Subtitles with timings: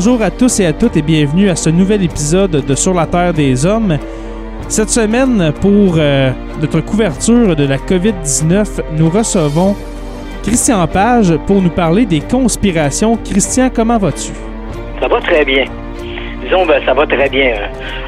[0.00, 3.04] Bonjour à tous et à toutes et bienvenue à ce nouvel épisode de Sur la
[3.04, 3.98] Terre des Hommes.
[4.68, 9.74] Cette semaine, pour euh, notre couverture de la COVID-19, nous recevons
[10.44, 13.16] Christian Page pour nous parler des conspirations.
[13.16, 14.30] Christian, comment vas-tu?
[15.00, 15.64] Ça va très bien.
[16.44, 17.54] Disons, ben, ça va très bien.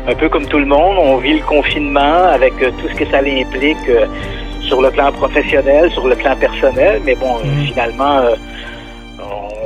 [0.06, 3.11] Un peu comme tout le monde, on vit le confinement avec euh, tout ce que
[3.11, 4.06] ça implique euh,
[4.68, 7.66] sur le plan professionnel, sur le plan personnel, mais bon, Mhm.
[7.66, 8.20] finalement,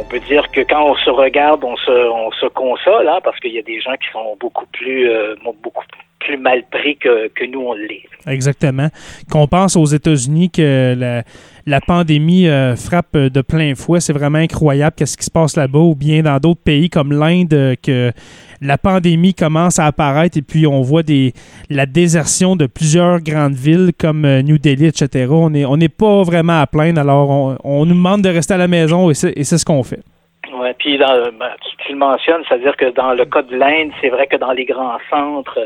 [0.05, 3.39] on peut dire que quand on se regarde, on se, on se console, hein, parce
[3.41, 5.85] qu'il y a des gens qui sont beaucoup plus, euh, beaucoup
[6.21, 8.09] plus mal pris que, que nous, on l'est.
[8.27, 8.89] Exactement.
[9.31, 11.23] Qu'on pense aux États-Unis que la,
[11.67, 15.79] la pandémie euh, frappe de plein fouet, c'est vraiment incroyable qu'est-ce qui se passe là-bas,
[15.79, 18.13] ou bien dans d'autres pays comme l'Inde, euh, que
[18.61, 21.33] la pandémie commence à apparaître et puis on voit des,
[21.71, 25.27] la désertion de plusieurs grandes villes comme euh, New Delhi, etc.
[25.31, 29.11] On n'est pas vraiment à plaindre, alors on, nous demande de rester à la maison
[29.11, 30.01] et c'est ce qu'on fait.
[30.55, 33.91] Ouais, puis dans, ben, tu, tu le mentionnes, c'est-à-dire que dans le cas de l'Inde,
[34.01, 35.59] c'est vrai que dans les grands centres,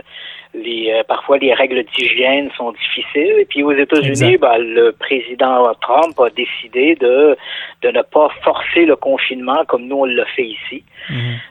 [0.55, 3.35] les euh, parfois les règles d'hygiène sont difficiles.
[3.39, 7.37] Et puis aux États-Unis, ben, le président Trump a décidé de
[7.83, 10.83] de ne pas forcer le confinement comme nous on l'a fait ici.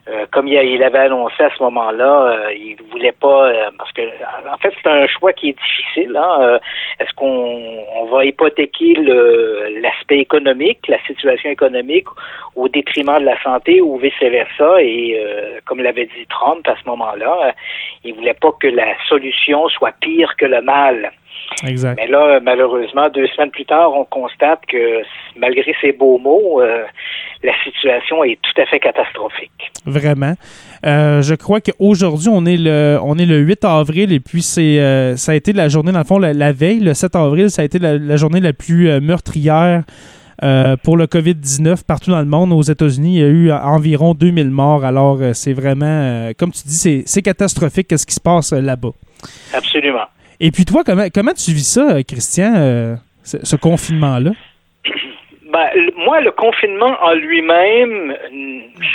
[0.08, 4.02] Euh, comme il, avait annoncé à ce moment-là, euh, il voulait pas euh, parce que
[4.02, 6.16] en fait c'est un choix qui est difficile.
[6.16, 6.60] Hein, euh,
[7.00, 8.94] Est-ce qu'on on va hypothéquer
[9.82, 12.08] l'aspect économique, la situation économique
[12.56, 16.76] au détriment de la santé ou vice versa Et euh, comme l'avait dit Trump à
[16.82, 17.54] ce moment-là,
[18.04, 21.12] il voulait pas que la solution soit pire que le mal.
[21.66, 21.98] Exact.
[21.98, 25.02] Mais là, malheureusement, deux semaines plus tard, on constate que
[25.38, 26.84] malgré ces beaux mots, euh,
[27.44, 29.72] la situation est tout à fait catastrophique.
[29.86, 30.34] Vraiment.
[30.86, 34.80] Euh, je crois qu'aujourd'hui, on est le on est le 8 avril et puis c'est
[34.80, 37.50] euh, ça a été la journée, dans le fond, la, la veille, le 7 avril,
[37.50, 39.84] ça a été la, la journée la plus meurtrière
[40.44, 42.54] euh, pour le COVID-19 partout dans le monde.
[42.54, 44.86] Aux États-Unis, il y a eu environ 2000 morts.
[44.86, 48.92] Alors, euh, c'est vraiment, euh, comme tu dis, c'est catastrophique ce qui se passe là-bas.
[49.54, 50.06] Absolument.
[50.40, 54.32] Et puis toi, comment, comment tu vis ça, Christian, euh, ce, ce confinement-là?
[55.50, 58.14] Ben, moi, le confinement en lui-même,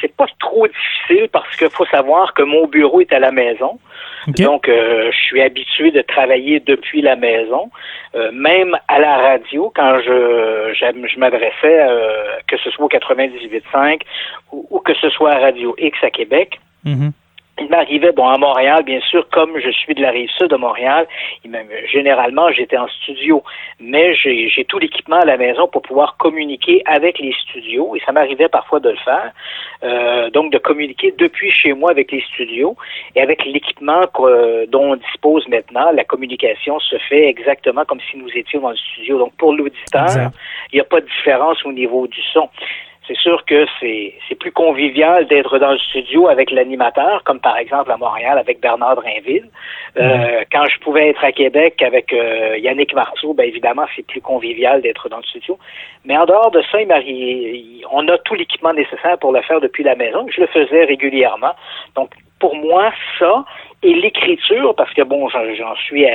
[0.01, 3.79] c'est pas trop difficile parce qu'il faut savoir que mon bureau est à la maison.
[4.29, 7.71] Donc, euh, je suis habitué de travailler depuis la maison,
[8.15, 14.03] Euh, même à la radio, quand je, je m'adressais, euh, que ce soit au 98.5
[14.53, 16.61] ou, ou que ce soit à Radio X à Québec.
[16.85, 17.13] Mhm.
[17.61, 20.57] Il m'arrivait, bon, à Montréal, bien sûr, comme je suis de la rive sud de
[20.57, 21.07] Montréal,
[21.93, 23.45] généralement, j'étais en studio,
[23.79, 28.13] mais j'ai tout l'équipement à la maison pour pouvoir communiquer avec les studios, et ça
[28.13, 29.33] m'arrivait parfois de le faire,
[29.85, 32.75] euh, donc de communiquer depuis chez moi avec les studios,
[33.15, 38.17] et avec l'équipement que- dont on dispose maintenant, la communication se fait exactement comme si
[38.17, 39.19] nous étions dans le studio.
[39.19, 40.07] Donc, pour l'auditeur,
[40.73, 42.49] il n'y a pas de différence au niveau du son.
[43.09, 47.57] C'est sûr que c'est c'est plus convivial d'être dans le studio avec l'animateur, comme par
[47.57, 49.49] exemple à Montréal avec Bernard Drainville.
[49.99, 54.21] Euh, Quand je pouvais être à Québec avec euh, Yannick Marceau, ben évidemment, c'est plus
[54.21, 55.59] convivial d'être dans le studio.
[56.05, 59.61] Mais en dehors de ça, il il- on a tout l'équipement nécessaire pour le faire
[59.61, 60.27] depuis la maison.
[60.35, 61.55] Je le faisais régulièrement.
[61.97, 63.45] Donc, pour moi, ça,
[63.83, 66.07] et l'écriture, parce que bon, j'en suis,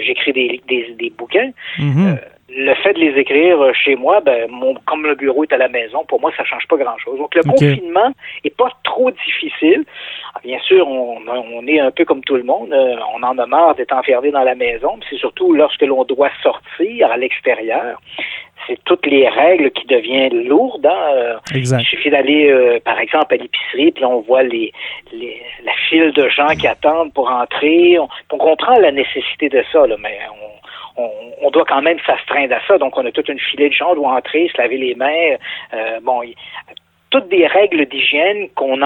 [0.00, 1.50] j'écris des, des, des, bouquins.
[1.78, 2.08] Mhm.
[2.08, 2.16] Euh,
[2.56, 5.68] le fait de les écrire chez moi, ben, mon, comme le bureau est à la
[5.68, 7.18] maison, pour moi, ça change pas grand-chose.
[7.18, 8.10] Donc, le confinement
[8.44, 9.84] est pas trop difficile.
[10.34, 12.72] Ah, bien sûr, on, on, est un peu comme tout le monde.
[12.72, 14.98] Euh, on en a marre d'être enfermé dans la maison.
[15.10, 18.00] C'est surtout lorsque l'on doit sortir à l'extérieur
[18.66, 20.86] c'est toutes les règles qui deviennent lourdes.
[20.86, 21.10] Hein.
[21.14, 24.72] Euh, il suffit d'aller, euh, par exemple, à l'épicerie, puis là, on voit les,
[25.12, 27.96] les, la file de gens qui attendent pour entrer.
[28.00, 30.65] On, on comprend la nécessité de ça, là, mais on,
[30.96, 31.10] on,
[31.42, 32.78] on, doit quand même s'astreindre à ça.
[32.78, 35.36] Donc, on a toute une filée de gens, on doit entrer, se laver les mains.
[35.74, 36.22] Euh, bon,
[37.10, 38.78] toutes des règles d'hygiène qu'on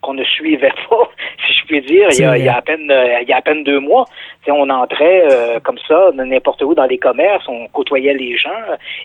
[0.00, 1.10] qu'on ne suivait pas,
[1.46, 3.32] si je puis dire, il y, a, il y a, à peine euh, il y
[3.32, 4.04] a à peine deux mois.
[4.48, 8.50] on entrait euh, comme ça n'importe où dans les commerces, on côtoyait les gens,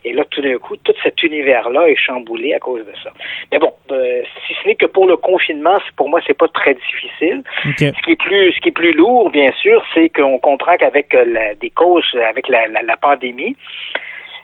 [0.04, 3.12] et là tout d'un coup, tout cet univers-là est chamboulé à cause de ça.
[3.52, 6.74] Mais bon, euh, si ce n'est que pour le confinement, pour moi, c'est pas très
[6.74, 7.44] difficile.
[7.64, 11.16] Ce qui est plus ce qui est plus lourd, bien sûr, c'est qu'on comprend qu'avec
[11.62, 13.56] des causes, avec la, la, la pandémie,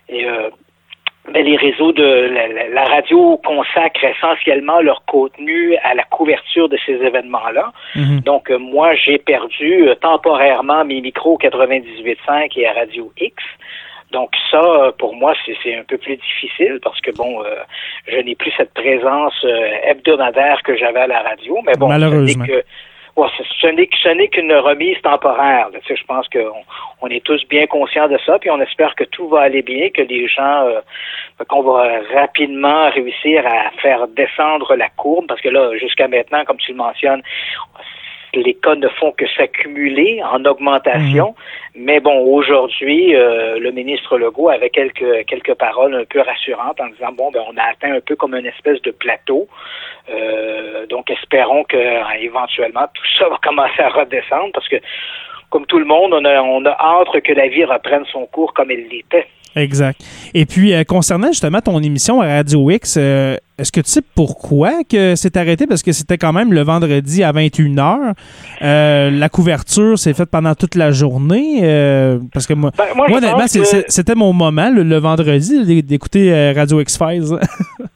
[0.08, 0.26] et
[1.34, 2.30] ben, les réseaux de
[2.74, 7.72] la, radio consacrent essentiellement leur contenu à la couverture de ces événements-là.
[7.96, 8.20] Mhm.
[8.22, 13.36] Donc, euh, moi, j'ai perdu euh, temporairement mes micros 98.5 et à Radio X.
[14.12, 15.34] Donc ça, euh, pour moi,
[15.64, 17.44] c'est un peu plus difficile parce que bon,
[18.08, 19.46] je n'ai plus cette présence
[19.84, 21.58] hebdomadaire que j'avais à la radio.
[21.66, 22.46] Mais bon, malheureusement.
[22.46, 22.64] Que,
[23.16, 25.70] ce n'est qu'une remise temporaire.
[25.88, 26.64] je pense qu'on
[27.02, 29.90] on est tous bien conscients de ça, puis on espère que tout va aller bien,
[29.90, 30.82] que les gens, euh,
[31.48, 36.58] qu'on va rapidement réussir à faire descendre la courbe, parce que là, jusqu'à maintenant, comme
[36.58, 37.24] tu le mentionnes,
[38.42, 41.36] les cas ne font que s'accumuler en augmentation.
[41.76, 41.84] Mhm.
[41.84, 46.88] Mais bon, aujourd'hui, euh, le ministre Legault avait quelques quelques paroles un peu rassurantes en
[46.88, 49.48] disant bon, ben on a atteint un peu comme une espèce de plateau.
[50.10, 51.78] Euh, donc espérons que
[52.22, 54.78] éventuellement tout ça va commencer à redescendre parce que
[55.50, 58.54] comme tout le monde, on a, on a hâte que la vie reprenne son cours
[58.54, 59.28] comme elle l'était.
[59.56, 60.02] Exact.
[60.34, 64.02] Et puis, euh, concernant justement ton émission à Radio X, euh, est-ce que tu sais
[64.16, 65.66] pourquoi que c'est arrêté?
[65.66, 68.14] Parce que c'était quand même le vendredi à 21h.
[68.62, 71.62] Euh, la couverture s'est faite pendant toute la journée.
[72.34, 77.40] parce que moi, ben, moi, c'était mon moment, le, vendredi, d'écouter Radio X-Files.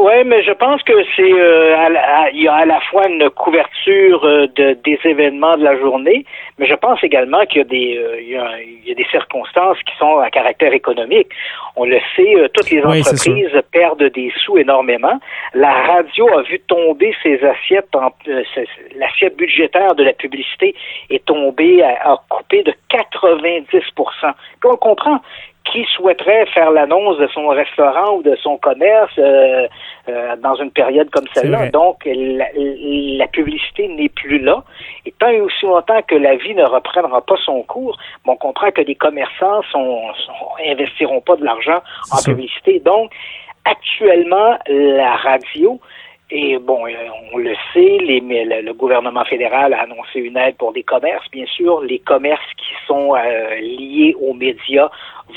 [0.00, 4.24] Oui, mais je pense que c'est euh, il y a à la fois une couverture
[4.24, 6.24] euh, de, des événements de la journée,
[6.58, 8.94] mais je pense également qu'il y a des euh, il, y a, il, y a,
[8.94, 11.28] des circonstances qui sont à caractère économique.
[11.74, 15.18] On le sait, toutes les entreprises perdent des sous énormément.
[15.54, 17.88] La radio a vu tomber ses assiettes,
[18.96, 20.76] l'assiette budgétaire de la publicité
[21.10, 24.34] est tombée, a coupé de 90%
[24.64, 25.20] on comprend
[25.70, 29.66] qui souhaiterait faire l'annonce de son restaurant ou de son commerce euh,
[30.08, 31.70] euh, dans une période comme celle-là.
[31.70, 34.64] Donc, la, publicité n'est plus là.
[35.06, 38.70] Et tant et aussi longtemps que la vie ne reprendra pas son cours, on comprend
[38.70, 40.00] que les commerçants sont,
[40.66, 41.80] investiront pas de l'argent
[42.10, 42.80] en publicité.
[42.80, 43.12] Donc,
[43.64, 45.78] actuellement, la radio
[46.30, 46.92] et bon, euh,
[47.32, 51.24] on le sait, les, le, gouvernement fédéral a annoncé une aide pour des commerces.
[51.30, 54.90] Bien sûr, les commerces qui sont euh, liés aux médias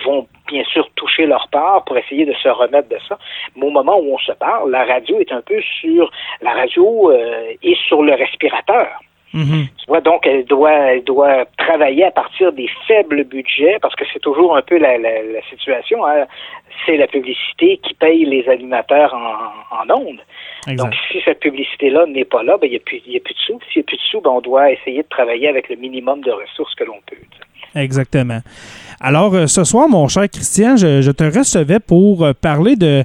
[0.03, 3.17] vont bien sûr toucher leur part pour essayer de se remettre de ça.
[3.55, 6.11] Mais au moment où on se parle, la radio est un peu sur
[6.41, 8.99] la radio euh, est sur le respirateur.
[9.33, 9.67] Mm-hmm.
[9.77, 14.03] Tu vois, donc elle doit, elle doit travailler à partir des faibles budgets parce que
[14.11, 16.05] c'est toujours un peu la, la, la situation.
[16.05, 16.25] Hein.
[16.85, 20.21] C'est la publicité qui paye les animateurs en, en ondes.
[20.67, 23.39] Donc, si cette publicité-là n'est pas là, ben, il n'y a, plus, a plus de
[23.39, 23.59] sous.
[23.71, 26.21] S'il n'y a plus de sous, ben, on doit essayer de travailler avec le minimum
[26.21, 27.17] de ressources que l'on peut.
[27.73, 28.39] Exactement.
[28.99, 33.03] Alors, euh, ce soir, mon cher Christian, je, te recevais pour euh, parler de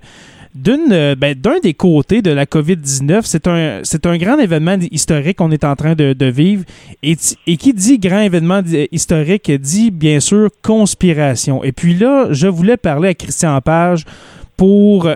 [0.68, 3.22] euh, ben, d'un des côtés de la COVID-19.
[3.25, 6.64] C'est un, c'est un grand événement historique qu'on est en train de, vivre.
[7.02, 11.62] Et, qui dit grand événement historique dit bien sûr conspiration.
[11.64, 14.04] Et puis là, je voulais parler à Christian Page
[14.56, 15.08] pour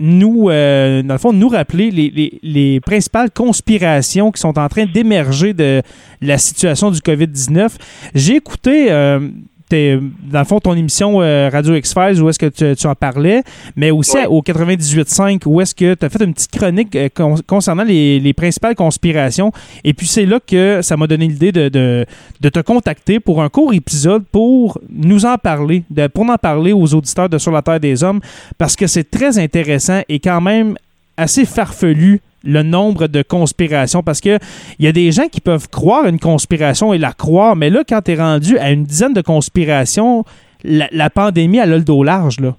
[0.00, 4.68] nous, euh, dans le fond, nous rappeler les, les, les, principales conspirations qui sont en
[4.68, 5.82] train d'émerger de
[6.20, 7.70] la situation du COVID-19.
[8.14, 9.28] J'ai écouté euh,
[9.70, 13.42] dans le fond, ton émission euh, Radio X-Files, où est-ce que tu, en parlais,
[13.76, 17.08] mais aussi au 98.5, où est-ce que tu as fait une petite chronique euh,
[17.46, 19.52] concernant les, principales conspirations.
[19.84, 23.48] Et puis, c'est là que ça m'a donné l'idée de, de, te contacter pour un
[23.48, 27.62] court épisode pour nous en parler, de, pour en parler aux auditeurs de Sur la
[27.62, 28.20] Terre des Hommes,
[28.58, 30.76] parce que c'est très intéressant et quand même
[31.16, 34.38] assez farfelu le nombre de conspirations parce que
[34.78, 37.82] il y a des gens qui peuvent croire une conspiration et la croire, mais là,
[37.88, 40.24] quand tu es rendu à une dizaine de conspirations,
[40.64, 42.56] la, pandémie, elle a le dos large, là.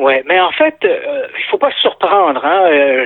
[0.00, 2.44] Oui, mais en fait, euh, il faut pas se surprendre.
[2.44, 2.62] Hein?
[2.70, 3.04] Euh,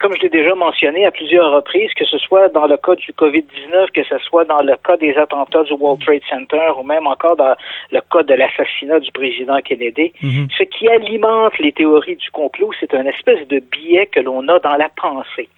[0.00, 3.12] comme je l'ai déjà mentionné à plusieurs reprises, que ce soit dans le cas du
[3.12, 7.06] COVID-19, que ce soit dans le cas des attentats du World Trade Center ou même
[7.06, 7.54] encore dans
[7.92, 10.48] le cas de l'assassinat du président Kennedy, Mhm.
[10.58, 14.58] ce qui alimente les théories du complot, c'est un espèce de biais que l'on a
[14.58, 15.48] dans la pensée.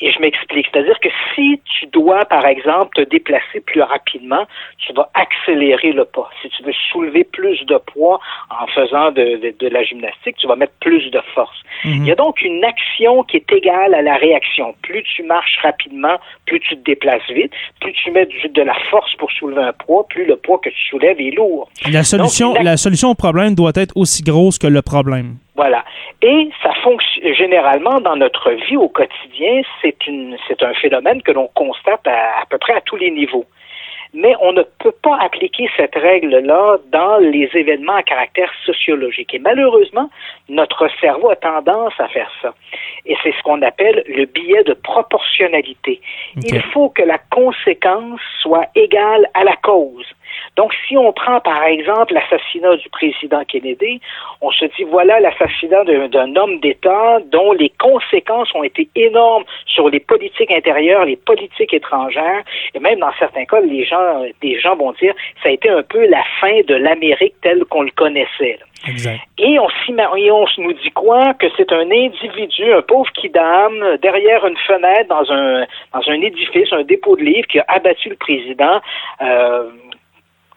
[0.00, 0.66] Et je m'explique.
[0.72, 4.46] C'est-à-dire que si tu dois, par exemple, te déplacer plus rapidement,
[4.78, 6.30] tu vas accélérer le pas.
[6.40, 8.18] Si tu veux soulever plus de poids
[8.50, 11.56] en faisant de, de- de la gymnastique, tu vas mettre plus de force.
[11.84, 14.74] Il y a donc une action qui est égale à la réaction.
[14.82, 19.12] Plus tu marches rapidement, plus tu te déplaces vite, plus tu mets de la force
[19.16, 21.68] pour soulever un poids, plus le poids que tu soulèves est lourd.
[21.90, 25.36] La solution, la- la solution au problème doit être aussi grosse que le problème.
[25.56, 25.84] Voilà.
[26.22, 31.32] Et ça fonctionne généralement dans notre vie au quotidien, c'est une c'est un phénomène que
[31.32, 33.44] l'on constate à, à peu près à tous les niveaux.
[34.14, 39.32] Mais on ne peut pas appliquer cette règle-là dans les événements à caractère sociologique.
[39.32, 40.10] Et malheureusement,
[40.48, 42.54] notre cerveau a tendance à faire ça.
[43.06, 46.00] Et c'est ce qu'on appelle le biais de proportionnalité.
[46.36, 50.06] Il faut que la conséquence soit égale à la cause.
[50.56, 54.00] Donc, si on prend par exemple l'assassinat du président Kennedy,
[54.40, 59.88] on se dit voilà l'assassinat d'un homme d'État dont les conséquences ont été énormes sur
[59.88, 62.42] les politiques intérieures, les politiques étrangères,
[62.74, 65.82] et même dans certains cas, les gens, des gens vont dire ça a été un
[65.82, 68.58] peu la fin de l'Amérique telle qu'on le connaissait.
[68.60, 68.66] là.
[68.88, 69.20] Exact.
[69.38, 71.34] Et on, on nous dit quoi?
[71.34, 73.72] Que c'est un individu, un pauvre kidam,
[74.02, 78.08] derrière une fenêtre dans un, dans un édifice, un dépôt de livres, qui a abattu
[78.08, 78.80] le président.
[79.20, 79.70] euh,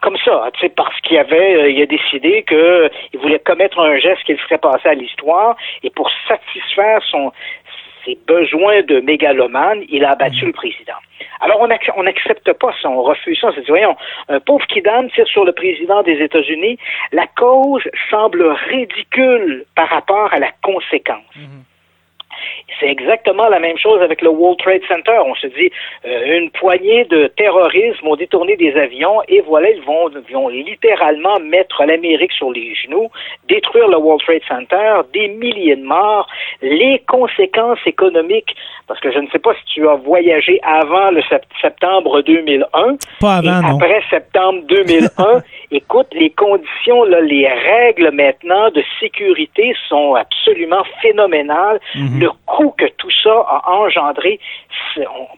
[0.06, 3.76] comme ça, tu sais, parce qu'il avait, euh, il a décidé que il voulait commettre
[3.80, 7.32] un geste qu'il ferait passer à l'histoire, et pour satisfaire son
[8.04, 11.00] ses besoins de mégalomane, il a abattu le président.
[11.40, 13.48] Alors, on ac- on n'accepte pas ça, on refuse ça.
[13.48, 13.96] On se dit, voyons,
[14.28, 16.78] un pauvre kidam tire sur le président des États-Unis.
[17.10, 21.34] La cause semble ridicule par rapport à la conséquence.
[22.80, 25.18] C'est exactement la même chose avec le World Trade Center.
[25.24, 25.70] On se dit,
[26.06, 30.48] euh, une poignée de terroristes vont détourner des avions et voilà, ils vont, ils vont
[30.48, 33.08] littéralement mettre l'Amérique sur les genoux,
[33.48, 36.28] détruire le World Trade Center, des milliers de morts,
[36.62, 38.54] les conséquences économiques,
[38.88, 42.96] parce que je ne sais pas si tu as voyagé avant le sept- septembre 2001,
[43.20, 43.76] Pas avant, et non.
[43.76, 51.80] après septembre 2001, écoute, les conditions, là, les règles maintenant de sécurité sont absolument phénoménales.
[51.94, 52.18] Mhm.
[52.26, 54.40] Le coût que tout ça a engendré,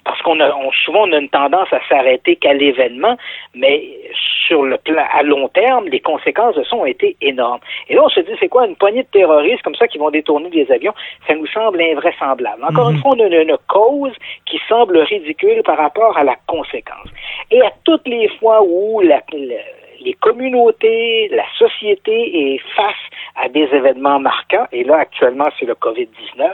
[0.04, 3.16] parce qu'on a on- souvent on a une tendance à s'arrêter qu'à l'événement,
[3.54, 3.76] mais
[4.46, 7.60] sur le plan à long terme, les conséquences de ça ont été énormes.
[7.88, 10.10] Et là, on se dit, c'est quoi une poignée de terroristes comme ça qui vont
[10.10, 10.94] détourner des avions?
[11.26, 12.62] Ça nous semble invraisemblable.
[12.64, 12.94] Encore Mhm.
[12.96, 14.14] une fois, on a une, une cause
[14.46, 17.08] qui semble ridicule par rapport à la conséquence.
[17.50, 19.56] Et à toutes les fois où la, la-
[20.00, 22.94] les communautés, la société est face
[23.36, 26.52] à des événements marquants, et là actuellement c'est le COVID-19,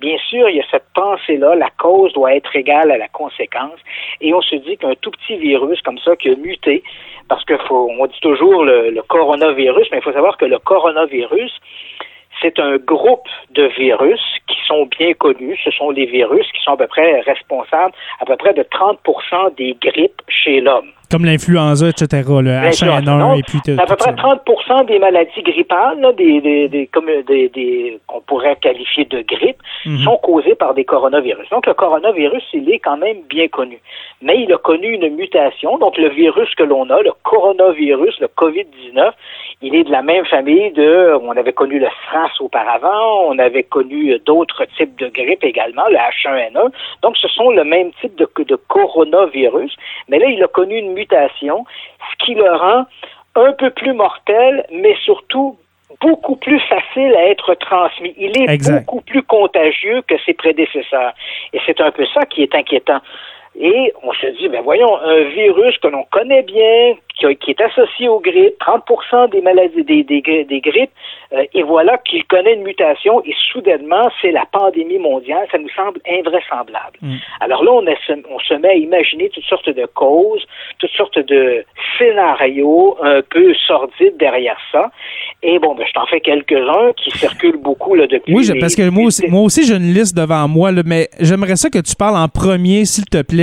[0.00, 3.78] bien sûr il y a cette pensée-là, la cause doit être égale à la conséquence,
[4.20, 6.82] et on se dit qu'un tout petit virus comme ça qui a muté,
[7.28, 11.52] parce que faut, on dit toujours le, coronavirus, mais il faut savoir que le coronavirus,
[12.40, 15.58] c'est un groupe de virus qui sont bien connus.
[15.64, 19.54] Ce sont les virus qui sont à peu près responsables à peu près de 30%
[19.56, 20.92] des grippes chez l'homme.
[21.12, 22.06] Comme l'influenza, etc.
[22.28, 23.00] Le L'influenza.
[23.00, 24.16] H1N1 Donc, et puis à peu près ça.
[24.16, 29.20] 30 des maladies grippales, là, des, des, des, comme des, des- qu'on pourrait qualifier de
[29.22, 29.98] grippe, Mhm.
[30.04, 31.48] sont causées par des coronavirus.
[31.50, 33.78] Donc, le coronavirus, il est quand même bien connu.
[34.22, 35.76] Mais il a connu une mutation.
[35.78, 39.10] Donc, le virus que l'on a, le coronavirus, le COVID-19,
[39.62, 43.64] il est de la même famille de, on avait connu le SRAS auparavant, on avait
[43.64, 46.70] connu d'autres types de grippe également, le H1N1.
[47.02, 49.74] Donc, ce sont le même type de, de coronavirus.
[50.08, 52.86] Mais là, il a connu une mutation, ce qui le rend
[53.34, 55.58] un peu plus mortel, mais surtout
[56.00, 58.14] beaucoup plus facile à être transmis.
[58.18, 58.84] Il est Exact.
[58.84, 61.12] beaucoup plus contagieux que ses prédécesseurs.
[61.52, 63.00] Et c'est un peu ça qui est inquiétant.
[63.58, 66.94] Et on se dit, ben voyons, un virus que l'on connaît bien,
[67.38, 70.90] qui, est associé aux grippes, 30% des maladies, des, des, gri- des grippes,
[71.34, 75.68] euh, et voilà qu'il connaît une mutation, et soudainement, c'est la pandémie mondiale, ça nous
[75.76, 76.96] semble invraisemblable.
[77.02, 77.14] Mm.
[77.40, 80.44] Alors là, on, se met à imaginer toutes sortes de causes,
[80.78, 81.64] toutes sortes de
[81.98, 84.90] scénarios un peu sordides derrière ça.
[85.42, 88.34] Et bon, ben, je t'en fais quelques-uns qui circulent beaucoup là, depuis.
[88.34, 90.82] Oui, je- les- parce que moi aussi, moi aussi j'ai une liste devant moi, là,
[90.84, 93.41] mais j'aimerais ça que tu parles en premier, s'il te plaît,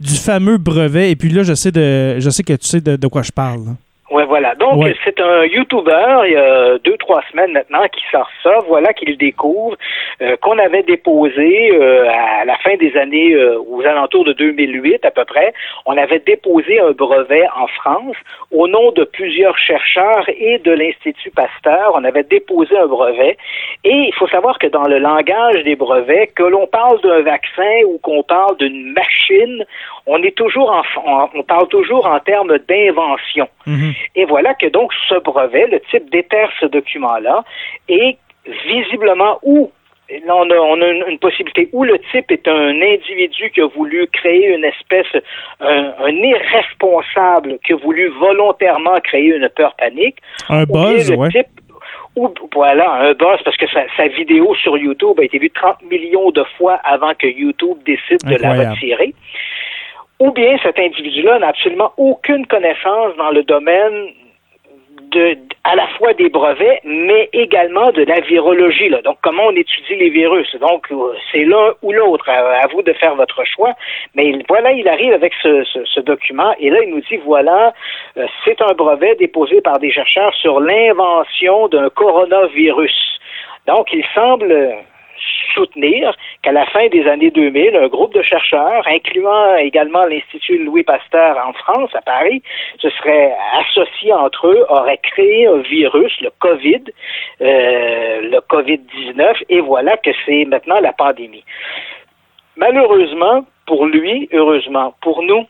[0.00, 1.10] du fameux brevet.
[1.10, 3.32] Et puis là, je sais de, je sais que tu sais de, de quoi je
[3.32, 3.76] parle.
[4.08, 4.54] Ouais, voilà.
[4.54, 8.58] Donc, c'est un YouTuber, il y a deux, trois semaines maintenant, qui sort ça.
[8.68, 9.76] Voilà qu'il découvre
[10.22, 15.04] euh, qu'on avait déposé euh, à la fin des années, euh, aux alentours de 2008
[15.04, 15.52] à peu près,
[15.86, 18.16] on avait déposé un brevet en France
[18.52, 21.92] au nom de plusieurs chercheurs et de l'Institut Pasteur.
[21.94, 23.36] On avait déposé un brevet.
[23.84, 27.82] Et il faut savoir que dans le langage des brevets, que l'on parle d'un vaccin
[27.88, 29.64] ou qu'on parle d'une machine,
[30.06, 33.48] on est toujours en, on parle toujours en termes d'invention.
[33.66, 33.92] Mhm.
[34.14, 37.44] Et voilà que donc ce brevet, le type déterre ce document-là,
[37.88, 38.16] est
[38.66, 39.70] visiblement où
[40.08, 43.66] Là, on a, on a une, possibilité où le type est un individu qui a
[43.66, 45.08] voulu créer une espèce,
[45.58, 50.18] un, irresponsable qui a voulu volontairement créer une peur panique.
[50.48, 51.48] Un buzz, ou Type,
[52.14, 56.30] ou, voilà, un buzz, parce que sa, vidéo sur YouTube a été vue 30 millions
[56.30, 59.12] de fois avant que YouTube décide de la retirer
[60.18, 64.12] ou bien cet individu-là n'a absolument aucune connaissance dans le domaine
[65.10, 68.88] de, à la fois des brevets, mais également de la virologie.
[68.88, 69.02] Là.
[69.02, 70.54] Donc, comment on étudie les virus?
[70.56, 72.28] Donc, euh, c'est l'un ou l'autre.
[72.28, 73.74] À, vous de faire votre choix.
[74.14, 77.72] Mais voilà, il arrive avec ce, ce, document et là, il nous dit, voilà,
[78.16, 83.18] euh, c'est un brevet déposé par des chercheurs sur l'invention d'un coronavirus.
[83.66, 84.76] Donc, il semble
[85.54, 90.82] soutenir qu'à la fin des années 2000, un groupe de chercheurs, incluant également l'Institut Louis
[90.82, 92.42] Pasteur en France, à Paris,
[92.78, 96.84] se serait associé entre eux, aurait créé un virus, le COVID,
[97.40, 101.44] euh, le COVID-19, et voilà que c'est maintenant la pandémie.
[102.56, 105.46] Malheureusement, pour lui, heureusement, pour nous,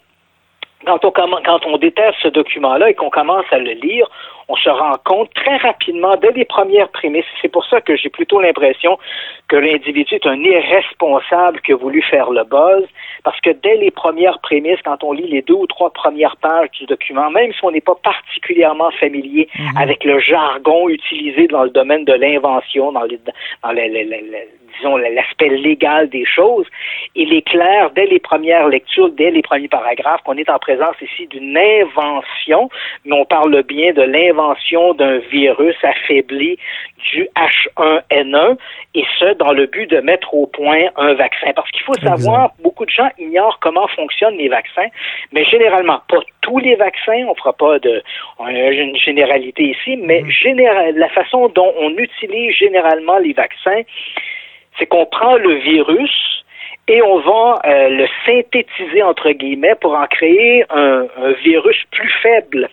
[0.84, 4.08] quand on, quand on déteste ce document-là et qu'on commence à le lire,
[4.48, 8.08] on se rend compte très rapidement, dès les premières prémices, c'est pour ça que j'ai
[8.08, 8.98] plutôt l'impression
[9.48, 12.84] que l'individu est un irresponsable qui a voulu faire le buzz,
[13.24, 16.70] parce que dès les premières prémices, quand on lit les deux ou trois premières pages
[16.72, 19.76] du document, même si on n'est pas particulièrement familier mhm.
[19.78, 23.18] avec le jargon utilisé dans le domaine de l'invention, dans, les,
[23.62, 26.66] dans les, disons, l'aspect légal des choses,
[27.14, 30.96] il est clair dès les premières lectures, dès les premiers paragraphes, qu'on est en présence
[31.00, 32.68] ici d'une invention,
[33.04, 34.35] mais on parle bien de l'invention
[34.96, 36.58] d'un virus affaibli
[37.12, 38.56] du H1N1,
[38.94, 41.52] et ce, dans le but de mettre au point un vaccin.
[41.54, 44.88] Parce qu'il faut savoir, beaucoup de gens ignorent comment fonctionnent les vaccins,
[45.32, 48.02] mais généralement, pas tous les vaccins, on ne fera pas de
[48.38, 50.96] une généralité ici, mais mm-hmm.
[50.96, 53.82] la façon dont on utilise généralement les vaccins,
[54.78, 56.36] c'est qu'on prend le virus
[56.88, 61.06] et on va euh, le synthétiser entre guillemets pour en créer un,
[61.42, 62.68] virus plus faible.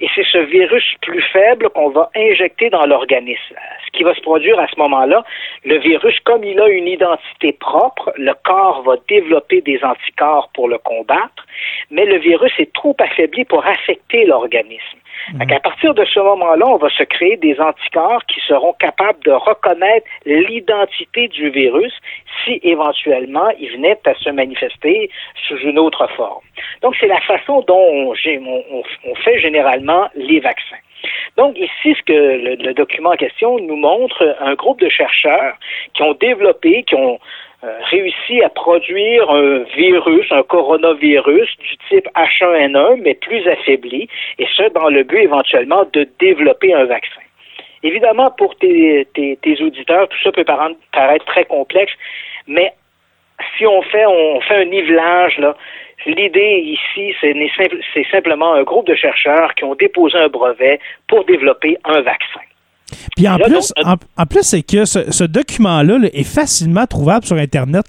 [0.00, 3.56] Et c'est ce virus plus faible qu'on va injecter dans l'organisme.
[3.86, 5.24] Ce qui va se produire à ce moment-là,
[5.64, 10.68] le virus, comme il a une identité propre, le corps va développer des anticorps pour
[10.68, 11.46] le combattre,
[11.90, 14.98] mais le virus est trop affaibli pour affecter l'organisme.
[15.32, 15.52] Mhm.
[15.52, 19.32] À partir de ce moment-là, on va se créer des anticorps qui seront capables de
[19.32, 21.92] reconnaître l'identité du virus
[22.44, 25.10] si éventuellement il venait à se manifester
[25.46, 26.44] sous une autre forme.
[26.82, 30.76] Donc, c'est la façon dont on, fait généralement les vaccins.
[31.36, 35.54] Donc ici, ce que le, document en question nous montre, un groupe de chercheurs
[35.94, 37.20] qui ont développé, qui ont
[37.62, 44.68] réussi à produire un virus, un coronavirus du type H1N1, mais plus affaibli, et ce,
[44.72, 47.20] dans le but éventuellement de développer un vaccin.
[47.82, 49.06] Évidemment, pour tes,
[49.60, 51.92] auditeurs, tout ça peut paraître très complexe,
[52.46, 52.72] mais
[53.56, 55.54] si on fait, on fait un nivelage, là,
[56.06, 61.76] L'idée ici, c'est simplement un groupe de chercheurs qui ont déposé un brevet pour développer
[61.84, 62.40] un vaccin.
[63.16, 67.86] Puis en plus, en, plus, c'est que ce, document-là est facilement trouvable sur Internet.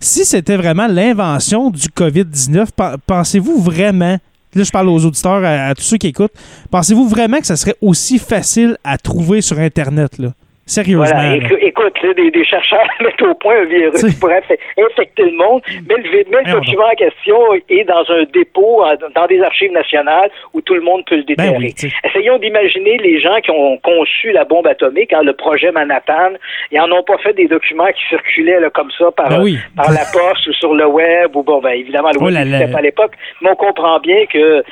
[0.00, 2.66] Si c'était vraiment l'invention du COVID-19,
[3.06, 4.18] pensez-vous vraiment,
[4.54, 6.34] là je parle aux auditeurs, à, tous ceux qui écoutent,
[6.70, 10.18] pensez-vous vraiment que ça serait aussi facile à trouver sur Internet?
[10.18, 10.32] Là?
[10.68, 11.04] Sérieusement.
[11.04, 11.36] Voilà.
[11.62, 14.42] Écoute, des, chercheurs mettent au point un virus qui pourrait
[14.78, 17.36] infecter le monde, mais le, document en question
[17.68, 21.58] est dans un dépôt, dans des archives nationales où tout le monde peut le ben
[21.58, 21.74] déterrer.
[22.04, 26.32] Essayons d'imaginer les gens qui ont conçu la bombe atomique, hein, le projet Manhattan.
[26.70, 30.04] Ils n'en ont pas fait des documents qui circulaient comme ça par, ben par la
[30.12, 32.82] poste ou sur le web, ou bon, ben, évidemment, le oh web n'existait pas à
[32.82, 34.62] l'époque, mais on comprend bien que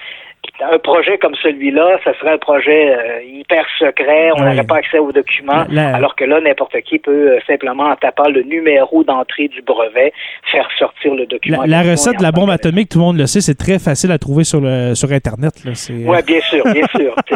[0.60, 4.98] un projet comme celui-là, ça serait un projet euh, hyper secret, on n'aurait pas accès
[4.98, 9.48] aux documents, alors que là, n'importe qui peut euh, simplement, en tapant le numéro d'entrée
[9.48, 10.12] du brevet,
[10.50, 11.62] faire sortir le document.
[11.66, 14.18] La, recette de la bombe atomique, tout le monde le sait, c'est très facile à
[14.18, 15.54] trouver sur, le, sur Internet.
[15.64, 17.14] Oui, bien sûr, bien sûr.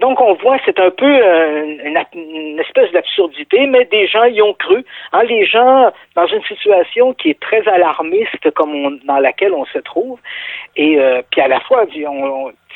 [0.00, 4.54] donc on voit, c'est un peu euh, une, espèce d'absurdité, mais des gens y ont
[4.54, 4.84] cru.
[5.12, 9.78] Hein, les gens, dans une situation qui est très alarmiste comme dans laquelle on se
[9.78, 10.18] trouve,
[10.76, 11.86] et euh, puis à la fois,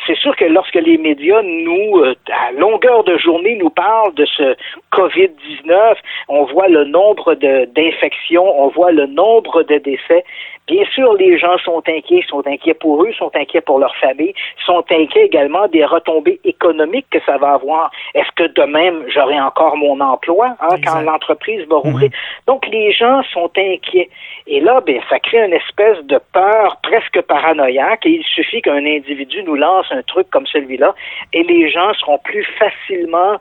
[0.06, 4.24] c'est sûr que lorsque les médias nous, euh, à longueur de journée, nous parlent de
[4.24, 4.56] ce
[4.92, 5.96] COVID-19,
[6.28, 10.24] on voit le nombre d'infections, on voit le nombre de décès.
[10.66, 14.34] Bien sûr, les gens sont inquiets, sont inquiets pour eux, sont inquiets pour leur famille,
[14.64, 17.92] sont inquiets également des retombées économiques que ça va avoir.
[18.14, 22.10] Est-ce que de même, j'aurai encore mon emploi hein, quand l'entreprise va rouvrir?
[22.48, 24.10] Donc, les gens sont inquiets.
[24.48, 28.84] Et là, ben, ça crée une espèce de peur presque paranoïaque et il suffit qu'un
[28.84, 30.94] individu nous lance un truc comme celui-là
[31.32, 33.38] et les gens seront plus facilement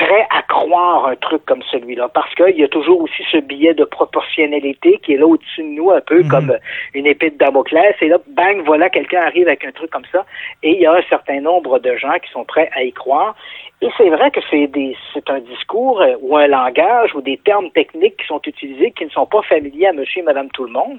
[0.00, 3.74] prêt à croire un truc comme celui-là, parce qu'il y a toujours aussi ce billet
[3.74, 6.28] de proportionnalité qui est là au-dessus de nous, un peu mhm.
[6.28, 6.56] comme
[6.94, 10.24] une épée de Damoclès, et là, bang, voilà, quelqu'un arrive avec un truc comme ça,
[10.62, 13.36] et il y a un certain nombre de gens qui sont prêts à y croire.
[13.82, 17.38] Et c'est vrai que c'est des, c'est un discours euh, ou un langage ou des
[17.38, 20.64] termes techniques qui sont utilisés qui ne sont pas familiers à monsieur et madame tout
[20.64, 20.98] le monde.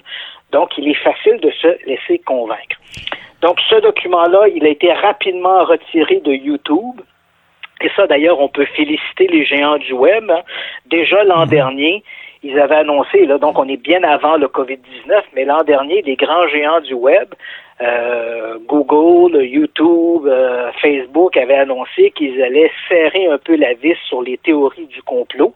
[0.52, 2.78] Donc, il est facile de se laisser convaincre.
[3.42, 7.02] Donc, ce document-là, il a été rapidement retiré de YouTube.
[7.82, 10.30] Et ça, d'ailleurs, on peut féliciter les géants du web.
[10.30, 10.42] Hein.
[10.86, 11.50] Déjà l'an mhm.
[11.50, 12.04] dernier,
[12.44, 16.16] ils avaient annoncé, là, donc on est bien avant le COVID-19, mais l'an dernier, les
[16.16, 17.28] grands géants du web
[17.82, 24.22] euh, Google, YouTube, euh, Facebook avaient annoncé qu'ils allaient serrer un peu la vis sur
[24.22, 25.54] les théories du complot.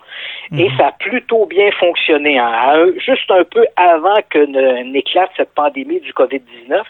[0.57, 0.77] Et mhm.
[0.77, 2.39] ça a plutôt bien fonctionné.
[2.39, 2.87] Hein.
[2.97, 4.39] Juste un peu avant que
[4.83, 6.81] n'éclate cette pandémie du COVID-19,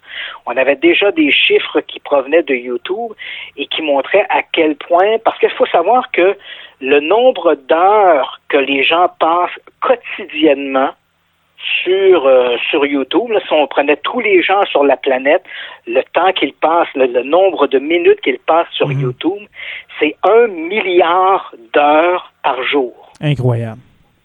[0.45, 3.13] on avait déjà des chiffres qui provenaient de YouTube
[3.57, 6.37] et qui montraient à quel point, parce qu'il faut savoir que
[6.81, 10.91] le nombre d'heures que les gens passent quotidiennement
[11.83, 15.43] sur, euh, sur YouTube, si on prenait tous les gens sur la planète,
[15.87, 18.99] le temps qu'ils passent, le, nombre de minutes qu'ils passent sur mhm.
[18.99, 19.43] YouTube,
[19.99, 23.11] c'est un milliard d'heures par jour.
[23.21, 23.79] Incroyable.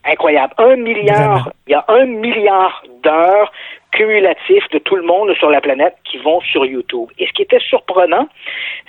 [0.05, 0.55] Incroyable.
[0.59, 3.53] Un milliard, il y a un milliard d'heures
[3.92, 7.09] cumulatifs de tout le monde sur la planète qui vont sur YouTube.
[7.18, 8.29] Et ce qui était surprenant,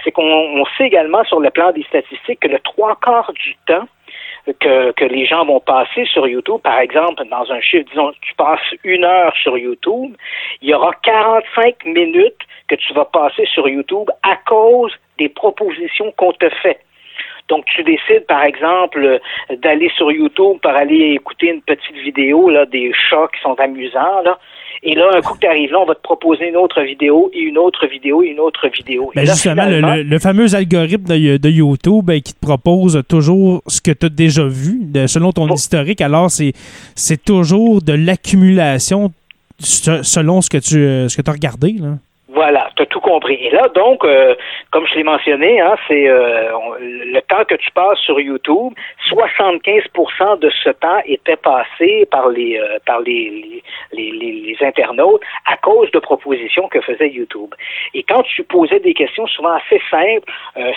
[0.04, 3.88] c'est qu'on sait également sur le plan des statistiques que le trois quarts du temps,
[4.60, 8.34] que, que les gens vont passer sur YouTube, par exemple, dans un chiffre, disons, tu
[8.36, 10.16] passes une heure sur YouTube,
[10.62, 16.12] il y aura 45 minutes que tu vas passer sur YouTube à cause des propositions
[16.18, 16.80] qu'on te fait.
[17.48, 22.66] Donc, tu décides, par exemple, d'aller sur YouTube pour aller écouter une petite vidéo là,
[22.66, 24.22] des chats qui sont amusants.
[24.24, 24.40] Là.
[24.84, 27.30] Et là, un coup que tu arrives là, on va te proposer une autre vidéo
[27.34, 29.12] et une autre vidéo et une autre vidéo.
[29.16, 34.08] Ben justement, le, fameux algorithme de, YouTube ben, qui te propose toujours ce que tu
[34.08, 36.54] as déjà vu, selon ton historique, alors c'est,
[36.96, 39.12] c'est toujours de l'accumulation
[39.60, 41.74] selon ce que tu euh, ce que as regardé.
[41.74, 41.98] Là.
[42.34, 43.36] Voilà, tu as tout compris.
[43.36, 44.36] Et là, donc, euh,
[44.72, 48.74] comme je l'ai mentionné, hein, c'est euh, le temps que tu passes sur YouTube,
[49.10, 55.58] 75% de ce temps était passé par les euh, par les, les, les, internautes à
[55.58, 57.54] cause de propositions que faisait YouTube.
[57.94, 60.32] Et quand tu posais des questions souvent assez simples,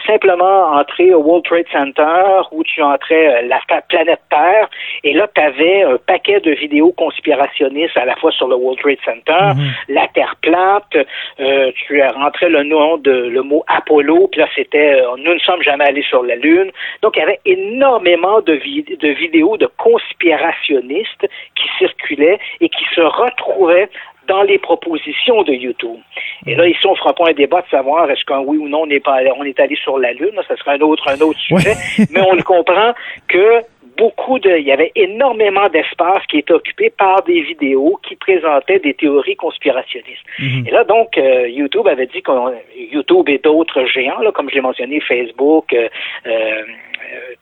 [0.07, 4.71] simplement entrer au World Trade Center ou tu entrais la planète Terre,
[5.03, 8.81] et là, tu avais un paquet de vidéos conspirationnistes à la fois sur le World
[8.81, 9.95] Trade Center, mm-hmm.
[9.95, 10.97] la Terre plate,
[11.45, 15.35] euh, tu as rentré le nom de le mot Apollo, puis là c'était euh, nous
[15.35, 16.71] ne sommes jamais allés sur la Lune.
[17.03, 23.01] Donc il y avait énormément de, de vidéos de conspirationnistes qui circulaient et qui se
[23.01, 23.89] retrouvaient
[24.27, 25.99] dans les propositions de YouTube.
[26.47, 28.83] Et là, ici, on fera pas un débat de savoir est-ce qu'un oui ou non
[28.83, 30.39] on est pas on est allé sur la Lune.
[30.49, 31.75] Ça sera un autre, un autre sujet.
[32.11, 32.93] Mais on le comprend
[33.29, 33.61] que
[33.97, 38.79] beaucoup de, il y avait énormément d'espace qui était occupé par des vidéos qui présentaient
[38.79, 40.25] des théories conspirationnistes.
[40.39, 40.65] Mhm.
[40.67, 44.57] Et là, donc, euh, YouTube avait dit qu'on, YouTube et d'autres géants, là, comme je
[44.57, 45.89] l'ai mentionné, Facebook, euh,
[46.27, 46.63] euh,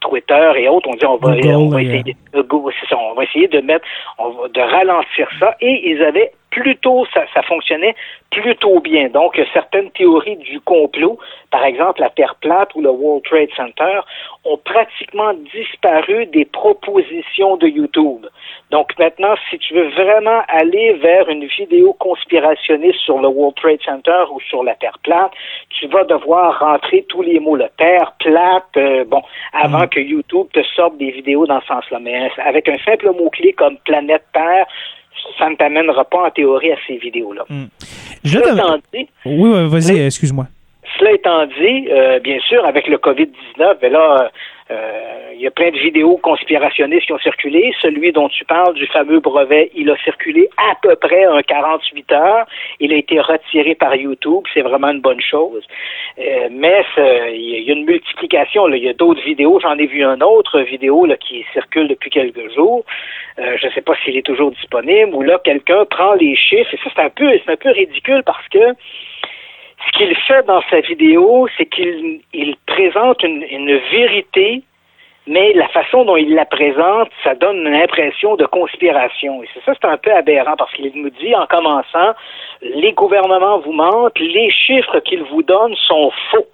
[0.00, 3.84] Twitter et autres, on dit on va, on va essayer, on va essayer de mettre,
[4.18, 5.56] on va, de ralentir ça.
[5.60, 7.94] Et ils avaient plutôt, ça, ça fonctionnait
[8.30, 9.08] plutôt bien.
[9.08, 11.18] Donc, certaines théories du complot,
[11.50, 14.00] par exemple la Terre plate ou le World Trade Center,
[14.44, 18.26] ont pratiquement disparu des propositions de YouTube.
[18.70, 23.82] Donc maintenant, si tu veux vraiment aller vers une vidéo conspirationniste sur le World Trade
[23.84, 25.32] Center ou sur la Terre plate,
[25.68, 29.88] tu vas devoir rentrer tous les mots, la Terre plate, euh, bon, avant mm.
[29.88, 31.98] que YouTube te sorte des vidéos dans ce sens-là.
[32.00, 34.66] Mais avec un simple mot-clé comme planète Terre,
[35.38, 37.44] ça ne t'amènera pas en théorie à ces vidéos-là.
[37.48, 37.66] Hmm.
[38.92, 40.46] dit, oui, vas-y, excuse-moi.
[40.98, 44.30] Cela étant dit, euh, bien sûr, avec le COVID-19, ben là,
[44.70, 47.74] euh, il y a plein de vidéos conspirationnistes qui ont circulé.
[47.80, 52.12] Celui dont tu parles, du fameux brevet, il a circulé à peu près un 48
[52.12, 52.46] heures.
[52.80, 54.44] Il a été retiré par YouTube.
[54.54, 55.66] C'est vraiment une bonne chose.
[56.18, 56.84] Euh, mais
[57.34, 58.68] il y a une multiplication.
[58.68, 59.58] Il y a d'autres vidéos.
[59.60, 62.84] J'en ai vu une autre vidéo là, qui circule depuis quelques jours.
[63.38, 65.14] Euh, je ne sais pas s'il est toujours disponible.
[65.14, 66.72] Ou là, quelqu'un prend les chiffres.
[66.72, 68.58] Et ça, c'est un peu, c'est un peu ridicule parce que
[69.86, 74.62] ce qu'il fait dans sa vidéo, c'est qu'il il présente une, une vérité
[75.26, 79.42] mais la façon dont il la présente, ça donne une impression de conspiration.
[79.42, 82.12] Et c'est ça, c'est un peu aberrant parce qu'il nous dit en commençant,
[82.60, 86.46] les gouvernements vous mentent, les chiffres qu'ils vous donnent sont faux.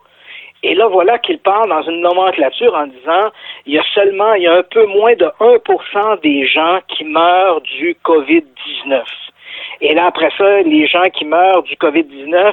[0.63, 3.31] Et là, voilà qu'il parle dans une nomenclature en disant,
[3.65, 7.05] il y a seulement, il y a un peu moins de 1% des gens qui
[7.05, 9.03] meurent du COVID-19.
[9.81, 12.53] Et là, après ça, les gens qui meurent du COVID-19,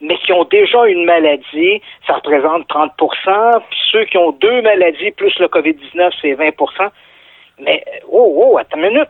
[0.00, 5.12] mais qui ont déjà une maladie, ça représente 30% Puis ceux qui ont deux maladies
[5.12, 6.90] plus le COVID-19, c'est 20%
[7.60, 9.08] Mais, oh, oh, attends une minute.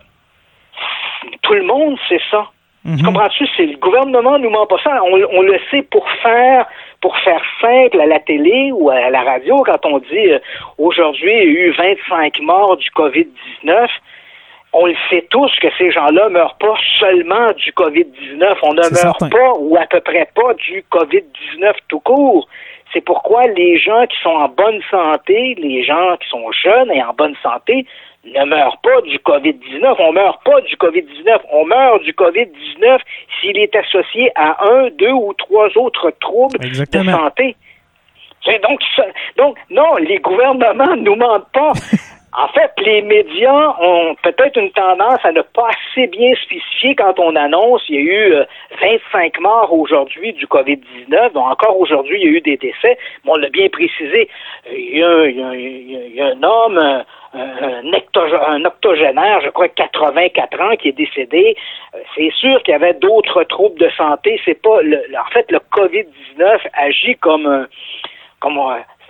[1.43, 2.47] Tout le monde sait ça.
[2.87, 3.03] Mhm.
[3.03, 3.47] Comprends-tu?
[3.57, 5.03] C'est le gouvernement nous ment pas ça.
[5.03, 6.67] On, on, le sait pour faire,
[7.01, 10.39] pour faire simple à la télé ou à la radio quand on dit euh,
[10.79, 13.89] aujourd'hui il y a eu 25 morts du COVID-19
[14.73, 18.57] on le sait tous que ces gens-là meurent pas seulement du COVID-19.
[18.63, 22.49] On ne meurt pas ou à peu près pas du COVID-19 tout court.
[22.93, 27.03] C'est pourquoi les gens qui sont en bonne santé, les gens qui sont jeunes et
[27.03, 27.87] en bonne santé,
[28.25, 29.97] ne meurent pas du COVID-19.
[29.99, 31.39] On meurt pas du COVID-19.
[31.53, 32.99] On meurt du COVID-19
[33.41, 37.57] s'il est associé à un, deux ou trois autres troubles de santé.
[38.63, 38.81] Donc,
[39.37, 41.73] donc, non, les gouvernements ne nous mentent pas.
[42.39, 47.19] En fait, les médias ont peut-être une tendance à ne pas assez bien spécifier quand
[47.19, 48.35] on annonce il y a eu
[48.79, 51.33] 25 euh, morts aujourd'hui du COVID-19.
[51.33, 52.99] Donc encore aujourd'hui, il y a eu des décès.
[53.25, 54.29] Mais on l'a bien précisé.
[54.71, 57.83] Il y a, un homme, un,
[58.53, 61.57] un, octogénaire, je crois 84 ans, qui est décédé.
[61.95, 64.39] Euh, c'est sûr qu'il y avait d'autres troubles de santé.
[64.45, 67.67] C'est pas le, en fait le COVID-19 agit comme
[68.41, 68.59] comme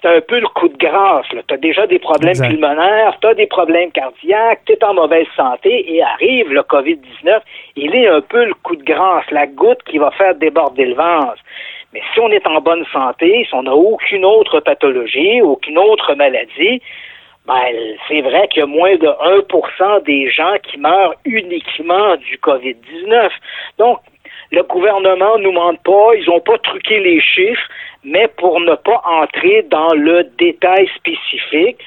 [0.00, 1.26] c'est un peu le coup de grâce.
[1.28, 5.26] Tu as déjà des problèmes pulmonaires, tu as des problèmes cardiaques, tu es en mauvaise
[5.36, 7.40] santé et arrive le COVID-19.
[7.76, 10.94] Il est un peu le coup de grâce, la goutte qui va faire déborder le
[10.94, 11.38] vase.
[11.92, 16.14] Mais si on est en bonne santé, si on n'a aucune autre pathologie, aucune autre
[16.14, 16.82] maladie,
[17.46, 17.54] ben,
[18.08, 23.30] c'est vrai qu'il y a moins de 1% des gens qui meurent uniquement du COVID-19.
[23.78, 24.00] Donc,
[24.52, 27.68] le gouvernement ne nous ment pas, ils n'ont pas truqué les chiffres,
[28.04, 31.78] mais pour ne pas entrer dans le détail spécifique,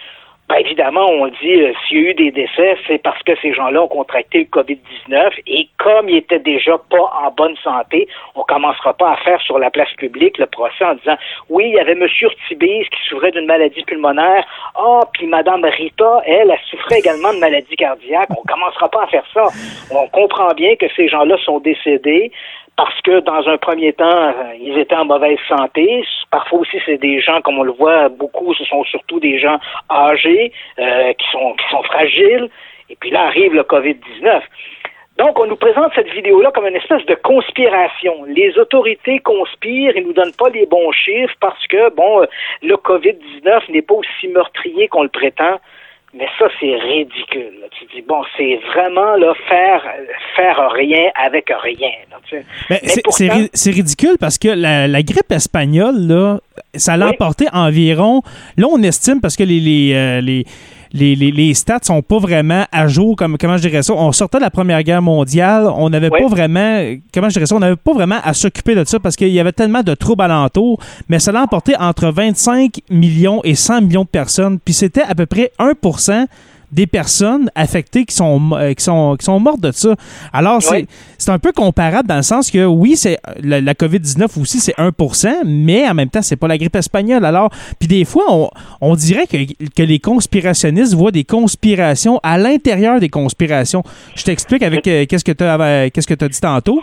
[0.50, 3.54] ben évidemment, on dit euh, s'il y a eu des décès, c'est parce que ces
[3.54, 8.42] gens-là ont contracté le COVID-19 et comme ils étaient déjà pas en bonne santé, on
[8.42, 11.18] commencera pas à faire sur la place publique le procès en disant
[11.50, 12.08] oui, il y avait M.
[12.22, 14.44] Urtibis qui souffrait d'une maladie pulmonaire,
[14.82, 18.30] ah, puis Mme Rita, elle, elle souffrait également de maladie cardiaque.
[18.32, 19.48] On commencera pas à faire ça.
[19.92, 22.32] On comprend bien que ces gens-là sont décédés
[22.78, 26.06] parce que dans un premier temps, euh, ils étaient en mauvaise santé.
[26.32, 29.60] Parfois aussi, c'est des gens, comme on le voit, beaucoup, ce sont surtout des gens
[29.90, 32.50] âgés, euh, qui sont qui sont fragiles.
[32.90, 34.42] Et puis là arrive le COVID-19.
[35.20, 38.24] Donc, on nous présente cette vidéo-là comme une espèce de conspiration.
[38.24, 42.26] Les autorités conspirent et nous donnent pas les bons chiffres parce que, bon, euh,
[42.64, 45.60] le COVID-19 n'est pas aussi meurtrier qu'on le prétend.
[46.14, 47.54] Mais ça, c'est ridicule.
[47.78, 49.84] Tu dis, bon, c'est vraiment là, faire,
[50.38, 51.92] faire rien avec rien.
[53.12, 56.40] c'est ridicule parce que la, grippe espagnole, là,
[56.76, 58.22] ça l'a emporté environ.
[58.58, 60.46] Là, on estime, parce que les, les, euh, les
[60.92, 63.94] les, les, les, stats sont pas vraiment à jour, comme comment je dirais ça?
[63.94, 67.56] On sortait de la Première Guerre mondiale, on n'avait pas vraiment, comment je dirais ça,
[67.56, 70.24] on n'avait pas vraiment à s'occuper de ça parce qu'il y avait tellement de troubles
[70.24, 75.04] alentours, mais ça l'a emporté entre 25 millions et 100 millions de personnes, puis c'était
[75.04, 75.74] à peu près 1
[76.72, 79.96] des personnes affectées qui sont, euh, qui sont, qui sont mortes de ça.
[80.34, 84.76] Alors, c'est un peu comparable dans le sens que, oui, c'est la, COVID-19 aussi, c'est
[84.76, 87.26] 1% mais en même temps, c'est pas la grippe espagnole.
[87.26, 88.50] Alors, puis des fois, on,
[88.82, 89.38] on dirait que,
[89.76, 93.84] que, les conspirationnistes voient des conspirations à l'intérieur des conspirations.
[94.16, 96.82] Je t'explique avec euh, qu'est-ce que tu as, qu'est-ce que as dit tantôt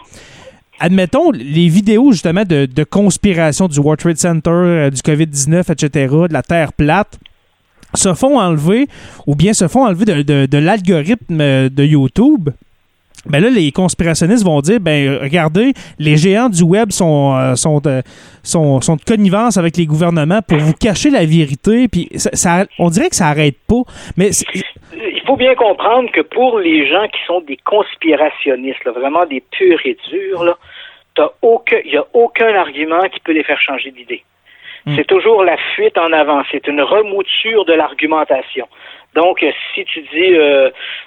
[0.79, 6.15] admettons, les vidéos justement de, de conspiration du World Trade Center, euh, du COVID-19, etc.,
[6.29, 7.19] de la Terre plate,
[7.95, 8.87] se font enlever
[9.27, 12.51] ou bien se font enlever de, l'algorithme euh, de YouTube.
[13.29, 17.83] Ben là, les conspirationnistes vont dire, ben regardez, les géants du web sont, euh, sont,
[17.87, 18.01] euh,
[18.45, 21.89] sont, de connivence avec les gouvernements pour vous cacher la vérité.
[21.89, 23.83] Puis ça, on dirait que ça arrête pas.
[24.17, 29.43] Mais il faut bien comprendre que pour les gens qui sont des conspirationnistes, vraiment des
[29.51, 30.57] purs et durs,
[31.19, 34.23] il n'y a aucun argument qui peut les faire changer d'idée.
[34.87, 34.95] Mm.
[34.97, 36.43] C'est toujours la fuite en avant.
[36.51, 38.69] C'est une remouture de l'argumentation.
[39.15, 39.45] Donc,
[39.75, 40.37] si tu dis,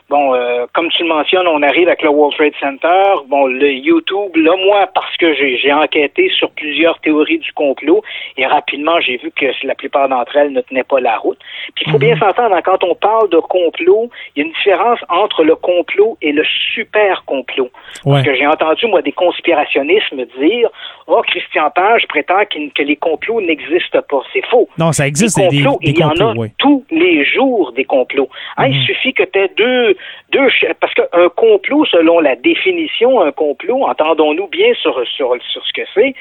[0.10, 0.34] bon,
[0.74, 4.56] comme tu le mentionnes, on arrive avec le World Trade Center, bon, le YouTube, là,
[4.65, 8.02] moi, parce que j'ai enquêté sur plusieurs théories du complot,
[8.38, 11.39] et rapidement, j'ai vu que la plupart d'entre elles ne tenaient pas la route.
[11.76, 12.22] Puis il faut bien mhm.
[12.22, 16.17] s'entendre, hein, quand on parle de complot, il y a une différence entre le complot
[16.22, 16.43] et le
[16.74, 17.69] super complot.
[18.04, 20.69] Parce que j'ai entendu, moi, des conspirationnistes me dire
[21.08, 24.22] Oh, Christian Page prétend que les complots n'existent pas.
[24.32, 24.69] C'est faux.
[24.78, 25.38] Non, ça existe.
[25.38, 28.30] Des complots, il y en a tous les jours des complots.
[28.58, 28.86] Hein, Il mhm.
[28.86, 29.95] suffit que tu aies deux,
[30.32, 30.48] deux.
[30.80, 35.88] Parce qu'un complot, selon la définition, un complot, entendons-nous bien sur, sur, sur ce que
[35.94, 36.14] c'est,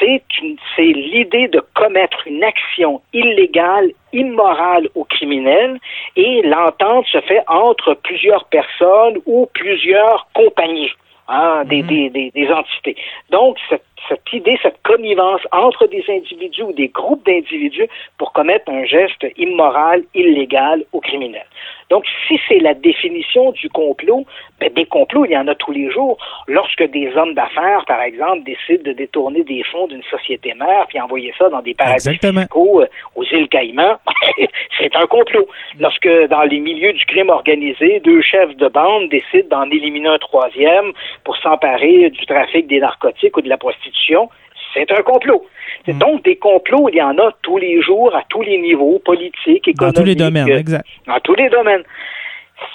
[0.00, 5.78] c'est l'idée de commettre une action illégale, immorale ou criminelle,
[6.16, 10.92] et l'entente se fait entre plusieurs personnes ou plusieurs compagnies.
[11.26, 11.88] Hein, des, mhm.
[11.88, 12.96] des, des, des, entités.
[13.30, 18.70] Donc, cette, cette idée, cette connivence entre des individus ou des groupes d'individus pour commettre
[18.70, 21.46] un geste immoral, illégal ou criminel.
[21.94, 24.26] Donc, si c'est la définition du complot,
[24.58, 26.18] ben, des complots, il y en a tous les jours.
[26.48, 31.00] Lorsque des hommes d'affaires, par exemple, décident de détourner des fonds d'une société mère puis
[31.00, 33.98] envoyer ça dans des paradis fiscaux euh, aux îles Caïmans,
[34.80, 35.46] c'est un complot.
[35.78, 40.18] Lorsque, dans les milieux du crime organisé, deux chefs de bande décident d'en éliminer un
[40.18, 40.90] troisième
[41.22, 44.30] pour s'emparer du trafic des narcotiques ou de la prostitution,
[44.74, 45.46] c'est un complot.
[45.86, 45.98] Hmm.
[45.98, 49.68] Donc, des complots, il y en a tous les jours, à tous les niveaux, politiques,
[49.68, 49.78] économiques.
[49.78, 50.86] Dans tous les domaines, euh, exact.
[51.06, 51.84] Dans tous les domaines.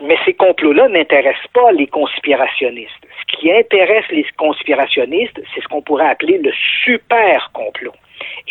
[0.01, 2.91] Mais ces complots-là n'intéressent pas les conspirationnistes.
[3.21, 6.51] Ce qui intéresse les conspirationnistes, c'est ce qu'on pourrait appeler le
[6.83, 7.93] super complot.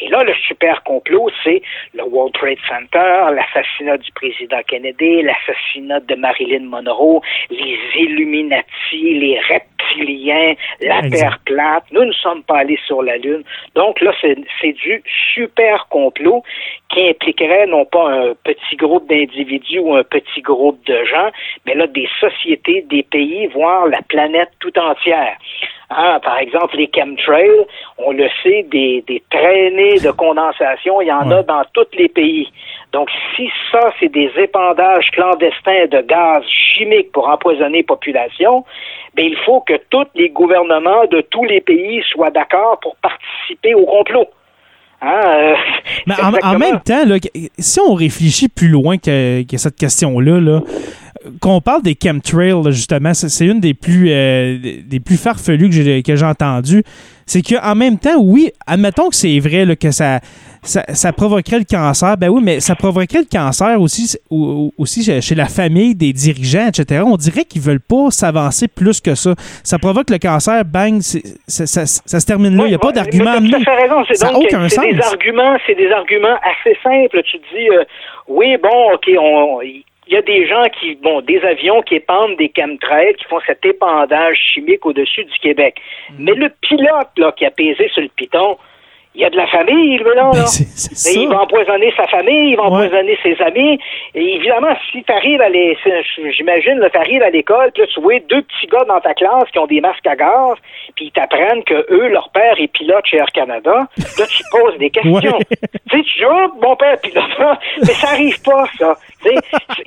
[0.01, 1.63] Et là, le super complot, c'est
[1.95, 9.41] le World Trade Center, l'assassinat du président Kennedy, l'assassinat de Marilyn Monroe, les Illuminati, les
[9.41, 11.85] reptiliens, la Terre plate.
[11.93, 13.43] Nous ne sommes pas allés sur la Lune.
[13.75, 15.03] Donc là, c'est du
[15.35, 16.43] super complot
[16.91, 21.31] qui impliquerait non pas un petit groupe d'individus ou un petit groupe de gens,
[21.67, 25.37] mais là des sociétés, des pays, voire la planète tout entière.
[25.91, 31.13] Hein, par exemple, les chemtrails, on le sait, des, des traînées de condensation, il y
[31.13, 32.53] en a dans tous les pays.
[32.93, 38.67] Donc, si ça, c'est des épandages clandestins de gaz chimiques pour empoisonner population,
[39.15, 43.75] bien, il faut que tous les gouvernements de tous les pays soient d'accord pour participer
[43.75, 44.27] au complot.
[45.01, 45.55] Hein, euh,
[46.07, 47.17] Mais en, même temps, là,
[47.59, 50.61] si on réfléchit plus loin que, que cette question-là, là,
[51.41, 55.71] qu'on parle des chemtrails, justement, c'est une des plus, euh, des plus farfelues
[56.03, 56.83] que j'ai entendues.
[57.27, 60.21] C'est qu'en même temps, oui, admettons que c'est vrai que ça,
[60.63, 62.17] ça, provoquerait le cancer.
[62.17, 67.03] Ben oui, mais ça provoquerait le cancer aussi, aussi chez la famille des dirigeants, etc.
[67.05, 69.35] On dirait qu'ils veulent pas s'avancer plus que ça.
[69.63, 72.65] Ça provoque le cancer, bang, ça, se termine là.
[72.65, 73.35] Il n'y a pas d'argument.
[74.15, 74.85] Ça n'a aucun sens.
[74.85, 77.23] Des arguments, c'est des arguments assez simples.
[77.25, 77.85] Tu te dis, euh,
[78.27, 79.61] oui, bon, OK, on,
[80.09, 83.41] il y a des gens qui, bon, des avions qui épandent des chemtrails, qui font
[83.47, 85.81] cet épandage chimique au-dessus du Québec.
[86.11, 86.15] Mm.
[86.19, 88.57] Mais le pilote, là, qui a pesé sur le piton,
[89.19, 90.31] il y a de la famille, lui, là.
[90.31, 93.81] Ben, il va empoisonner sa famille, il va empoisonner ses amis.
[94.15, 95.77] Et évidemment, si tu arrives à les,
[96.37, 99.51] j'imagine, tu arrives à l'école, puis là, tu vois deux petits gars dans ta classe
[99.53, 100.55] qui ont des masques à gaz,
[100.95, 103.89] puis ils t'apprennent que eux, leur père est pilote chez Air Canada.
[103.97, 105.39] Là, tu poses des questions.
[105.41, 105.57] Tu
[105.91, 107.25] sais, tu dis, oh, mon père est pilote.
[107.81, 108.95] Mais ça arrive pas, ça.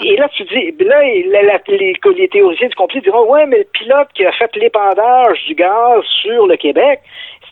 [0.03, 4.09] et là, tu dis, là, les, les théoriciens du complot diront, ouais, mais le pilote
[4.13, 6.99] qui a fait l'épandage du gaz sur le Québec,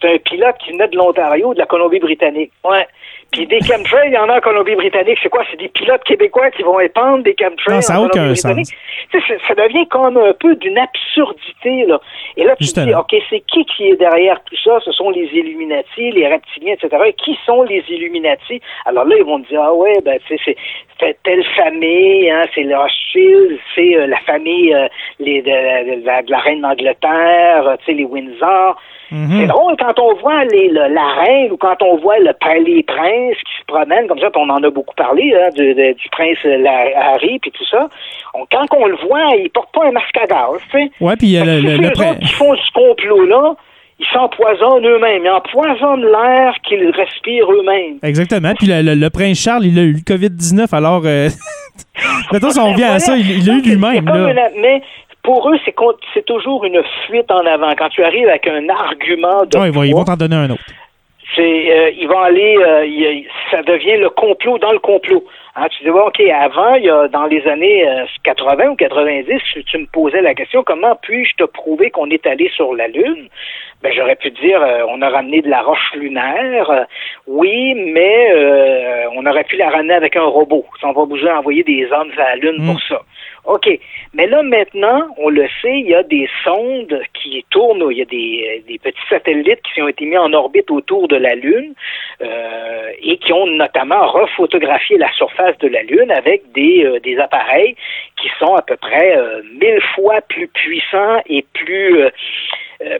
[0.01, 2.51] c'est un pilote qui venait de l'Ontario, de la Colombie-Britannique.
[2.63, 2.87] Ouais.
[3.31, 5.19] Puis des chemtrails, il y en a en Colombie-Britannique.
[5.21, 5.43] C'est quoi?
[5.51, 8.69] C'est des pilotes québécois qui vont épandre des chemtrails non, ça en Colombie-Britannique.
[9.11, 11.99] Ça devient comme un peu d'une absurdité, là.
[12.37, 14.79] Et là, tu te dis, OK, c'est qui qui est derrière tout ça?
[14.83, 17.03] Ce sont les Illuminati, les reptiliens, etc.
[17.07, 18.61] Et qui sont les Illuminati?
[18.85, 20.55] Alors là, ils vont te dire, ah ouais, ben, tu sais,
[20.99, 24.87] c'est telle famille, hein, c'est le Rothschild, c'est euh, la famille euh,
[25.19, 28.75] les, de, de, la reine d'Angleterre, tu sais, les Windsor.
[29.11, 29.41] Mhm.
[29.41, 32.31] C'est drôle quand on voit les, la reine ou quand on voit le,
[32.65, 36.09] les princes qui se promènent comme ça, on en a beaucoup parlé hein, du, du
[36.11, 36.37] prince
[36.95, 37.87] Harry puis tout ça.
[38.33, 40.61] quand on le voit, il porte pas un masque à gaz.
[41.01, 42.19] Ouais, puis il y a le, le, le prince.
[42.19, 43.55] qui font ce complot là
[43.99, 45.23] ils s'empoisonnent eux-mêmes.
[45.25, 47.97] Ils empoisonnent l'air qu'ils respirent eux-mêmes.
[48.01, 48.53] Exactement.
[48.57, 51.01] Puis le, prince Charles, il a eu le COVID-19, alors...
[51.05, 51.29] Euh...
[52.31, 54.05] Si on revient à ça, il l'a eu lui-même.
[54.61, 54.81] Mais
[55.29, 55.59] pour eux,
[56.15, 57.71] c'est toujours une fuite en avant.
[57.77, 59.59] Quand tu arrives avec un argument de.
[59.59, 60.63] Ah, ils, vont, ils vont t'en donner un autre.
[61.37, 65.23] Euh, ils vont aller, euh, ça devient le complot dans le complot.
[65.55, 67.85] Hein, tu dis, OK, avant, il y a, dans les années
[68.23, 72.25] 80 euh, ou 90, tu me posais la question, comment puis-je te prouver qu'on est
[72.25, 73.29] allé sur la Lune?
[73.81, 76.85] Ben, j'aurais pu dire, on a ramené de la roche lunaire.
[77.27, 78.33] oui, mais
[79.15, 80.65] on aurait pu la ramener avec un robot.
[80.83, 83.01] On va bouger envoyer des hommes à la Lune pour ça.
[83.45, 83.67] OK.
[84.13, 88.01] Mais là, maintenant, on le sait, il y a des sondes qui tournent, il y
[88.01, 91.73] a des, des petits satellites qui ont été mis en orbite autour de la Lune
[92.21, 97.17] euh, et qui ont notamment refotographié la surface de la Lune avec des, euh, des
[97.17, 97.75] appareils
[98.21, 102.09] qui sont à peu près euh, mille fois plus puissants et plus euh,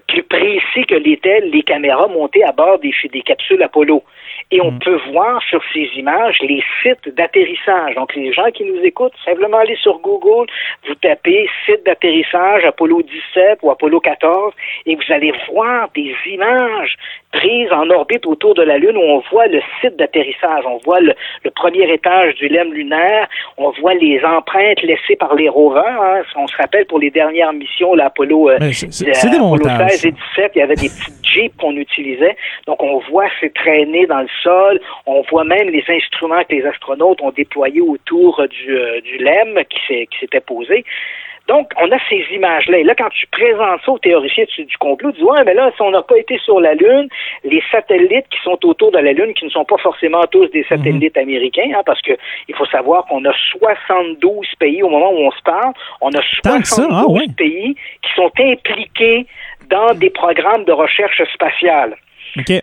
[0.07, 4.03] plus précis que l'étaient les caméras montées à bord des, des capsules Apollo.
[4.51, 4.79] Et on mm.
[4.79, 7.95] peut voir sur ces images les sites d'atterrissage.
[7.95, 10.47] Donc, les gens qui nous écoutent, simplement aller sur Google,
[10.87, 14.53] vous tapez site d'atterrissage Apollo 17 ou Apollo 14
[14.85, 16.97] et vous allez voir des images
[17.31, 20.99] prises en orbite autour de la Lune où on voit le site d'atterrissage, on voit
[20.99, 21.13] le,
[21.55, 23.27] premier étage du lemme lunaire,
[23.57, 26.01] on voit les empreintes laissées par les rovers.
[26.01, 26.21] Hein.
[26.35, 30.75] On se rappelle pour les dernières missions, l'Apollo euh, 16 et 17, il y avait
[30.75, 32.35] des petites jeeps qu'on utilisait.
[32.65, 34.79] Donc, on voit ces traînées dans le sol.
[35.05, 39.59] On voit même les instruments que les astronautes ont déployés autour du, euh, du LEM
[39.69, 40.85] qui s'était posé.
[41.49, 42.77] Donc, on a ces images-là.
[42.77, 45.71] Et là, quand tu présentes ça aux théoriciens du, complot, tu dis, ouais, mais là,
[45.75, 47.09] si on n'a pas été sur la Lune,
[47.43, 50.63] les satellites qui sont autour de la Lune, qui ne sont pas forcément tous des
[50.65, 51.23] satellites mhm.
[51.23, 52.11] américains, hein, parce que
[52.47, 56.21] il faut savoir qu'on a 72 pays au moment où on se parle, on a
[56.43, 57.73] 72 ah pays
[58.03, 59.25] qui sont impliqués
[59.71, 61.95] dans des programmes de recherche spatiale.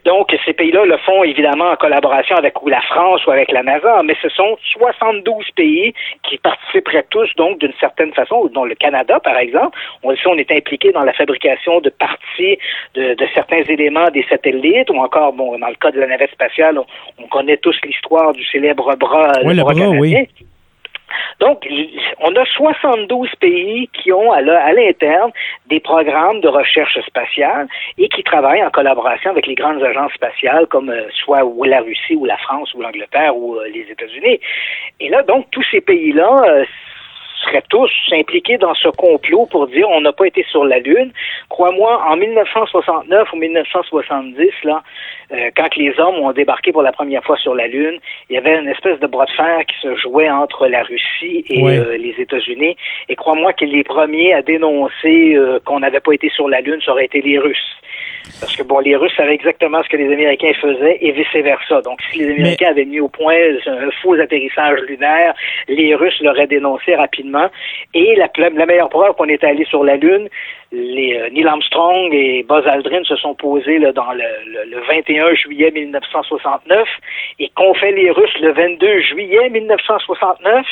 [0.05, 4.03] Donc, ces pays-là le font évidemment en collaboration avec la France ou avec la NASA,
[4.05, 5.93] mais ce sont 72 pays
[6.23, 9.77] qui participeraient tous, donc, d'une certaine façon, dont le Canada, par exemple.
[10.03, 12.59] On, on est impliqué dans la fabrication de parties
[12.95, 16.79] de, certains éléments des satellites, ou encore, bon, dans le cas de la navette spatiale,
[17.19, 20.25] on, connaît tous l'histoire du célèbre bras, le, bras, canadien.
[21.41, 21.67] Donc,
[22.21, 25.31] on a 72 pays qui ont à l'interne
[25.67, 30.67] des programmes de recherche spatiale et qui travaillent en collaboration avec les grandes agences spatiales
[30.67, 34.41] comme euh, soit la Russie ou la France ou l'Angleterre ou euh, les États-Unis.
[35.01, 36.65] Et là, donc, tous ces pays-là euh,
[37.47, 41.13] seraient tous impliqués dans ce complot pour dire on n'a pas été sur la Lune.
[41.49, 44.83] Crois-moi, en 1969 ou 1970, là,
[45.33, 47.99] euh, quand les hommes ont débarqué pour la première fois sur la Lune,
[48.31, 51.45] il y avait une espèce de bras de fer qui se jouait entre la Russie
[51.49, 52.77] et euh, les États-Unis.
[53.09, 56.81] Et crois-moi que les premiers à dénoncer euh, qu'on n'avait pas été sur la Lune,
[56.85, 57.77] ça aurait été les Russes.
[58.41, 61.81] Parce que bon, les Russes savaient exactement ce que les Américains faisaient et vice-versa.
[61.83, 63.35] Donc, si les Américains avaient mis au point
[63.67, 65.35] un faux atterrissage lunaire,
[65.69, 67.36] les Russes l'auraient dénoncé rapidement.
[67.95, 70.29] Et la, la meilleure preuve qu'on était allé sur la Lune,
[70.73, 74.25] les, euh, Neil Armstrong et Buzz Aldrin se sont posés là, dans le,
[74.69, 76.89] le, 21 juillet 1969
[77.39, 80.67] et qu'ont fait les Russes le 22 juillet 1969,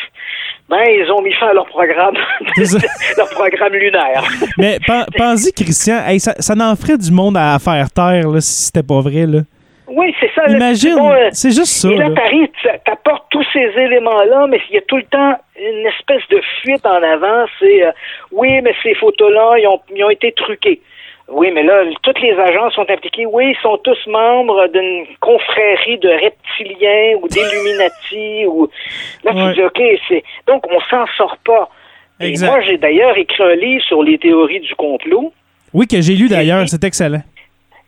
[0.69, 2.17] ben ils ont mis fin à leur programme,
[3.17, 4.25] leur programme lunaire.
[4.59, 4.79] Mais
[5.17, 9.01] pensez, Christian, ça, ça en ferait du monde à faire taire là, si c'était pas
[9.01, 9.41] vrai là.
[9.87, 10.47] Oui, c'est ça.
[10.49, 11.91] Imagine, euh, c'est juste ça.
[11.91, 12.51] Et là, Paris,
[12.85, 16.85] t'apportes tous ces éléments-là, mais il y a tout le temps une espèce de fuite
[16.87, 17.45] en avant.
[17.59, 17.93] C'est euh,
[18.33, 20.81] oui, mais ces photos-là, ils ont, ils ont été truquées.
[21.29, 23.27] Oui, mais là, toutes les agences sont impliquées.
[23.27, 28.69] Oui, ils sont tous membres d'une confrérie de reptiliens ou d'illuminati ou
[29.25, 31.69] là tu dis OK, c'est donc on s'en sort pas.
[32.21, 35.33] Et moi, j'ai d'ailleurs écrit un livre sur les théories du complot.
[35.73, 37.23] Oui, que j'ai lu d'ailleurs, c'est excellent.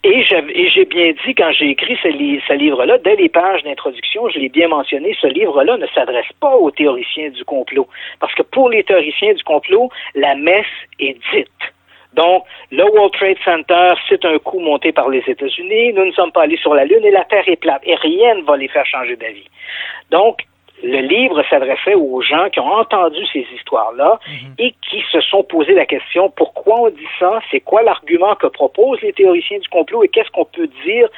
[0.09, 0.23] Et
[0.69, 4.69] j'ai bien dit, quand j'ai écrit ce, livre-là, dès les pages d'introduction, je l'ai bien
[4.69, 7.89] mentionné, ce livre-là ne s'adresse pas aux théoriciens du complot.
[8.21, 10.65] Parce que pour les théoriciens du complot, la messe
[11.01, 11.49] est dite.
[12.15, 15.93] Donc, le World Trade Center, c'est un coup monté par les États-Unis.
[15.95, 17.83] Nous ne sommes pas allés sur la Lune et la Terre est plate.
[17.85, 19.49] Et rien ne va les faire changer d'avis.
[20.13, 20.39] Donc,
[20.83, 24.55] le livre s'adressait aux gens qui ont entendu ces histoires-là mhm.
[24.59, 28.47] et qui se sont posé la question pourquoi on dit ça, c'est quoi l'argument que
[28.47, 31.09] proposent les théoriciens du complot et qu'est-ce qu'on peut dire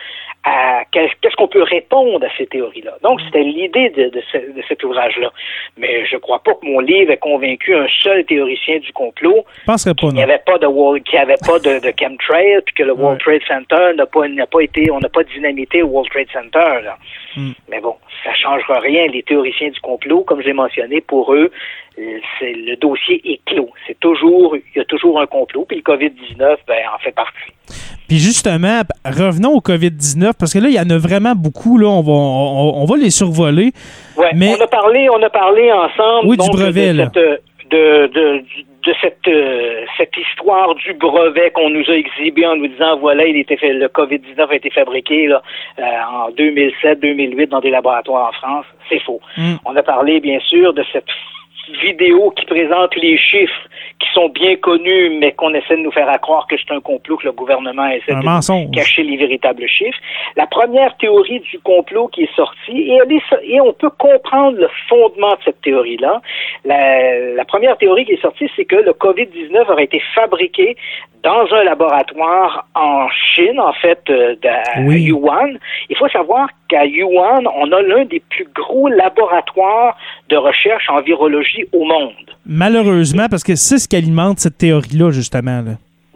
[0.90, 2.96] qu'est-ce qu'on peut répondre à ces théories-là.
[3.02, 4.22] Donc, c'était l'idée de,
[4.68, 5.32] cet ouvrage-là.
[5.76, 9.44] Mais je ne crois pas que mon livre ait convaincu un seul théoricien du complot
[9.94, 13.42] qu'il n'y avait pas de qu'il avait pas de, chemtrail, puis que le World Trade
[13.46, 16.80] Center n'a pas, n'a pas été, on n'a pas dynamité au World Trade Center.
[17.36, 17.52] Hmm.
[17.68, 19.06] Mais bon, ça ne changera rien.
[19.06, 21.50] Les théoriciens du complot, comme j'ai mentionné, pour eux,
[22.38, 23.70] c'est le dossier est clos.
[23.86, 25.64] C'est toujours, il y a toujours un complot.
[25.66, 27.52] Puis le COVID-19, ben, en fait partie.
[28.08, 31.88] Puis justement, revenons au COVID-19, parce que là, il y en a vraiment beaucoup, là,
[31.88, 33.72] on va, on, va les survoler.
[34.16, 34.54] Oui, mais...
[34.58, 37.14] on a parlé, on a parlé ensemble du brevet, de, cette,
[37.70, 38.44] de, de,
[38.86, 43.26] de cette, euh, cette histoire du brevet qu'on nous a exhibé en nous disant, voilà,
[43.26, 45.42] il était fait, le COVID-19 a été fabriqué là,
[45.78, 48.66] euh, en 2007-2008 dans des laboratoires en France.
[48.88, 49.20] C'est faux.
[49.36, 49.56] Hmm.
[49.66, 51.04] On a parlé, bien sûr, de cette
[51.82, 53.68] vidéos qui présentent les chiffres
[53.98, 57.16] qui sont bien connus, mais qu'on essaie de nous faire croire que c'est un complot,
[57.16, 59.98] que le gouvernement essaie de cacher les véritables chiffres.
[60.36, 63.00] La première théorie du complot qui est sortie, et,
[63.42, 66.20] et on peut comprendre le fondement de cette théorie-là.
[66.64, 70.76] La, la première théorie qui est sortie, c'est que le COVID-19 aurait été fabriqué
[71.22, 75.58] dans un laboratoire en Chine, en fait, euh, à Yuan.
[75.90, 79.96] Il faut savoir qu'à Yuan, on a l'un des plus gros laboratoires
[80.28, 82.12] de recherche en virologie au monde.
[82.46, 85.62] Malheureusement, parce que c'est ce qui alimente cette théorie-là, justement.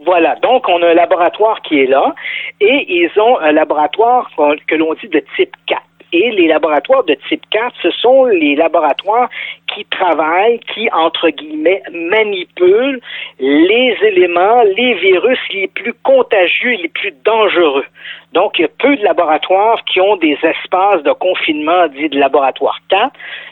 [0.05, 2.13] Voilà, donc on a un laboratoire qui est là
[2.59, 4.29] et ils ont un laboratoire
[4.67, 5.81] que l'on dit de type 4.
[6.15, 9.29] Et les laboratoires de type 4, ce sont les laboratoires
[9.73, 13.01] qui travaillent, qui, entre guillemets, manipulent
[13.39, 17.85] les éléments, les virus les plus contagieux, les plus dangereux.
[18.33, 22.19] Donc, il y a peu de laboratoires qui ont des espaces de confinement dits de
[22.19, 23.11] laboratoire 4.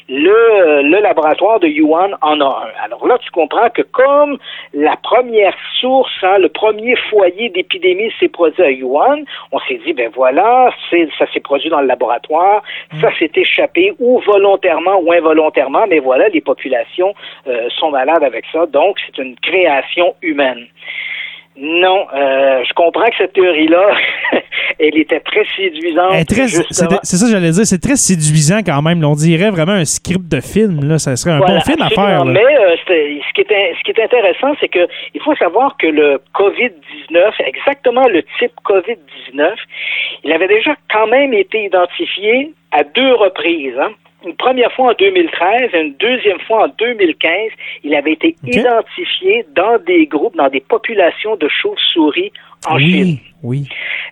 [0.10, 2.84] Le, le laboratoire de Yuan en a un.
[2.84, 4.38] Alors là, tu comprends que comme
[4.74, 9.94] la première source, hein, le premier foyer d'épidémie s'est produit à Yuan, on s'est dit,
[9.94, 12.64] ben voilà, ça s'est produit dans le laboratoire,
[13.00, 17.14] ça s'est échappé ou volontairement ou involontairement, mais voilà, les populations
[17.48, 18.66] euh, sont malades avec ça.
[18.66, 20.68] Donc, c'est une création humaine.
[21.58, 23.92] Non, euh, je comprends que cette théorie-là,
[24.80, 26.14] elle était très séduisante.
[26.30, 29.04] c'est ça que j'allais dire, c'est très séduisant quand même.
[29.04, 30.88] On dirait vraiment un script de film.
[30.88, 30.98] Là.
[30.98, 32.24] Ça serait un bon film à faire.
[32.24, 35.88] Mais euh, ce, qui est, ce qui est intéressant, c'est que il faut savoir que
[35.88, 39.52] le COVID-19, exactement le type COVID-19,
[40.24, 43.78] il avait déjà quand même été identifié à deux reprises.
[43.78, 43.92] Hein
[44.26, 47.32] une première fois en 2013 et une deuxième fois en 2015,
[47.84, 52.32] il avait été identifié dans des groupes, dans des populations de chauves-souris
[52.68, 53.18] en Chine.
[53.44, 53.68] Oui.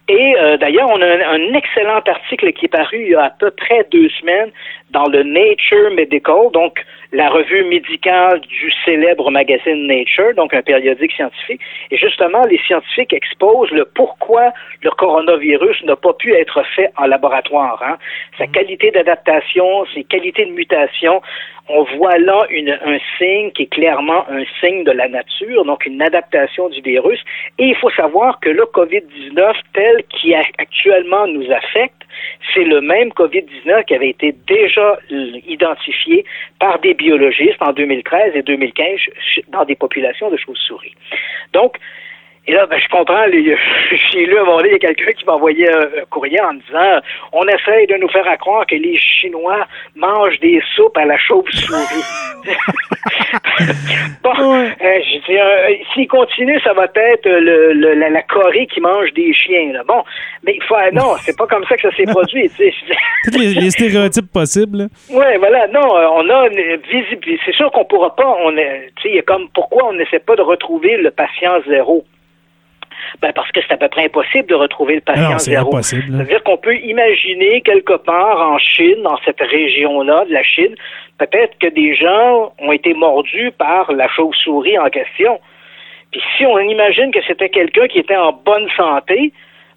[0.08, 3.30] Et euh, d'ailleurs, on a un, excellent article qui est paru il y a à
[3.30, 4.50] peu près deux semaines
[4.90, 11.12] dans le Nature Medical, donc la revue médicale du célèbre magazine Nature, donc un périodique
[11.14, 11.62] scientifique.
[11.90, 14.54] Et justement, les scientifiques exposent le pourquoi
[14.84, 17.82] le coronavirus n'a pas pu être fait en laboratoire.
[17.84, 17.98] Hein.
[18.38, 18.52] Sa mm.
[18.52, 21.22] qualité d'adaptation, ses qualités de mutation
[21.70, 25.86] on voit là une, un signe qui est clairement un signe de la nature, donc
[25.86, 27.20] une adaptation du virus.
[27.60, 31.99] Et il faut savoir que le COVID-19 tel qui actuellement nous affecte,
[32.54, 34.98] c'est le même COVID-19 qui avait été déjà
[35.48, 36.26] identifié
[36.60, 39.00] par des biologistes en 2013 et 2015
[39.50, 40.96] dans des populations de chauves-souris.
[41.54, 41.78] Donc,
[42.50, 45.12] et là, ben, je comprends, j'ai lu à un moment donné, il y a quelqu'un
[45.12, 47.00] qui m'a envoyé un, courrier en disant
[47.32, 52.04] On essaye de nous faire croire que les Chinois mangent des soupes à la chauve-souris.
[54.24, 59.14] bon, euh, je dis, euh, s'il continue, ça va être le, la, Corée qui mange
[59.14, 59.72] des chiens.
[59.72, 59.84] Là.
[59.88, 60.04] Bon,
[60.44, 62.50] mais il faut, non, c'est pas comme ça que ça s'est produit.
[63.26, 64.88] Tous les, stéréotypes possibles.
[65.12, 67.28] Oui, voilà, non, euh, on a visible.
[67.46, 68.92] C'est sûr qu'on pourra pas, on est,
[69.28, 72.06] comme pourquoi on n'essaie pas de retrouver le patient zéro?
[73.22, 75.82] Ben parce que c'est à peu près impossible de retrouver le patient zéro.
[75.82, 80.76] C'est-à-dire qu'on peut imaginer quelque part en Chine, dans cette région-là de la Chine,
[81.18, 85.40] peut-être que des gens ont été mordus par la chauve-souris en question.
[86.12, 89.32] Puis si on imagine que c'était quelqu'un qui était en bonne santé,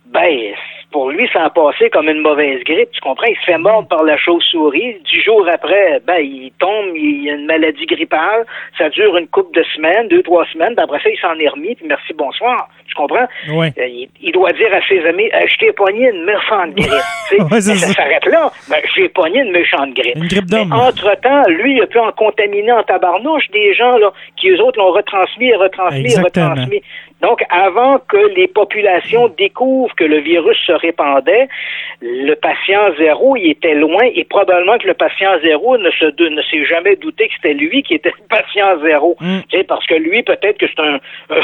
[0.06, 0.54] ben
[0.92, 3.26] pour lui, ça a passé comme une mauvaise grippe, tu comprends?
[3.26, 4.96] Il se fait mordre par la chauve-souris.
[5.10, 8.44] Dix jours après, ben, il tombe, il a une maladie grippale.
[8.76, 10.74] Ça dure une couple de semaines, deux, trois semaines.
[10.74, 12.68] Ben, après ça, il s'en est remis, puis merci, bonsoir.
[12.86, 13.26] Tu comprends?
[13.54, 13.68] Oui.
[13.78, 17.50] Euh, il, doit dire à ses amis, je t'ai pogné une méchante grippe.
[17.50, 18.52] ouais, ça, s'arrête là.
[18.68, 20.16] Ben, j'ai pogné une méchante grippe.
[20.16, 20.72] Une grippe d'homme.
[20.72, 24.78] Entre-temps, lui, il a pu en contaminer en tabarnouche des gens, là, qui eux autres
[24.78, 26.82] l'ont retransmis, retransmis, retransmis.
[27.22, 31.48] Donc, avant que les populations découvrent que le virus se répandait,
[32.00, 36.42] le patient zéro, il était loin et probablement que le patient zéro ne se ne
[36.42, 39.16] s'est jamais douté que c'était lui qui était le patient zéro.
[39.20, 39.40] Mm.
[39.68, 40.98] parce que lui, peut-être que c'est un,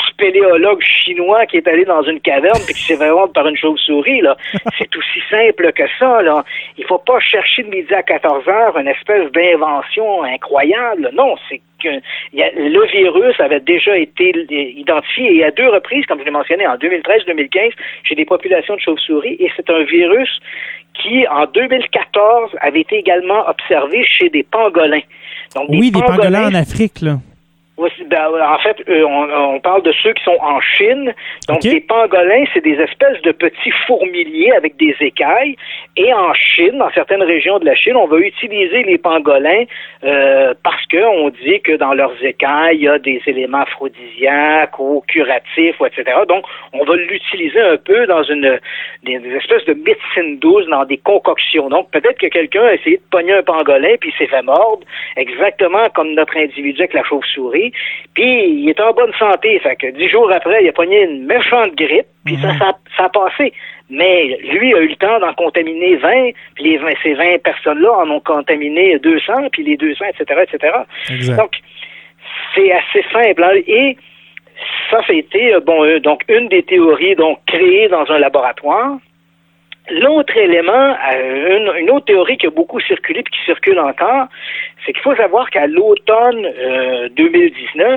[0.09, 4.21] spéléologue chinois qui est allé dans une caverne et qui s'est fait par une chauve-souris.
[4.21, 4.37] Là.
[4.79, 6.23] c'est aussi simple que ça.
[6.23, 6.45] Là.
[6.77, 11.11] Il faut pas chercher de midi à 14 heures une espèce d'invention incroyable.
[11.15, 11.89] Non, c'est que
[12.33, 16.77] le virus avait déjà été identifié et à deux reprises, comme je l'ai mentionné, en
[16.77, 17.71] 2013-2015,
[18.05, 20.31] chez des populations de chauves-souris, et c'est un virus
[20.95, 25.07] qui, en 2014, avait été également observé chez des pangolins.
[25.55, 27.19] Donc, oui, des pangolins en Afrique, là.
[27.79, 31.15] Ben, en fait, euh, on, parle de ceux qui sont en Chine.
[31.49, 35.55] Donc, les pangolins, c'est des espèces de petits fourmiliers avec des écailles.
[35.97, 39.63] Et en Chine, dans certaines régions de la Chine, on va utiliser les pangolins
[40.03, 45.05] euh, parce qu'on dit que dans leurs écailles, il y a des éléments aphrodisiaques ou
[45.07, 46.19] curatifs, etc.
[46.29, 48.59] Donc, on va l'utiliser un peu dans une
[49.05, 51.69] des, espèces de médecine douce, dans des concoctions.
[51.69, 54.85] Donc, peut-être que quelqu'un a essayé de pogner un pangolin puis il s'est fait mordre,
[55.17, 57.68] exactement comme notre individu avec la chauve-souris
[58.15, 59.59] puis il est en bonne santé.
[59.61, 62.59] Fait que dix jours après, il a pogné une méchante grippe, puis ça, mhm.
[62.97, 63.53] ça, a passé.
[63.91, 67.93] Mais lui a eu le temps d'en contaminer 20, puis les 20, ces 20 personnes-là
[67.93, 70.75] en ont contaminé 200, puis les 200, etc., etc.
[71.37, 71.53] Donc,
[72.55, 73.43] c'est assez simple.
[73.43, 73.61] Hein.
[73.67, 73.97] Et
[74.91, 78.99] ça, ça été, euh, bon, euh, donc, une des théories donc créées dans un laboratoire.
[79.91, 84.27] L'autre élément, euh, une, autre théorie qui a beaucoup circulé et qui circule encore,
[84.85, 86.47] c'est qu'il faut savoir qu'à l'automne
[87.17, 87.97] 2019, euh,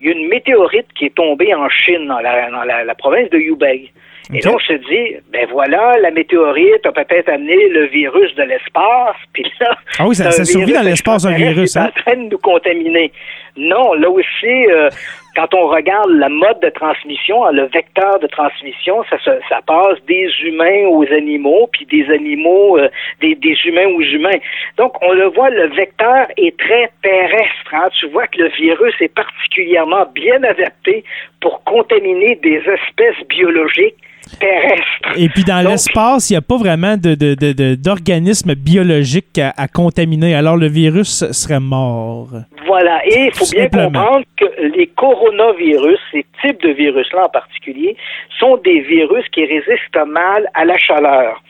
[0.00, 3.90] il y a une météorite qui est tombée en Chine, dans la, province de Hubei.
[4.32, 8.44] Et donc, on se dit, ben voilà, la météorite a peut-être amené le virus de
[8.44, 9.76] l'espace, puis là...
[9.98, 11.88] Ah oui, ça, ça survit dans l'espace, un virus, hein?
[11.88, 13.10] en train de nous contaminer.
[13.56, 14.88] Non, là aussi, euh,
[15.34, 19.16] quand on regarde la mode de transmission, le vecteur de transmission, ça,
[19.48, 22.88] ça passe des humains aux animaux, puis des animaux, euh,
[23.20, 24.38] des, des, humains aux humains.
[24.76, 27.72] Donc, on le voit, le vecteur est très terrestre.
[27.72, 27.88] Hein.
[27.98, 31.04] Tu vois que le virus est particulièrement bien adapté
[31.40, 33.96] pour contaminer des espèces biologiques
[34.38, 35.16] terrestre.
[35.16, 40.34] Et puis dans l'espace, il n'y a pas vraiment d'organisme de, de, biologique à, contaminer.
[40.34, 42.28] Alors le virus serait mort.
[42.66, 43.04] Voilà.
[43.06, 44.44] Et il faut bien comprendre que
[44.76, 47.96] les coronavirus, ces types de virus-là en particulier,
[48.38, 51.42] sont des virus qui résistent mal à la chaleur.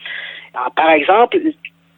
[0.75, 1.37] par exemple,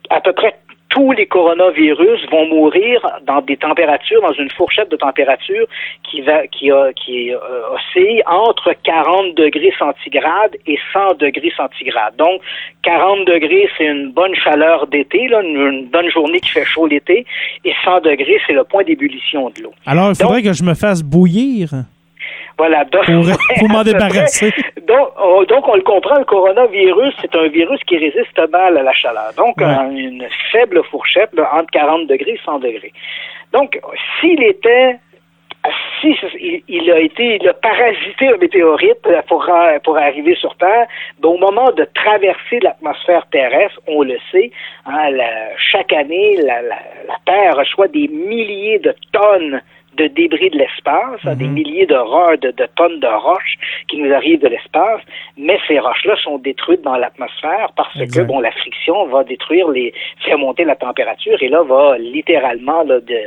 [0.10, 0.54] à peu près
[0.94, 5.66] tous les coronavirus vont mourir dans des températures, dans une fourchette de température
[6.04, 7.40] qui va, qui, a, qui euh,
[7.74, 12.16] oscille entre 40 degrés centigrades et 100 degrés centigrades.
[12.18, 12.42] Donc,
[12.84, 17.26] 40 degrés, c'est une bonne chaleur d'été, là, une, bonne journée qui fait chaud l'été,
[17.66, 19.74] et 100 degrés, c'est le point d'ébullition de l'eau.
[19.88, 21.70] Alors, il faudrait que je me fasse bouillir.
[22.58, 22.86] Voilà.
[22.86, 23.08] Donc,
[23.70, 24.52] m'en débarrasser.
[24.88, 28.84] Donc, on, donc, on le comprend, le coronavirus, c'est un virus qui résiste mal à
[28.84, 29.32] la chaleur.
[29.38, 32.94] Donc, une faible fourchette entre 40 degrés et 100 degrés.
[33.52, 33.80] Donc,
[34.20, 35.00] s'il était
[36.02, 36.14] si
[36.68, 39.50] il, a été, il a parasité un météorite pour,
[39.84, 40.88] pour arriver sur Terre,
[41.20, 44.52] ben, au moment de traverser l'atmosphère terrestre, on le sait,
[44.86, 45.10] hein,
[45.72, 46.78] chaque année, la, la,
[47.26, 49.62] Terre reçoit des milliers de tonnes
[49.98, 51.54] de débris de l'espace, des mhm.
[51.54, 51.96] milliers de,
[52.38, 55.02] de, de, tonnes de roches qui nous arrivent de l'espace,
[55.38, 59.94] mais ces roches-là sont détruites dans l'atmosphère parce que bon, la friction va détruire les,
[60.26, 63.20] faire monter la température et là va littéralement là, de,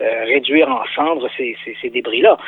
[0.00, 2.38] euh, réduire en cendres ces, ces, ces débris-là.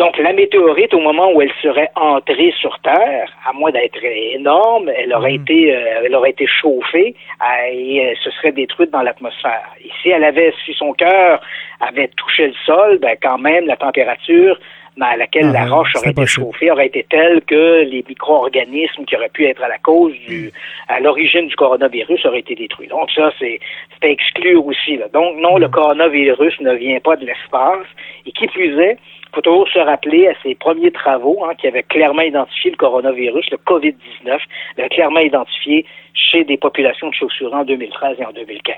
[0.00, 4.90] Donc, la météorite, au moment où elle serait entrée sur Terre, à moins d'être énorme,
[4.96, 5.42] elle aurait mhm.
[5.42, 9.68] été, euh, elle aurait été chauffée euh, et elle se serait détruite dans l'atmosphère.
[9.84, 11.42] Et si elle avait, si son cœur
[11.80, 14.58] avait touché le sol, ben quand même la température
[15.00, 19.16] à laquelle la ah, roche aurait été chauffée aurait été telle que les micro-organismes qui
[19.16, 20.50] auraient pu être à la cause du,
[20.88, 22.88] à l'origine du coronavirus auraient été détruits.
[22.88, 23.60] Donc ça, c'est,
[24.02, 24.96] à exclure aussi.
[24.96, 25.08] Là.
[25.12, 25.72] Donc non, le mm.
[25.72, 27.86] coronavirus ne vient pas de l'espace.
[28.26, 28.98] Et qui plus est,
[29.34, 33.50] faut toujours se rappeler à ses premiers travaux hein, qui avaient clairement identifié le coronavirus,
[33.50, 38.76] le COVID-19, clairement identifié chez des populations de chaussures en 2013 et en 2015.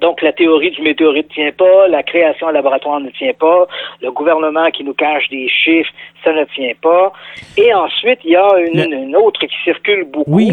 [0.00, 3.66] Donc, la théorie du météorite ne tient pas, la création en laboratoire ne tient pas,
[4.02, 5.90] le gouvernement qui nous cache des chiffres,
[6.22, 7.12] ça ne tient pas.
[7.56, 10.50] Et ensuite, il y a une, autre qui circule beaucoup.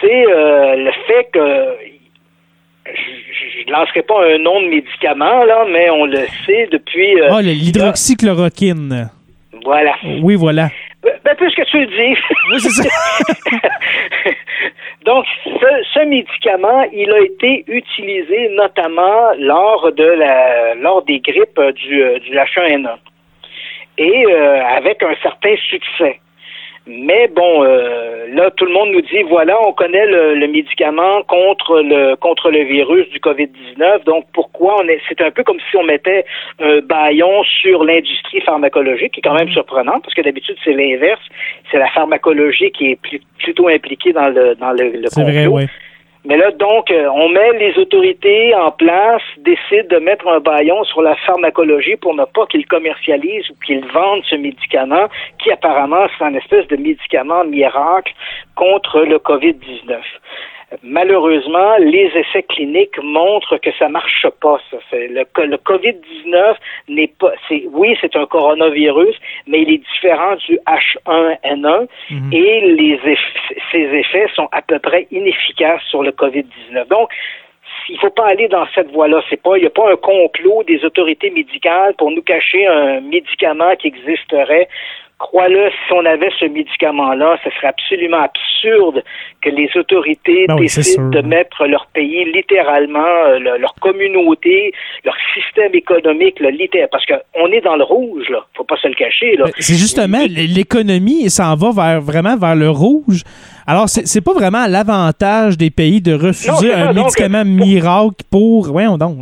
[0.00, 1.76] C'est euh, le fait que
[2.86, 7.20] je ne lancerai pas un nom de médicament, là, mais on le sait depuis.
[7.20, 9.10] Euh, ah, l'hydroxychloroquine.
[9.64, 9.94] Voilà.
[10.22, 10.68] Oui, voilà.
[11.02, 12.20] Ben, puisque tu le dis.
[12.50, 12.84] Oui, c'est ça.
[15.04, 22.02] Donc, ce, médicament, il a été utilisé notamment lors de la lors des grippes du,
[22.02, 22.96] euh, du H1N1
[23.98, 26.20] et euh, avec un certain succès.
[26.86, 31.80] Mais bon, euh, là, tout le monde nous dit voilà, on connaît le, médicament contre
[31.80, 34.04] le contre le virus du Covid-19.
[34.04, 36.26] Donc pourquoi on est c'est un peu comme si on mettait
[36.60, 39.54] un baillon sur l'industrie pharmacologique, qui est quand même mhm.
[39.54, 41.22] surprenant, parce que d'habitude c'est l'inverse.
[41.70, 42.98] C'est la pharmacologie qui est
[43.38, 45.08] plutôt impliquée dans le dans le, le.
[45.22, 45.66] Vrai, ouais.
[46.26, 50.82] Mais là, donc, euh, on met les autorités en place, décident de mettre un baillon
[50.84, 55.08] sur la pharmacologie pour ne pas qu'ils commercialisent ou qu'ils vendent ce médicament,
[55.38, 58.14] qui apparemment c'est un espèce de médicament miracle
[58.56, 59.98] contre le COVID-19.
[60.82, 64.58] Malheureusement, les essais cliniques montrent que ça marche pas.
[64.70, 64.78] Ça.
[64.92, 66.54] Le, le COVID-19
[66.88, 67.32] n'est pas.
[67.48, 69.16] C'est, oui, c'est un coronavirus,
[69.46, 72.32] mais il est différent du H1N1 mhm.
[72.32, 73.00] et les
[73.72, 76.88] ces effets sont à peu près inefficaces sur le COVID-19.
[76.88, 77.10] Donc,
[77.88, 79.22] il ne faut pas aller dans cette voie-là.
[79.28, 83.00] C'est pas, il n'y a pas un complot des autorités médicales pour nous cacher un
[83.00, 84.68] médicament qui existerait
[85.18, 89.02] crois-le, si on avait ce médicament-là, ce serait absolument absurde
[89.42, 94.72] que les autorités ben décident de mettre leur pays littéralement, euh, leur communauté,
[95.04, 98.44] leur système économique, là, littéralement, parce qu'on est dans le rouge, là.
[98.54, 99.44] Faut pas se le cacher, là.
[99.44, 103.22] Ben, c'est justement, l'économie s'en va vers, vraiment vers le rouge.
[103.66, 108.70] Alors, c'est pas vraiment l'avantage des pays de refuser un médicament miracle pour.
[108.70, 109.16] Voyons donc.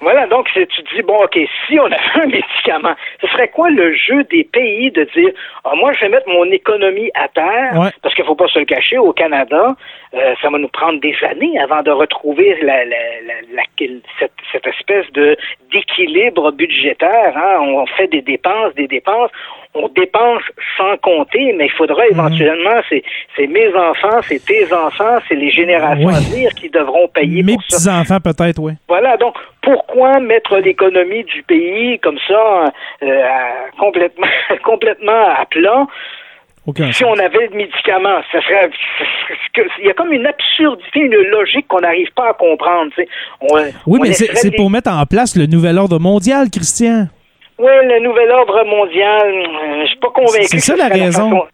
[0.00, 3.92] Voilà, donc tu dis, bon, OK, si on avait un médicament, ce serait quoi le
[3.94, 5.30] jeu des pays de dire,
[5.64, 8.58] ah, moi, je vais mettre mon économie à terre, parce qu'il ne faut pas se
[8.58, 9.74] le cacher, au Canada,
[10.14, 12.96] euh, ça va nous prendre des années avant de retrouver la, la,
[13.52, 13.62] la,
[14.18, 15.36] cette, cette, espèce de
[15.72, 17.36] d'équilibre budgétaire.
[17.36, 17.58] Hein?
[17.60, 19.30] On fait des dépenses, des dépenses,
[19.78, 20.42] on dépense
[20.76, 22.12] sans compter, mais il faudra mhm.
[22.12, 27.42] éventuellement, c'est mes enfants, c'est tes enfants, c'est les générations à venir qui devront payer
[27.42, 28.72] Mes petits-enfants peut-être, oui.
[28.88, 32.72] Voilà, donc pourquoi mettre l'économie du pays comme ça
[33.02, 33.22] euh,
[33.78, 34.26] complètement,
[34.64, 35.86] complètement à plat?
[36.92, 38.70] Si on avait le médicament, ça serait,
[39.78, 42.92] il y a comme une absurdité, une logique qu'on n'arrive pas à comprendre.
[43.86, 47.06] oui, mais c'est pour mettre en place le nouvel ordre mondial, Christian.
[47.58, 50.46] Oui, le nouvel ordre mondial, euh, je suis pas convaincu.
[50.46, 51.46] C'est ça la raison.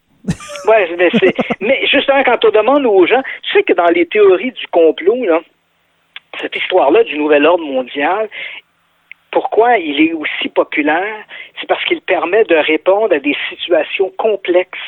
[0.68, 1.11] ouais, mais,
[1.61, 5.24] mais justement, quand on demande aux gens, tu sais que dans les théories du complot,
[5.24, 5.40] là,
[6.40, 8.28] cette histoire-là du nouvel ordre mondial,
[9.30, 11.24] pourquoi il est aussi populaire?
[11.61, 14.78] C'est parce qu'il permet de répondre à des situations complexes.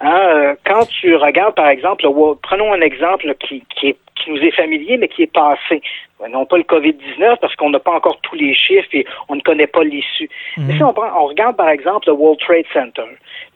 [0.00, 2.06] Hein, euh, quand tu regardes, par exemple,
[2.42, 5.80] prenons un exemple qui, qui, est, qui nous est familier, mais qui est passé.
[6.30, 9.40] Non pas le COVID-19 parce qu'on n'a pas encore tous les chiffres et on ne
[9.42, 10.28] connaît pas l'issue.
[10.56, 10.76] Mais mhm.
[10.76, 13.04] si on, on regarde par exemple le World Trade Center,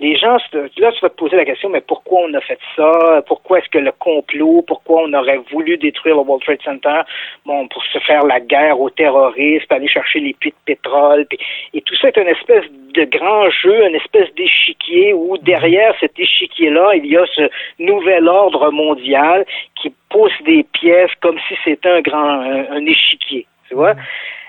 [0.01, 3.23] les gens, là, tu vas te poser la question, mais pourquoi on a fait ça?
[3.27, 4.65] Pourquoi est-ce que le complot?
[4.67, 7.03] Pourquoi on aurait voulu détruire le World Trade Center?
[7.45, 11.27] Bon, pour se faire la guerre aux terroristes, aller chercher les puits de pétrole.
[11.75, 16.19] et tout ça est une espèce de grand jeu, une espèce d'échiquier où derrière cet
[16.19, 19.45] échiquier-là, il y a ce nouvel ordre mondial
[19.81, 23.47] qui pousse des pièces comme si c'était un grand un, échiquier.
[23.69, 23.95] Tu vois?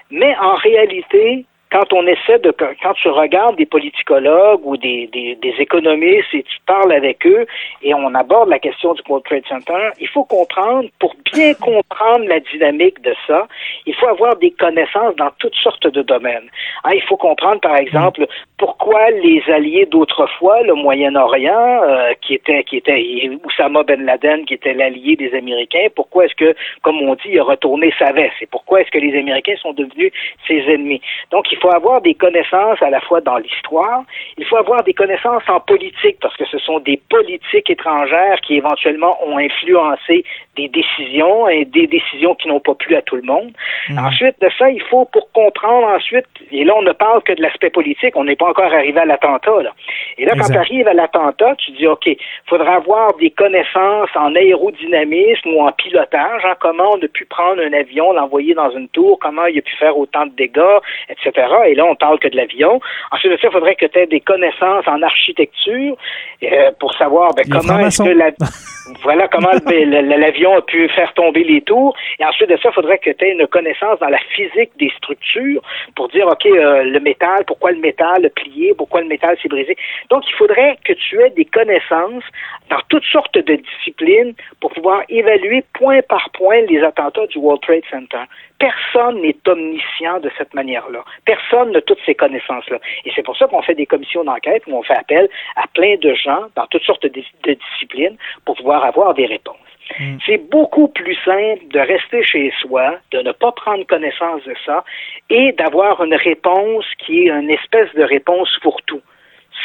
[0.09, 5.35] Mais en réalité, quand on essaie de, quand tu regardes des politicologues ou des, des,
[5.35, 7.45] des, économistes et tu parles avec eux
[7.81, 12.25] et on aborde la question du World Trade Center, il faut comprendre, pour bien comprendre
[12.27, 13.47] la dynamique de ça,
[13.85, 16.49] il faut avoir des connaissances dans toutes sortes de domaines.
[16.83, 22.63] Hein, il faut comprendre, par exemple, pourquoi les alliés d'autrefois, le Moyen-Orient, euh, qui était,
[22.65, 27.15] qui était Oussama Ben Laden, qui était l'allié des Américains, pourquoi est-ce que, comme on
[27.15, 30.11] dit, il a retourné sa veste et pourquoi est-ce que les Américains sont devenus
[30.47, 31.01] ses ennemis?
[31.31, 34.03] Donc, faut avoir des connaissances à la fois dans l'histoire,
[34.37, 38.55] il faut avoir des connaissances en politique, parce que ce sont des politiques étrangères qui
[38.55, 43.21] éventuellement ont influencé des décisions et des décisions qui n'ont pas plu à tout le
[43.21, 43.51] monde.
[43.89, 43.99] Mhm.
[43.99, 47.41] Ensuite de ça, il faut pour comprendre ensuite, et là on ne parle que de
[47.41, 49.61] l'aspect politique, on n'est pas encore arrivé à l'attentat.
[49.63, 49.71] Là.
[50.17, 54.09] Et là, quand tu arrives à l'attentat, tu dis OK, il faudra avoir des connaissances
[54.15, 58.71] en aérodynamisme ou en pilotage, hein, comment on a pu prendre un avion, l'envoyer dans
[58.71, 60.79] une tour, comment il a pu faire autant de dégâts,
[61.09, 61.47] etc.
[61.67, 62.79] Et là, on parle que de l'avion.
[63.11, 65.95] Ensuite de ça, il faudrait que tu aies des connaissances en architecture
[66.43, 68.31] euh, pour savoir ben, comment est-ce que la...
[69.03, 71.95] voilà comment l'avion a pu faire tomber les tours.
[72.19, 74.91] Et ensuite de ça, il faudrait que tu aies une connaissance dans la physique des
[74.97, 75.61] structures
[75.95, 79.49] pour dire, OK, euh, le métal, pourquoi le métal a plié, pourquoi le métal s'est
[79.49, 79.75] brisé.
[80.09, 82.23] Donc, il faudrait que tu aies des connaissances
[82.69, 87.61] dans toutes sortes de disciplines pour pouvoir évaluer point par point les attentats du World
[87.61, 88.23] Trade Center.
[88.59, 91.03] Personne n'est omniscient de cette manière-là.
[91.25, 92.79] Personne n'a toutes ces connaissances-là.
[93.05, 95.95] Et c'est pour ça qu'on fait des commissions d'enquête où on fait appel à plein
[95.97, 97.23] de gens dans toutes sortes de,
[97.53, 99.55] disciplines pour pouvoir avoir des réponses.
[99.99, 100.17] Mm.
[100.25, 104.83] C'est beaucoup plus simple de rester chez soi, de ne pas prendre connaissance de ça
[105.29, 109.01] et d'avoir une réponse qui est une espèce de réponse pour tout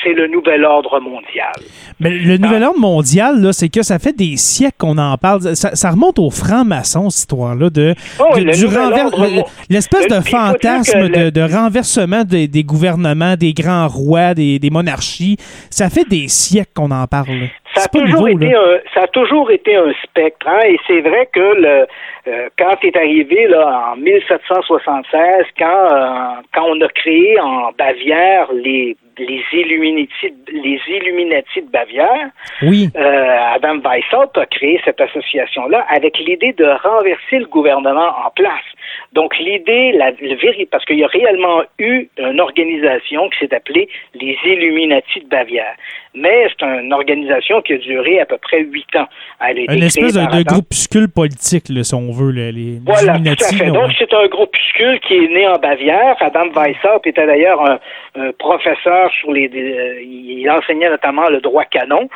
[0.03, 1.53] c'est le nouvel ordre mondial.
[2.01, 5.57] Mais le nouvel ordre mondial, c'est que ça fait des siècles qu'on en parle.
[5.57, 9.49] Ça, remonte aux francs-maçons, cette histoire-là, de, oh, du renversement.
[9.71, 15.37] L'espèce de fantasme de, renversement des, gouvernements, des grands rois, des, monarchies.
[15.71, 17.49] Ça fait des siècles qu'on en parle.
[17.77, 20.47] Ça a, toujours été un, ça a toujours été un spectre.
[20.49, 21.87] Hein, et c'est vrai que le,
[22.29, 28.53] euh, quand est arrivé là, en 1776, quand, euh, quand on a créé en Bavière
[28.53, 32.29] les les Illuminati, les Illuminati de Bavière,
[32.63, 32.89] oui.
[32.97, 38.65] euh, Adam Weishaupt a créé cette association-là avec l'idée de renverser le gouvernement en place.
[39.13, 43.89] Donc l'idée, la, le parce qu'il y a réellement eu une organisation qui s'est appelée
[44.15, 45.75] les Illuminati de Bavière.
[46.17, 49.07] Mais c'est une organisation qui a duré à peu près huit ans.
[49.41, 53.45] Elle une espèce de, de groupuscule politique, là, si on veut, les, les voilà, Tout
[53.45, 53.71] à fait.
[53.71, 56.17] Donc c'est un groupuscule qui est né en Bavière.
[56.21, 57.79] Adam Weishaupt était d'ailleurs un,
[58.19, 59.49] un, professeur sur les...
[59.49, 62.09] Euh, il enseignait notamment le droit canon.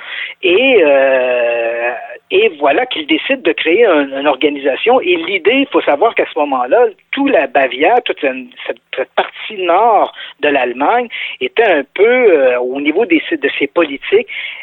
[0.43, 1.93] Et, euh,
[2.31, 5.01] et voilà qu'il décide de créer une organisation.
[5.01, 10.13] Et l'idée, il faut savoir qu'à ce moment-là, tout la Bavière, toute cette, partie nord
[10.41, 11.09] de l'Allemagne
[11.41, 13.90] était un peu, euh, au niveau des, de ses politiques,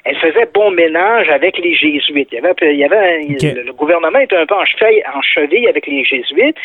[0.03, 2.29] elle faisait bon ménage avec les jésuites.
[2.31, 3.21] Il y avait, il y avait
[3.63, 6.55] le, gouvernement était un peu en cheville, en cheville avec les jésuites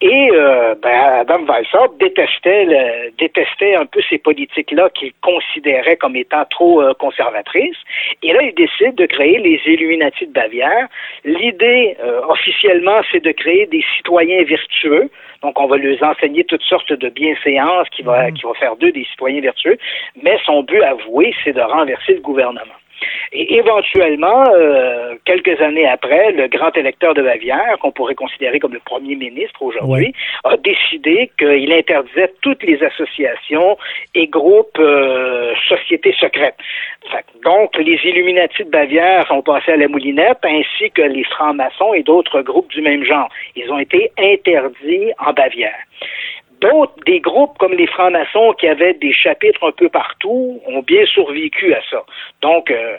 [0.00, 6.16] et euh, ben, Adam Weishaupt détestait, le, détestait un peu ces politiques-là qu'il considérait comme
[6.16, 7.76] étant trop euh, conservatrices.
[8.22, 10.88] Et là, il décide de créer les Illuminati de Bavière.
[11.24, 15.10] L'idée, euh, officiellement, c'est de créer des citoyens vertueux.
[15.42, 18.34] Donc, on va leur enseigner toutes sortes de bienséances qui va, mmh.
[18.34, 19.76] qui va faire d'eux des citoyens vertueux.
[20.22, 22.74] Mais son but avoué, c'est de renverser le gouvernement.
[23.32, 28.74] Et éventuellement, euh, quelques années après, le grand électeur de Bavière, qu'on pourrait considérer comme
[28.74, 33.78] le premier ministre aujourd'hui, a décidé qu'il interdisait toutes les associations
[34.14, 36.56] et groupes euh, sociétés secrètes.
[37.44, 42.02] donc, les Illuminati de Bavière sont passés à la moulinette, ainsi que les francs-maçons et
[42.02, 43.28] d'autres groupes du même genre.
[43.56, 45.78] Ils ont été interdits en Bavière.
[46.62, 51.04] D'autres, des groupes comme les francs-maçons qui avaient des chapitres un peu partout, ont bien
[51.06, 52.02] survécu à ça.
[52.40, 52.96] Donc, euh,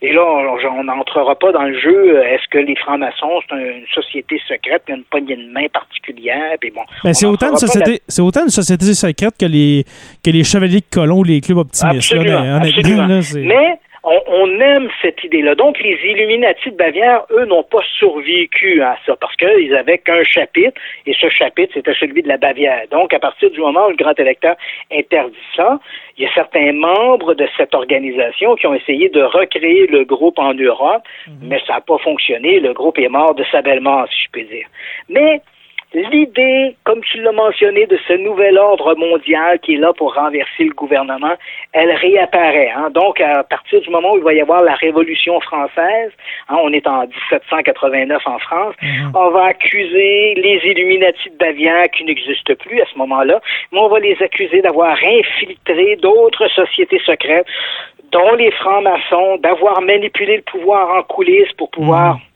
[0.00, 2.22] et là, on n'entrera pas dans le jeu.
[2.22, 6.56] Est-ce que les francs-maçons, c'est une société secrète, qui a une poignée de main particulière?
[6.60, 6.82] Puis bon,
[7.12, 9.84] c'est autant, c'est autant une société secrète que les,
[10.24, 12.12] que les chevaliers de colons ou les clubs optimistes.
[12.12, 12.60] Absolument,
[13.34, 13.78] mais
[14.26, 15.54] on, aime cette idée-là.
[15.54, 20.22] Donc, les Illuminati de Bavière, eux, n'ont pas survécu à ça parce qu'ils avaient qu'un
[20.24, 22.82] chapitre et ce chapitre, c'était celui de la Bavière.
[22.90, 24.56] Donc, à partir du moment où le grand électeur
[24.92, 25.78] interdit ça,
[26.16, 30.38] il y a certains membres de cette organisation qui ont essayé de recréer le groupe
[30.38, 31.48] en Europe, mhm.
[31.48, 32.60] mais ça n'a pas fonctionné.
[32.60, 34.66] Le groupe est mort de sa belle mort, si je peux dire.
[35.08, 35.40] Mais
[35.94, 40.64] L'idée, comme tu l'as mentionné, de ce nouvel ordre mondial qui est là pour renverser
[40.64, 41.32] le gouvernement,
[41.72, 42.70] elle réapparaît.
[42.76, 42.90] Hein.
[42.90, 46.12] Donc, à partir du moment où il va y avoir la Révolution française,
[46.50, 49.12] hein, on est en 1789 en France, mhm.
[49.14, 53.40] on va accuser les Illuminati de Bavière qui n'existent plus à ce moment-là,
[53.72, 57.46] mais on va les accuser d'avoir infiltré d'autres sociétés secrètes
[58.12, 62.27] dont les francs-maçons, d'avoir manipulé le pouvoir en coulisses pour pouvoir mhm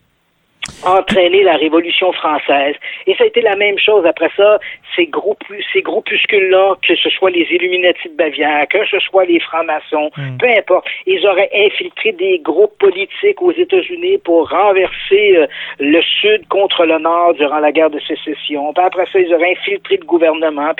[0.85, 2.75] entraîner la Révolution française.
[3.07, 4.59] Et ça a été la même chose après ça,
[4.95, 5.09] ces,
[5.73, 10.37] ces groupuscules-là, que ce soit les Illuminati de Bavière, que ce soit les francs-maçons, hmm.
[10.37, 15.47] peu importe, ils auraient infiltré des groupes politiques aux États-Unis pour renverser euh,
[15.79, 18.73] le Sud contre le Nord durant la guerre de sécession.
[18.73, 20.71] Puis après ça, ils auraient infiltré le gouvernement.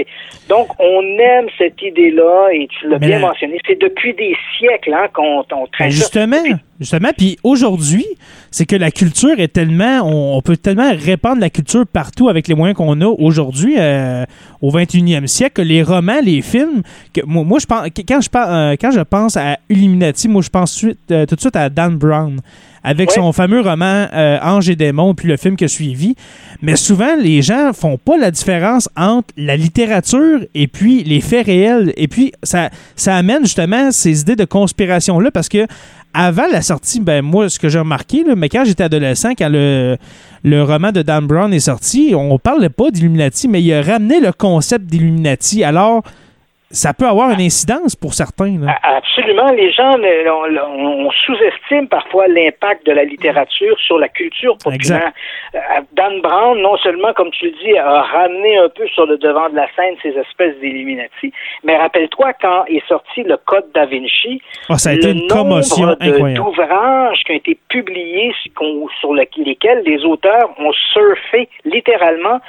[0.50, 5.08] donc, on aime cette idée-là, et tu l'as bien mentionné, c'est depuis des siècles hein,
[5.14, 6.38] qu'on traite ben, Justement,
[6.84, 8.06] justement, puis aujourd'hui,
[8.52, 12.56] c'est que la culture est tellement, on, peut tellement répandre la culture partout avec les
[12.56, 14.26] moyens qu'on a aujourd'hui euh,
[14.62, 15.64] au 21e siècle.
[15.64, 19.58] Les romans, les films, que, moi, je pense, quand je, euh, quand je pense à
[19.70, 22.40] Illuminati, moi je pense euh, tout de suite à Dan Brown
[22.84, 24.08] avec son fameux roman
[24.42, 26.16] Ange et démons, puis le film qui a suivi.
[26.62, 31.46] Mais souvent, les gens font pas la différence entre la littérature et puis les faits
[31.46, 31.94] réels.
[31.98, 35.66] Et puis, ça, ça amène justement ces idées de conspiration-là parce que
[36.14, 39.98] avant la sortie, ben moi, ce que j'ai remarqué, mais quand j'étais adolescent, quand le,
[40.44, 44.20] le roman de Dan Brown est sorti, on parlait pas d'Illuminati, mais il a ramené
[44.20, 45.64] le concept d'Illuminati.
[45.64, 46.04] Alors,
[46.74, 48.58] ça peut avoir une incidence pour certains.
[48.82, 49.52] Absolument.
[49.52, 55.12] Les gens, on, sous-estime parfois l'impact de la littérature sur la culture populaire.
[55.54, 55.60] Euh,
[55.94, 59.50] Dan Brown, non seulement, comme tu le dis, a ramené un peu sur le devant
[59.50, 61.32] de la scène ces espèces d'Illuminati,
[61.64, 65.96] mais rappelle-toi quand est sorti le Code da Vinci, oh, ça a été une commotion
[66.00, 68.34] d'ouvrages qui ont été publiés
[69.00, 72.40] sur lesquels les auteurs ont surfé littéralement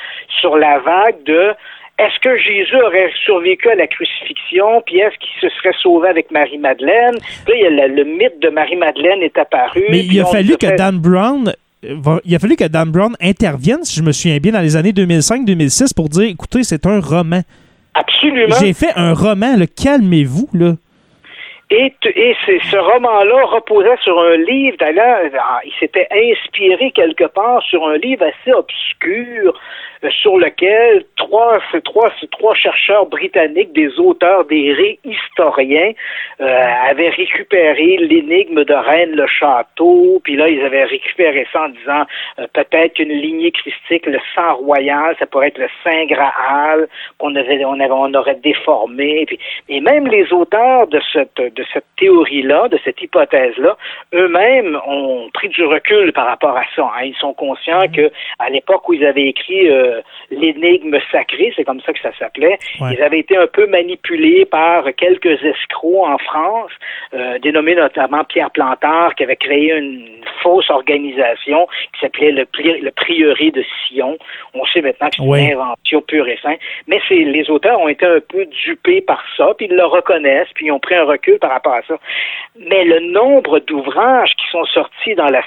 [0.41, 1.53] sur la vague de
[1.99, 6.31] est-ce que Jésus aurait survécu à la crucifixion, puis est-ce qu'il se serait sauvé avec
[6.31, 7.15] Marie-Madeleine?
[7.47, 9.85] Là, il le, mythe de Marie-Madeleine est apparu.
[9.91, 11.55] Mais il a fallu que Dan Brown
[12.25, 14.93] il a fallu que Dan Brown intervienne, si je me souviens bien, dans les années
[14.93, 17.43] 2005-2006 pour dire écoutez, c'est un roman.
[17.95, 18.55] Absolument.
[18.61, 20.73] J'ai fait un roman, calmez-vous, là.
[21.71, 22.37] Et, et
[22.71, 25.19] ce roman-là reposait sur un livre, d'ailleurs,
[25.65, 32.11] il s'était inspiré quelque part sur un livre assez obscur euh, sur lequel trois, trois,
[32.31, 35.93] trois chercheurs britanniques, des auteurs, des réhistoriens,
[36.41, 41.69] euh, avaient récupéré l'énigme de Rennes le château, puis là, ils avaient récupéré ça en
[41.69, 42.05] disant
[42.39, 46.89] euh, peut-être qu'une lignée christique, le sang royal, ça pourrait être le Saint Graal
[47.19, 49.25] qu'on avait, on avait, on aurait déformé.
[49.27, 49.39] Puis,
[49.69, 53.77] et même les auteurs de cette, de cette théorie-là, de cette hypothèse-là,
[54.15, 56.91] eux-mêmes ont pris du recul par rapport à ça.
[56.97, 57.05] Hein.
[57.05, 57.93] Ils sont conscients mmh.
[57.93, 59.94] que à l'époque où ils avaient écrit euh,
[60.31, 64.85] l'énigme sacrée, c'est comme ça que ça s'appelait, ils avaient été un peu manipulés par
[64.97, 66.73] quelques escrocs en France,
[67.15, 70.09] euh, dénommés notamment Pierre Plantard, qui avait créé une
[70.43, 74.19] fausse organisation qui s'appelait le, le prieuré de Sion.
[74.55, 76.59] On sait maintenant que c'est une invention pure et simple.
[76.87, 80.67] Mais les auteurs ont été un peu dupés par ça, puis ils le reconnaissent, puis
[80.67, 81.97] ils ont pris un recul par rapport à ça.
[82.59, 85.43] Mais le nombre d'ouvrages qui sont sortis dans la,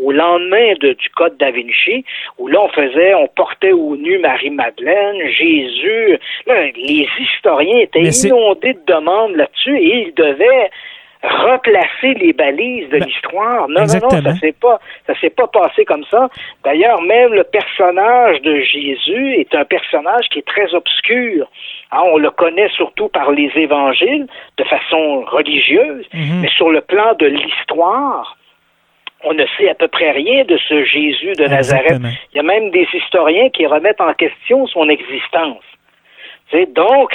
[0.00, 2.04] au lendemain du Code da Vinci,
[2.38, 9.36] où là on faisait, on portait au Marie-Madeleine, Jésus, les historiens étaient inondés de demandes
[9.36, 10.70] là-dessus et ils devaient
[11.22, 13.68] replacer les balises de ben, l'histoire.
[13.68, 16.28] Non, non, non, ça s'est pas, ça s'est pas passé comme ça.
[16.64, 21.46] D'ailleurs, même le personnage de Jésus est un personnage qui est très obscur.
[21.92, 24.26] Hein, on le connaît surtout par les évangiles
[24.56, 26.40] de façon religieuse, mhm.
[26.42, 28.36] mais sur le plan de l'histoire,
[29.24, 32.00] on ne sait à peu près rien de ce Jésus de Nazareth.
[32.32, 35.64] Il y a même des historiens qui remettent en question son existence.
[36.74, 37.12] donc,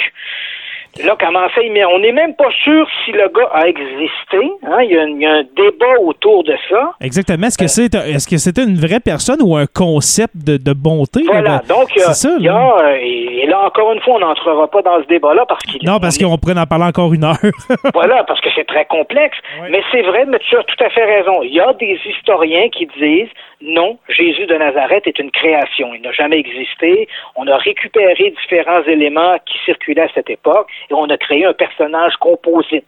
[1.04, 4.38] Là, comment ça, mais on n'est même pas sûr si le gars a existé.
[4.62, 4.82] Hein?
[4.82, 4.90] Il,
[5.20, 6.92] y a un, débat autour de ça.
[7.00, 7.46] Exactement.
[7.46, 11.22] Est-ce que c'est est-ce que c'était une vraie personne ou un concept de, bonté?
[11.26, 11.62] Voilà.
[11.68, 15.02] Donc, il y a, ça, euh, et, là, encore une fois, on n'entrera pas dans
[15.02, 17.36] ce débat-là parce qu'il Non, parce qu'on pourrait en parler encore une heure.
[17.94, 19.36] voilà, parce que c'est très complexe.
[19.70, 21.42] Mais c'est vrai, mais tu as tout à fait raison.
[21.42, 23.30] Il y a des historiens qui disent
[23.62, 25.94] non, Jésus de Nazareth est une création.
[25.94, 27.08] Il n'a jamais existé.
[27.36, 31.54] On a récupéré différents éléments qui circulaient à cette époque et on a créé un
[31.54, 32.84] personnage composite.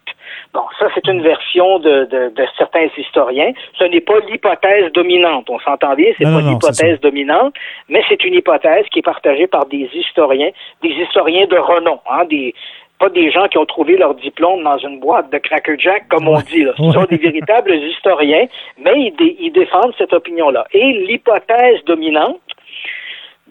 [0.53, 3.53] Bon, ça, c'est une version de, certains historiens.
[3.79, 5.49] Ce n'est pas l'hypothèse dominante.
[5.49, 7.55] On s'entend bien, c'est pas l'hypothèse dominante,
[7.89, 10.51] mais c'est une hypothèse qui est partagée par des historiens,
[10.83, 12.55] des historiens de renom, hein, des,
[12.99, 16.29] pas des gens qui ont trouvé leur diplôme dans une boîte de Cracker Jack, comme
[16.29, 16.65] on dit.
[16.65, 16.73] Là.
[16.77, 18.47] Ce sont des véritables historiens,
[18.79, 20.67] mais ils, défendent cette opinion-là.
[20.73, 22.41] Et l'hypothèse dominante,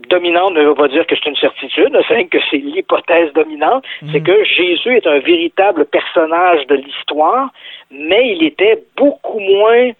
[0.09, 4.09] dominante ne veut pas dire que c'est une certitude, c'est que c'est l'hypothèse dominante, mhm.
[4.11, 7.49] c'est que Jésus est un véritable personnage de l'histoire,
[7.89, 9.91] mais il était beaucoup moins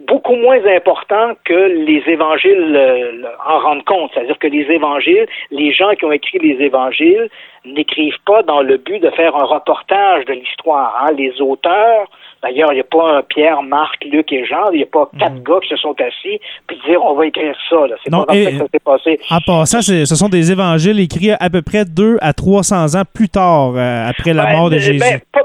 [0.00, 4.10] beaucoup moins important que les évangiles en rendent compte.
[4.12, 7.28] C'est-à-dire que les évangiles, les gens qui ont écrit les évangiles
[7.64, 10.94] n'écrivent pas dans le but de faire un reportage de l'histoire.
[11.00, 11.12] Hein.
[11.16, 12.08] Les auteurs
[12.44, 14.70] D'ailleurs, il n'y a pas un Pierre, Marc, Luc et Jean.
[14.72, 15.44] Il n'y a pas quatre mm.
[15.44, 17.76] gars qui se sont assis puis dire on va écrire ça.
[18.04, 19.20] C'est pas comme ça que ça s'est passé.
[19.30, 23.30] En passant, ce sont des évangiles écrits à peu près deux à 300 ans plus
[23.30, 24.98] tard, euh, après la ben, mort de Jésus.
[24.98, 25.44] Ben, pas,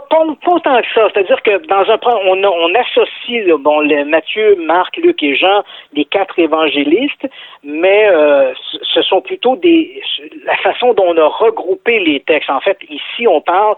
[0.64, 1.08] tant que ça.
[1.14, 6.06] C'est-à-dire que dans un on, on associe bon, les Matthieu, Marc, Luc et Jean, les
[6.06, 7.28] quatre évangélistes,
[7.64, 8.54] mais euh,
[8.94, 10.02] ce sont plutôt des
[10.46, 12.50] la façon dont on a regroupé les textes.
[12.50, 13.76] En fait, ici, on parle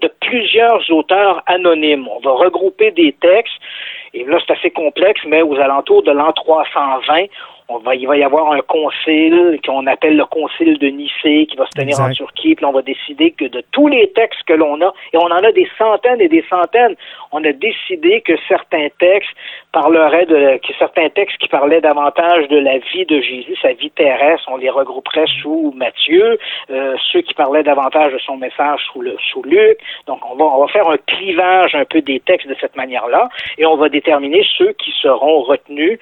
[0.00, 2.08] de plusieurs auteurs anonymes.
[2.08, 3.54] On va regrouper des textes.
[4.14, 7.26] Et là, c'est assez complexe, mais aux alentours de l'an 320,
[7.74, 11.56] on va, il va y avoir un concile qu'on appelle le concile de Nicée qui
[11.56, 12.54] va se tenir en Turquie.
[12.54, 15.42] Puis on va décider que de tous les textes que l'on a, et on en
[15.42, 16.96] a des centaines et des centaines,
[17.32, 19.30] on a décidé que certains textes
[19.72, 23.90] parleraient de, que certains textes qui parlaient davantage de la vie de Jésus, sa vie
[23.90, 26.38] terrestre, on les regrouperait sous Matthieu.
[26.70, 29.78] Euh, ceux qui parlaient davantage de son message sous, le, sous Luc.
[30.06, 33.28] Donc on va, on va faire un clivage un peu des textes de cette manière-là,
[33.58, 35.98] et on va déterminer ceux qui seront retenus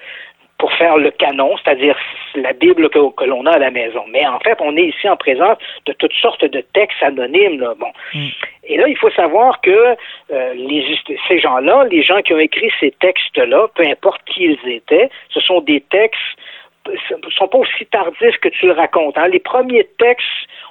[0.61, 1.97] pour faire le canon, c'est-à-dire
[2.35, 4.03] la Bible que, l'on a à la maison.
[4.11, 5.57] Mais en fait, on est ici en présence
[5.87, 7.67] de toutes sortes de textes anonymes.
[7.79, 7.91] Bon.
[8.13, 8.27] Mm.
[8.65, 10.85] Et là, il faut savoir que euh, les,
[11.27, 15.39] ces gens-là, les gens qui ont écrit ces textes-là, peu importe qui ils étaient, ce
[15.41, 16.37] sont des textes
[16.87, 19.15] ne sont pas aussi tardifs que tu le racontes.
[19.15, 19.27] Hein.
[19.27, 20.25] Les premiers textes,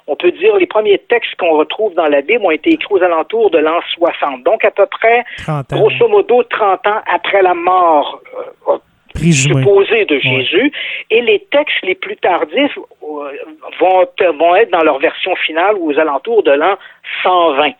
[0.07, 3.01] on peut dire, les premiers textes qu'on retrouve dans la Bible ont été écrits aux
[3.01, 4.43] alentours de l'an 60.
[4.43, 5.23] Donc, à peu près,
[5.69, 8.21] grosso modo, 30 ans après la mort
[8.67, 8.77] euh,
[9.31, 10.71] supposé de Jésus,
[11.09, 13.31] et les textes les plus tardifs euh,
[13.79, 14.07] vont,
[14.39, 16.77] vont être dans leur version finale aux alentours de l'an
[17.23, 17.73] 120.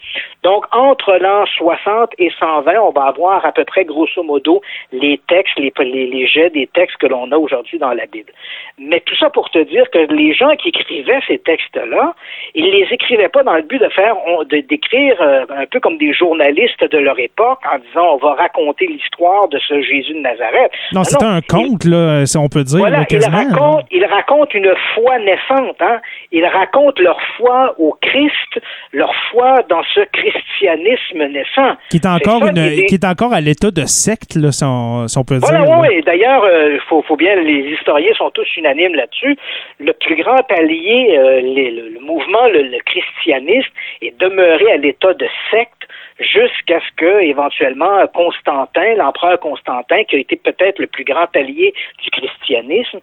[0.43, 4.61] Donc, entre l'an 60 et 120, on va avoir à peu près, grosso modo,
[4.91, 8.31] les textes, les, les, jets des textes que l'on a aujourd'hui dans la Bible.
[8.79, 12.15] Mais tout ça pour te dire que les gens qui écrivaient ces textes-là,
[12.55, 14.15] ils les écrivaient pas dans le but de faire,
[14.49, 18.33] de d'écrire euh, un peu comme des journalistes de leur époque en disant on va
[18.35, 20.71] raconter l'histoire de ce Jésus de Nazareth.
[20.93, 22.79] Non, c'était un conte, là, si on peut dire.
[22.79, 25.81] Voilà, ils racontent, ils racontent une foi naissante.
[25.81, 25.99] Hein?
[26.31, 28.61] Ils racontent leur foi au Christ,
[28.91, 31.75] leur foi dans ce christianisme naissant.
[31.89, 35.37] Qui est encore, une, qui est encore à l'état de secte, là, si, on, peut
[35.37, 35.79] dire.
[35.79, 36.01] Oui.
[36.03, 39.37] D'ailleurs, il euh, faut, faut, bien, les historiens sont tous unanimes là-dessus.
[39.79, 45.27] Le plus grand allié, euh, le, mouvement, le, le christianisme, est demeuré à l'état de
[45.49, 45.87] secte
[46.21, 51.73] jusqu'à ce que, éventuellement, Constantin, l'empereur Constantin, qui a été peut-être le plus grand allié
[52.03, 52.99] du christianisme,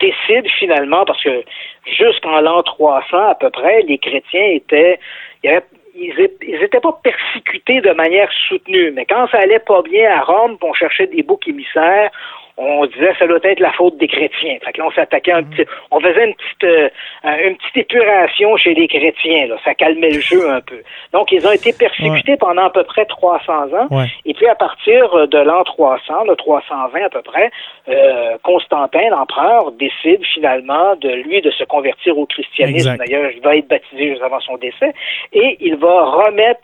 [0.00, 1.42] décide finalement, parce que
[1.86, 4.98] jusqu'en l'an 300 à peu près, les chrétiens étaient,
[5.42, 6.30] ils
[6.60, 10.72] n'étaient pas persécutés de manière soutenue, mais quand ça allait pas bien à Rome, on
[10.72, 12.10] cherchait des boucs émissaires,
[12.56, 14.58] on disait ça doit être la faute des chrétiens.
[14.64, 18.56] Fait que là, on s'attaquait un petit, on faisait une petite, euh, une petite épuration
[18.56, 19.46] chez les chrétiens.
[19.46, 19.56] Là.
[19.64, 20.82] Ça calmait le jeu un peu.
[21.12, 24.04] Donc, ils ont été persécutés pendant à peu près 300 ans.
[24.24, 27.50] Et puis, à partir de l'an 300, le 320 à peu près,
[27.88, 32.96] euh, Constantin, l'empereur, décide finalement de lui de se convertir au christianisme.
[32.96, 34.92] D'ailleurs, il va être baptisé juste avant son décès.
[35.32, 36.60] Et il va remettre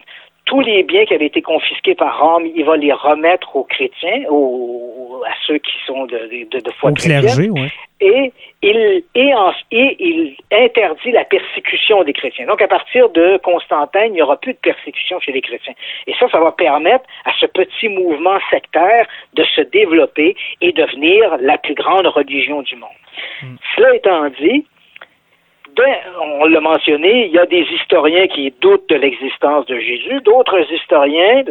[0.49, 4.20] tous les biens qui avaient été confisqués par Rome, il va les remettre aux chrétiens,
[4.30, 6.20] aux, à ceux qui sont de,
[6.51, 7.68] de, de foi chrétienne.
[8.01, 8.32] Et
[8.62, 9.32] il, et,
[9.72, 12.46] et il interdit la persécution des chrétiens.
[12.46, 15.74] Donc, à partir de Constantin, il n'y aura plus de persécution chez les chrétiens.
[16.07, 21.36] Et ça, ça va permettre à ce petit mouvement sectaire de se développer et devenir
[21.40, 23.01] la plus grande religion du monde.
[23.42, 23.57] Hmm.
[23.76, 24.64] Cela étant dit,
[26.20, 30.20] on l'a mentionné, il y a des historiens qui doutent de l'existence de Jésus.
[30.24, 31.44] D'autres historiens,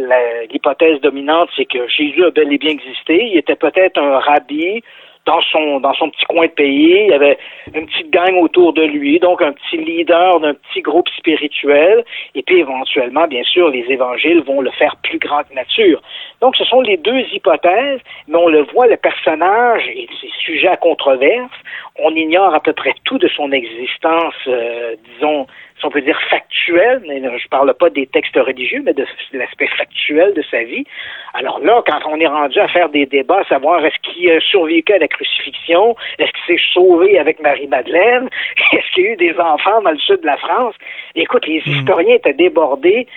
[0.51, 3.29] l'hypothèse dominante, c'est que Jésus a bel et bien existé.
[3.31, 4.83] Il était peut-être un rabbi,
[5.27, 7.03] dans son dans son petit coin de pays.
[7.05, 7.37] Il y avait
[7.75, 12.03] une petite gang autour de lui, donc un petit leader d'un petit groupe spirituel.
[12.33, 16.01] Et puis éventuellement, bien sûr, les évangiles vont le faire plus grand que nature.
[16.41, 20.07] Donc ce sont les deux hypothèses, mais on le voit, le personnage est
[20.39, 21.51] sujet à controverse.
[21.99, 25.45] On ignore à peu près tout de son existence, euh, disons,
[25.79, 29.67] si on peut dire factuel, mais je parle pas des textes religieux, mais de, l'aspect
[29.77, 30.85] factuel de sa vie.
[31.33, 34.39] Alors là, quand on est rendu à faire des débats, à savoir est-ce qu'il a
[34.39, 38.27] survécu à la crucifixion, est-ce qu'il s'est sauvé avec Marie-Madeleine,
[38.73, 40.73] est-ce qu'il y a eu des enfants dans le sud de la France,
[41.15, 41.79] écoute, les hmm.
[41.79, 43.07] historiens étaient débordés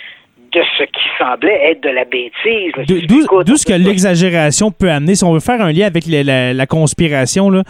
[0.52, 2.72] de ce qui semblait être de la bêtise.
[2.86, 5.14] D'où ce que l'exagération peut amener?
[5.14, 7.62] Si on veut faire un lien avec la, la, conspiration,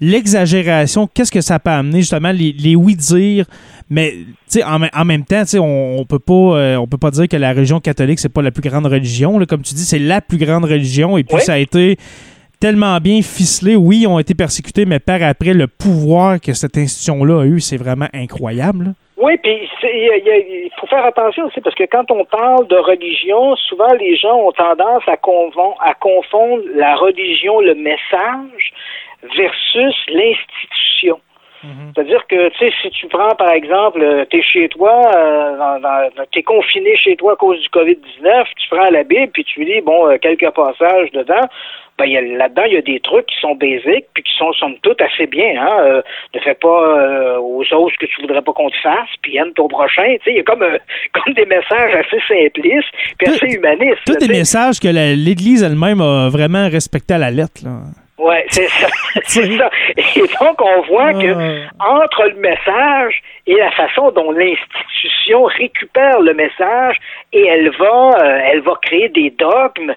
[0.00, 3.44] l'exagération, qu'est-ce que ça peut amener justement les, les oui-dire
[3.90, 4.12] mais
[4.64, 7.52] en, en même temps, on, on peut pas euh, on peut pas dire que la
[7.52, 9.38] religion catholique c'est pas la plus grande religion.
[9.38, 9.46] Là.
[9.46, 11.96] Comme tu dis, c'est la plus grande religion et puis ça a été
[12.60, 13.76] tellement bien ficelé.
[13.76, 17.60] Oui, ils ont été persécutés, mais par après, le pouvoir que cette institution-là a eu,
[17.60, 18.94] c'est vraiment incroyable.
[19.20, 23.92] Oui, puis il faut faire attention aussi parce que quand on parle de religion, souvent
[23.98, 28.72] les gens ont tendance à, à confondre la religion, le message,
[29.36, 31.18] versus l'institution.
[31.64, 31.92] Mhm.
[31.94, 36.08] C'est-à-dire que, tu sais, si tu prends, par exemple, euh, tu es chez toi, euh,
[36.30, 39.64] tu es confiné chez toi à cause du COVID-19, tu prends la Bible, puis tu
[39.64, 41.48] lis, bon, euh, quelques passages dedans,
[41.98, 45.02] ben, là-dedans, il y a des trucs qui sont basiques, puis qui sont, somme toute,
[45.02, 45.60] assez bien.
[45.60, 45.78] Hein?
[45.80, 46.02] Euh,
[46.32, 49.52] ne fais pas aux autres ce que tu voudrais pas qu'on te fasse, puis aime
[49.54, 50.14] ton prochain.
[50.18, 50.60] Tu sais, il y a comme,
[51.12, 52.88] comme des messages assez simplistes,
[53.18, 54.04] puis assez humanistes.
[54.06, 57.80] Tous des messages que l'Église elle-même a vraiment respecté à la lettre, là.
[58.18, 58.88] Oui, c'est ça.
[59.24, 59.70] c'est ça.
[59.96, 66.34] Et donc, on voit que entre le message et la façon dont l'institution récupère le
[66.34, 66.96] message
[67.32, 69.94] et elle va, euh, elle va créer des dogmes.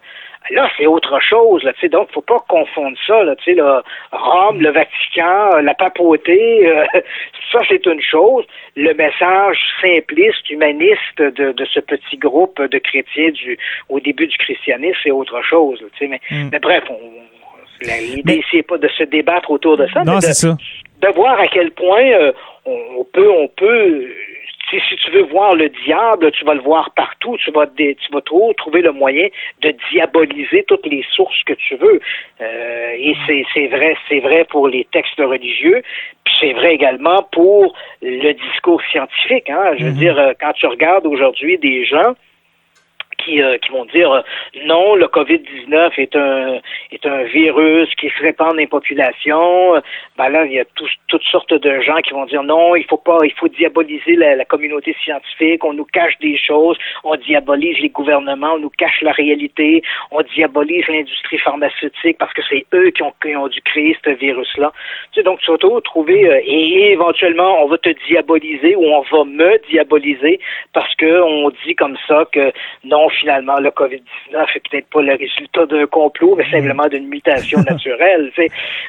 [0.50, 1.64] Là, c'est autre chose.
[1.64, 3.24] Là, donc, faut pas confondre ça.
[3.24, 6.86] Là, là, Rome, le Vatican, la papauté, euh,
[7.52, 8.46] ça, c'est une chose.
[8.76, 13.58] Le message simpliste, humaniste de, de, ce petit groupe de chrétiens du,
[13.90, 15.84] au début du christianisme, c'est autre chose.
[16.02, 16.50] mais, mm.
[16.52, 16.98] mais bref, on,
[17.82, 21.72] L'idée, c'est pas de se débattre autour de ça, mais de, de, voir à quel
[21.72, 22.32] point euh,
[22.66, 24.08] on, peut, on peut.
[24.70, 27.36] Si, tu veux voir le diable, tu vas le voir partout.
[27.38, 29.28] Tu vas, tu vas trouver le moyen
[29.62, 32.00] de diaboliser toutes les sources que tu veux.
[32.40, 33.16] Euh, et
[33.54, 35.84] c'est vrai, c'est vrai pour les textes religieux,
[36.24, 39.50] puis c'est vrai également pour le discours scientifique.
[39.50, 39.74] Hein.
[39.78, 39.96] Je veux mm-hmm.
[39.96, 42.14] dire, euh, quand tu regardes aujourd'hui des gens
[43.24, 44.22] qui, euh, qui vont dire euh,
[44.66, 46.60] non, le COVID-19 est un
[46.92, 49.82] est un virus qui se répand dans les populations.
[50.18, 50.66] Ben là, il y a
[51.08, 54.46] toutes sortes de gens qui vont dire non, il faut pas, il faut diaboliser la,
[54.46, 59.12] communauté scientifique, on nous cache des choses, on diabolise les gouvernements, on nous cache la
[59.12, 63.96] réalité, on diabolise l'industrie pharmaceutique parce que c'est eux qui ont, qui ont dû créer
[64.04, 64.74] ce virus-là.
[65.14, 69.24] Tu sais, donc surtout trouver euh, et éventuellement on va te diaboliser ou on va
[69.24, 70.40] me diaboliser
[70.74, 72.52] parce que on dit comme ça que
[72.84, 74.02] non, finalement, le COVID-19
[74.34, 76.52] n'est peut-être pas le résultat d'un complot, mais mm.
[76.52, 78.32] simplement d'une mutation naturelle.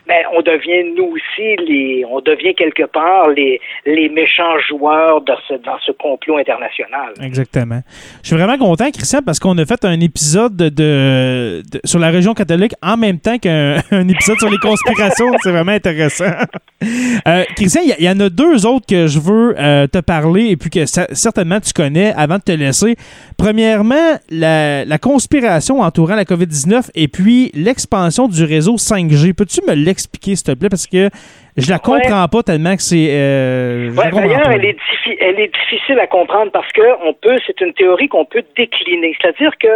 [0.08, 5.38] Mais on devient, nous aussi, les, on devient quelque part les, les méchants joueurs dans
[5.48, 7.14] ce, dans ce complot international.
[7.22, 7.80] Exactement.
[8.22, 12.34] Je suis vraiment content, Christian, parce qu'on a fait un épisode de, sur la région
[12.34, 13.76] catholique en même temps qu'un
[14.08, 15.32] épisode sur les conspirations.
[15.42, 16.30] C'est vraiment intéressant.
[17.26, 20.56] Euh, Christian, il y, en a deux autres que je veux euh, te parler et
[20.56, 22.96] puis que certainement tu connais avant de te laisser.
[23.36, 29.34] Premièrement, la, conspiration entourant la COVID-19 et puis l'expansion du réseau 5G.
[29.34, 30.68] Peux-tu me l'expliquer, s'il te plaît?
[30.68, 31.10] Parce que
[31.56, 33.08] je la comprends pas tellement que c'est.
[33.10, 34.76] Euh, D'ailleurs, elle est,
[35.20, 39.16] elle est difficile à comprendre parce que on peut, c'est une théorie qu'on peut décliner.
[39.20, 39.68] C'est-à-dire que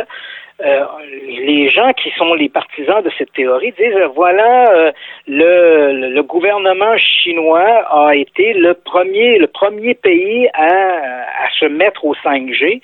[0.64, 0.84] euh,
[1.28, 4.92] les gens qui sont les partisans de cette théorie disent voilà euh,
[5.26, 12.06] le, le, gouvernement chinois a été le premier le premier pays à, à se mettre
[12.06, 12.80] au 5G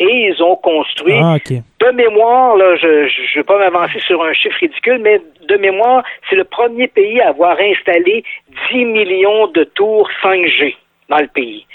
[0.00, 1.36] et ils ont construit ah,
[1.80, 5.18] de mémoire là je ne vais pas m'avancer sur un chiffre ridicule mais
[5.48, 8.22] de mémoire c'est le premier pays à avoir installé
[8.70, 10.76] 10 millions de tours 5G
[11.08, 11.66] dans le pays.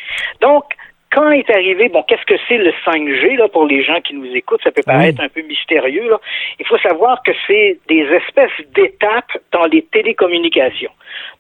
[0.42, 0.64] Donc
[1.12, 4.32] quand est arrivé, bon, qu'est-ce que c'est le 5G là pour les gens qui nous
[4.36, 4.62] écoutent?
[4.64, 6.10] Ça peut paraître un peu mystérieux.
[6.10, 6.20] Là.
[6.60, 10.92] Il faut savoir que c'est des espèces d'étapes dans les télécommunications.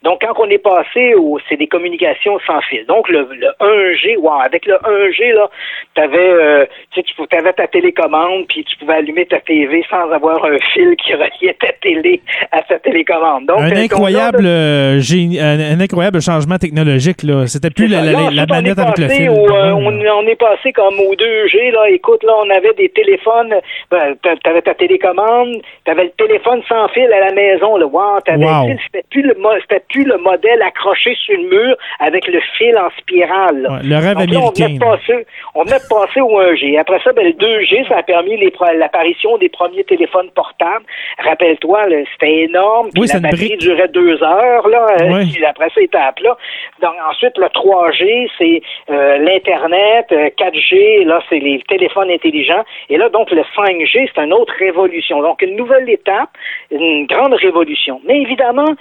[0.01, 2.85] Donc, quand on est passé au, c'est des communications sans fil.
[2.85, 3.27] Donc, le,
[3.59, 5.49] 1G, wow, avec le 1G, là,
[5.93, 7.03] t'avais, euh, tu
[7.35, 11.57] avais ta télécommande, puis tu pouvais allumer ta TV sans avoir un fil qui reliait
[11.59, 12.21] ta télé
[12.53, 13.47] à ta télécommande.
[13.47, 15.01] Donc, un euh, incroyable, euh,
[15.41, 17.45] un, incroyable changement technologique, là.
[17.47, 19.29] C'était plus la, la, manette avec le fil.
[19.29, 21.89] on, est passé comme au 2G, là.
[21.89, 23.53] Écoute, là, on avait des téléphones,
[23.91, 24.15] ben,
[24.45, 28.69] t'avais ta télécommande, t'avais le téléphone sans fil à la maison, le wow, t'avais, wow.
[28.85, 32.89] c'était plus le, c'était plus le modèle accroché sur le mur avec le fil en
[32.99, 33.67] spirale.
[33.83, 35.25] le rêve on, venait de passer,
[35.55, 36.79] on venait de passer au 1G.
[36.79, 38.37] Après ça, ben, le 2G, ça a permis
[38.75, 40.85] l'apparition des premiers téléphones portables.
[41.19, 41.83] Rappelle-toi,
[42.13, 42.89] c'était énorme.
[42.93, 44.67] Puis la batterie durait deux heures.
[44.67, 46.37] Là, euh, après cette étape-là.
[46.81, 50.07] Donc, ensuite, le 3G, c'est euh, l'Internet.
[50.09, 52.63] 4G, euh, là, c'est les téléphones intelligents.
[52.89, 55.21] Et là, donc, le 5G, c'est une autre révolution.
[55.21, 56.29] Donc, une nouvelle étape,
[56.71, 58.01] une grande révolution.
[58.05, 58.75] Mais évidemment,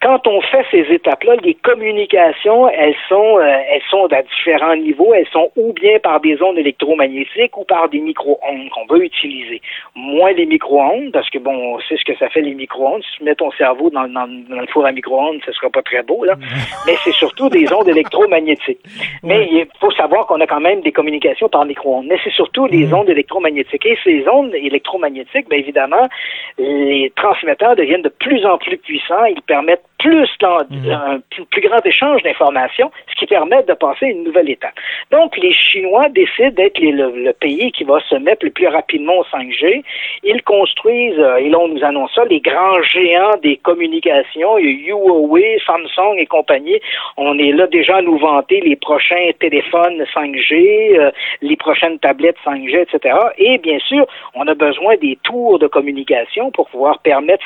[0.00, 5.12] quand on fait ces étapes-là, les communications, elles sont, euh, elles sont à différents niveaux.
[5.12, 9.60] Elles sont ou bien par des ondes électromagnétiques ou par des micro-ondes qu'on veut utiliser.
[9.96, 13.02] Moins les micro-ondes, parce que bon, on sait ce que ça fait les micro-ondes.
[13.02, 16.02] Si tu mets ton cerveau dans, dans, le four à micro-ondes, ce sera pas très
[16.04, 16.36] beau, là.
[16.86, 18.80] Mais c'est surtout des ondes électromagnétiques.
[19.24, 22.06] Mais il faut savoir qu'on a quand même des communications par micro-ondes.
[22.08, 23.84] Mais c'est surtout des ondes électromagnétiques.
[23.84, 26.08] Et ces ondes électromagnétiques, bien évidemment,
[26.56, 29.24] les transmetteurs deviennent de plus en plus puissants.
[29.24, 30.90] Ils permettent plus mhm.
[30.90, 34.74] un plus, grand échange d'informations, ce qui permet de passer à une nouvelle étape.
[35.10, 39.24] Donc, les Chinois décident d'être le, pays qui va se mettre le plus rapidement au
[39.24, 39.82] 5G.
[40.24, 45.58] Ils construisent, euh, et là on nous annonce ça, les grands géants des communications, Huawei,
[45.66, 46.80] Samsung et compagnie.
[47.16, 51.10] On est là déjà à nous vanter les prochains téléphones 5G, euh,
[51.42, 53.16] les prochaines tablettes 5G, etc.
[53.38, 57.44] Et bien sûr, on a besoin des tours de communication pour pouvoir permettre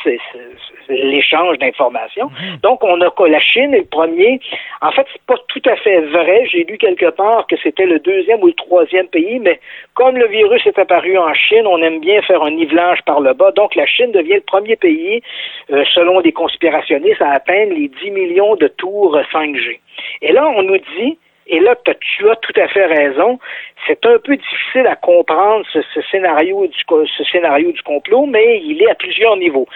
[0.88, 2.30] l'échange d'informations.
[2.62, 4.40] Donc, on a la Chine est le premier.
[4.80, 6.46] En fait, c'est pas tout à fait vrai.
[6.50, 9.60] J'ai lu quelque part que c'était le deuxième ou le troisième pays, mais
[9.94, 13.32] comme le virus est apparu en Chine, on aime bien faire un nivelage par le
[13.34, 13.52] bas.
[13.52, 15.22] Donc, la Chine devient le premier pays,
[15.70, 19.78] euh, selon des conspirationnistes, à atteindre les 10 millions de tours 5G.
[20.22, 23.38] Et là, on nous dit et là, tu as tout à fait raison.
[23.86, 28.90] C'est un peu difficile à comprendre ce, scénario ce scénario du complot, mais il est
[28.90, 29.66] à plusieurs niveaux.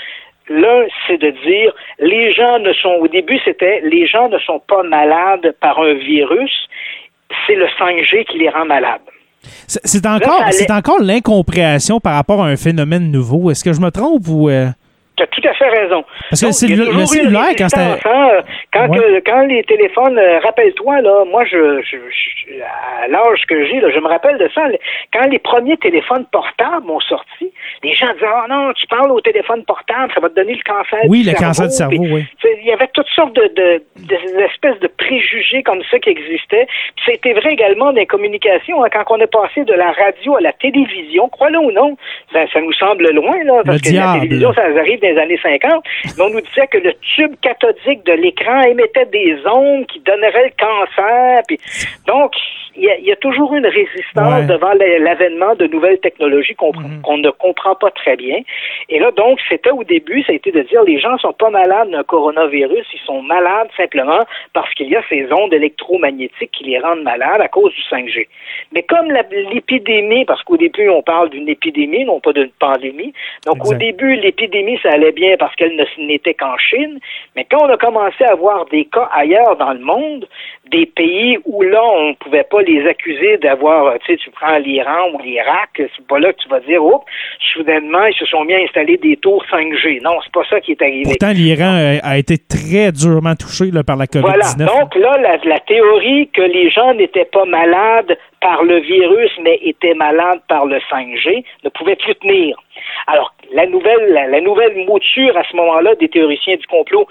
[0.49, 4.61] L'un, c'est de dire les gens ne sont au début c'était les gens ne sont
[4.61, 6.69] pas malades par un virus,
[7.47, 9.01] c'est le 5G qui les rend malades.
[9.67, 13.51] C'est encore, c'est encore l'incompréhension par rapport à un phénomène nouveau.
[13.51, 14.69] Est-ce que je me trompe ou euh?
[15.17, 16.05] Tu as tout à fait raison.
[16.31, 18.09] Parce que c'est le, cellulaire, quand c'était.
[18.09, 18.89] Hein, quand,
[19.25, 21.97] quand les téléphones, euh, rappelle-toi, là, moi, je, je,
[23.03, 24.63] à l'âge que j'ai, je me rappelle de ça.
[25.13, 27.51] Quand les premiers téléphones portables ont sorti,
[27.83, 30.63] les gens disaient Oh non, tu parles au téléphone portable, ça va te donner le
[30.63, 32.25] cancer oui, le cancer du cerveau, oui.
[32.61, 36.67] Il y avait toutes sortes de, de, de, espèces de préjugés comme ça qui existaient.
[36.97, 38.85] Puis c'était vrai également des communications.
[38.85, 41.97] Hein, quand on est passé de la radio à la télévision, crois-le ou non,
[42.33, 45.85] ça, ça, nous semble loin, là, parce que la télévision, ça arrive années 50.
[46.05, 50.51] Mais on nous disait que le tube cathodique de l'écran émettait des ondes qui donneraient
[50.51, 51.43] le cancer.
[51.47, 51.59] Puis,
[52.07, 52.33] donc,
[52.77, 57.03] il y, a toujours une résistance devant l'avènement de nouvelles technologies mhm.
[57.03, 58.41] qu'on ne comprend pas très bien.
[58.89, 61.51] Et là, donc, c'était au début, ça a été de dire les gens sont pas
[61.51, 64.21] malades d'un coronavirus, ils sont malades simplement
[64.53, 68.27] parce qu'il y a ces ondes électromagnétiques qui les rendent malades à cause du 5G.
[68.73, 69.11] Mais comme
[69.53, 73.13] l'épidémie, parce qu'au début, on parle d'une épidémie, non pas d'une pandémie.
[73.47, 76.99] Donc, au début, l'épidémie, ça allait bien parce qu'elle n'était qu'en Chine.
[77.35, 80.29] Mais quand on a commencé à voir des cas ailleurs dans le monde,
[80.71, 84.59] des pays où là, on ne pouvait pas les accuser d'avoir, tu sais, tu prends
[84.59, 87.05] l'Iran ou l'Irak, c'est pas là que tu vas dire, oh,
[87.53, 90.03] soudainement, ils se sont bien installés des tours 5G.
[90.03, 91.05] Non, c'est pas ça qui est arrivé.
[91.05, 94.21] Pourtant, l'Iran a été très durement touché par la COVID-19.
[94.21, 94.81] Voilà.
[94.81, 99.59] Donc là, la, la théorie que les gens n'étaient pas malades par le virus, mais
[99.63, 102.57] étaient malades par le 5G, ne pouvait plus tenir.
[103.07, 107.07] Alors, la nouvelle, la, la nouvelle mouture à ce moment-là des théoriciens du complot,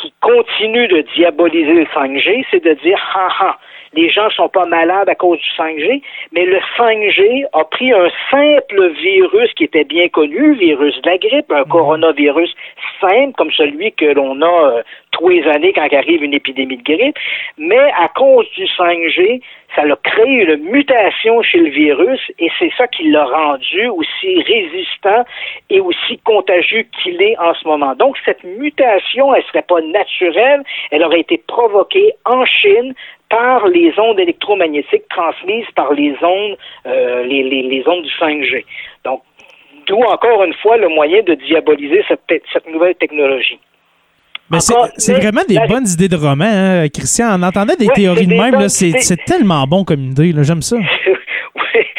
[0.00, 3.58] qui continue de diaboliser le 5G, c'est de dire, ha ha,
[3.96, 6.02] les gens sont pas malades à cause du 5G,
[6.32, 11.18] mais le 5G a pris un simple virus qui était bien connu, virus de la
[11.18, 11.68] grippe, un mhm.
[11.68, 12.54] coronavirus
[13.00, 14.82] simple comme celui que l'on a euh,
[15.12, 17.16] tous les années quand arrive une épidémie de grippe,
[17.56, 19.40] mais à cause du 5G,
[19.74, 24.42] ça a créé une mutation chez le virus et c'est ça qui l'a rendu aussi
[24.42, 25.24] résistant
[25.70, 27.94] et aussi contagieux qu'il est en ce moment.
[27.94, 32.94] Donc cette mutation, elle serait pas naturelle, elle aurait été provoquée en Chine
[33.28, 38.64] par les ondes électromagnétiques transmises par les ondes, euh, les, les, les, ondes du 5G.
[39.04, 39.22] Donc,
[39.86, 43.58] d'où encore une fois le moyen de diaboliser cette, cette nouvelle technologie.
[44.50, 47.36] Mais c'est vraiment des bonnes idées de roman, hein, Christian.
[47.38, 50.76] On entendait des théories de même, c'est tellement bon comme idée, j'aime ça.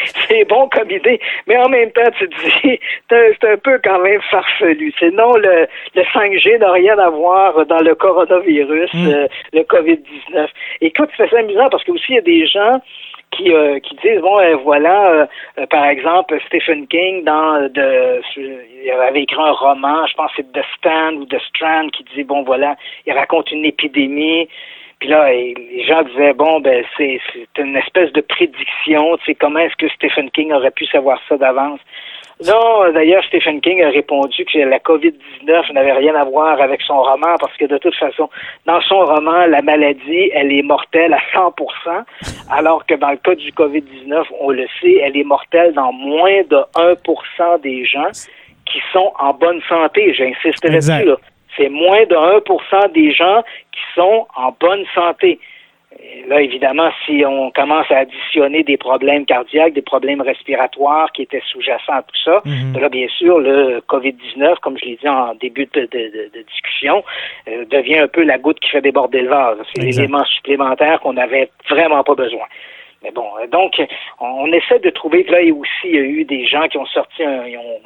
[0.27, 2.79] c'est bon comme idée, mais en même temps, tu te dis,
[3.09, 4.93] c'est un peu quand même farfelu.
[4.99, 9.07] C'est non, le, le 5G n'a rien à voir dans le coronavirus, mm.
[9.07, 10.47] euh, le COVID-19.
[10.81, 12.81] Écoute, c'est amusant parce que aussi, il y a des gens
[13.31, 15.27] qui, euh, qui disent bon euh, voilà
[15.57, 20.51] euh, par exemple Stephen King dans de il avait écrit un roman je pense c'est
[20.51, 22.75] The Stand ou The Strand qui disait bon voilà
[23.05, 24.47] il raconte une épidémie
[24.99, 27.19] puis là les gens disaient bon ben c'est
[27.57, 31.37] une espèce de prédiction tu sais comment est-ce que Stephen King aurait pu savoir ça
[31.37, 31.79] d'avance?
[32.45, 37.01] Non, d'ailleurs, Stephen King a répondu que la COVID-19 n'avait rien à voir avec son
[37.01, 38.29] roman parce que de toute façon,
[38.67, 42.03] dans son roman, la maladie, elle est mortelle à 100%
[42.51, 46.43] alors que dans le cas du COVID-19, on le sait, elle est mortelle dans moins
[46.47, 48.11] de 1% des gens
[48.67, 50.13] qui sont en bonne santé.
[50.13, 51.09] J'insisterai dessus.
[51.57, 55.39] C'est moins de 1% des gens qui sont en bonne santé
[56.27, 61.41] là, évidemment, si on commence à additionner des problèmes cardiaques, des problèmes respiratoires qui étaient
[61.51, 62.79] sous-jacents à tout ça, mhm.
[62.79, 65.88] là, bien sûr, le COVID-19, comme je l'ai dit en début de,
[66.47, 67.03] discussion,
[67.47, 69.57] euh, devient un peu la goutte qui fait déborder le vase.
[69.73, 72.45] C'est l'élément supplémentaire qu'on n'avait vraiment pas besoin.
[73.03, 73.73] Mais bon, euh, donc,
[74.19, 77.23] on essaie de trouver, là aussi, il y a eu des gens qui ont sorti,
[77.23, 77.43] un,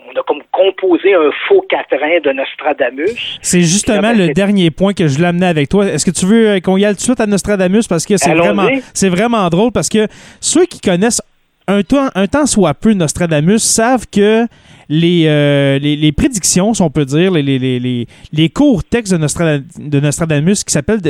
[0.07, 3.39] on a comme composé un faux quatrain de Nostradamus.
[3.41, 5.85] C'est justement le dernier point que je amener avec toi.
[5.85, 7.87] Est-ce que tu veux euh, qu'on y aille tout de suite à Nostradamus?
[7.87, 10.07] Parce que c'est vraiment, c'est vraiment drôle, parce que
[10.39, 11.21] ceux qui connaissent
[11.67, 14.47] un temps, un temps soit peu Nostradamus savent que
[14.89, 19.17] les, euh, les, les, prédictions, si on peut dire, les, les, les courts textes de,
[19.17, 21.01] Nostradamus, de Nostradamus qui s'appellent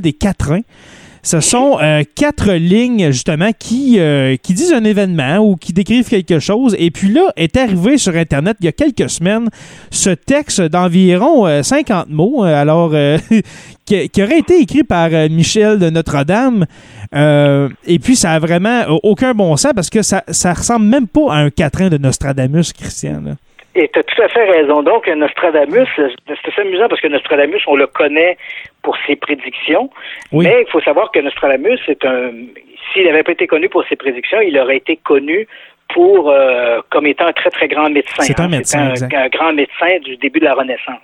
[0.00, 0.62] des quatrains,
[1.26, 6.08] ce sont euh, quatre lignes, justement, qui, euh, qui disent un événement ou qui décrivent
[6.08, 6.76] quelque chose.
[6.78, 9.48] Et puis là, est arrivé sur Internet il y a quelques semaines
[9.90, 12.90] ce texte d'environ 50 euh, mots, alors
[13.84, 16.64] qui, aurait été écrit par Michel de Notre-Dame.
[17.12, 21.32] et puis, ça a vraiment aucun bon sens parce que ça, ça ressemble même pas
[21.32, 23.36] à un quatrain de Nostradamus, Christian.
[23.78, 24.82] Et tu as tout à fait raison.
[24.82, 28.38] Donc, Nostradamus, c'est amusant parce que Nostradamus, on le connaît
[28.82, 29.90] pour ses prédictions.
[30.32, 32.30] Mais il faut savoir que Nostradamus, c'est un.
[32.92, 35.46] S'il n'avait pas été connu pour ses prédictions, il aurait été connu
[35.88, 38.22] pour euh, comme étant un très très grand médecin.
[38.22, 38.48] C'est un hein.
[38.48, 41.00] médecin, un, grand médecin du début de la Renaissance.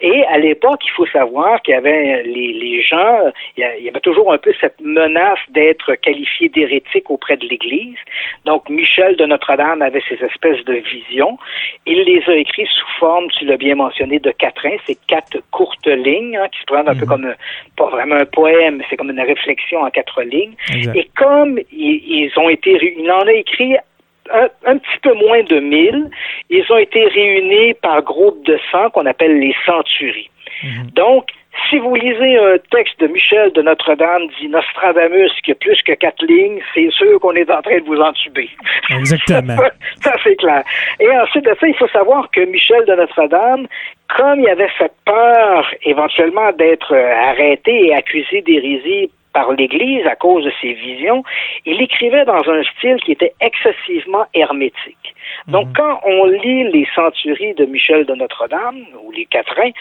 [0.00, 3.18] Et à l'époque, il faut savoir qu'il y avait les, les gens,
[3.56, 7.98] il y avait toujours un peu cette menace d'être qualifié d'hérétique auprès de l'Église.
[8.44, 11.38] Donc Michel de Notre-Dame avait ces espèces de visions.
[11.86, 14.76] Il les a écrits sous forme, tu l'as bien mentionné, de quatrains.
[14.86, 17.08] C'est quatre courtes lignes hein, qui se présentent un peu mhm.
[17.08, 17.34] comme
[17.76, 20.54] pas vraiment un poème, c'est comme une réflexion en quatre lignes.
[20.94, 23.76] Et comme ils, ont été, il en a écrit
[24.32, 26.10] un, petit peu moins de 1000.
[26.50, 30.30] Ils ont été réunis par groupe de 100 qu'on appelle les centuries.
[30.62, 30.90] Mhm.
[30.94, 31.26] Donc,
[31.70, 35.92] si vous lisez un texte de Michel de Notre-Dame dit Nostradamus qui a plus que
[35.92, 38.50] quatre lignes, c'est sûr qu'on est en train de vous entuber.
[38.90, 39.56] Exactement.
[40.00, 40.62] ça, c'est clair.
[41.00, 43.66] Et ensuite de ça, il faut savoir que Michel de Notre-Dame,
[44.16, 50.44] comme il avait cette peur éventuellement d'être arrêté et accusé d'hérésie par l'Église à cause
[50.44, 51.22] de ses visions,
[51.66, 55.14] il écrivait dans un style qui était excessivement hermétique.
[55.46, 55.72] Donc, mhm.
[55.76, 59.72] quand on lit les centuries de Michel de Notre-Dame, ou les quatrains,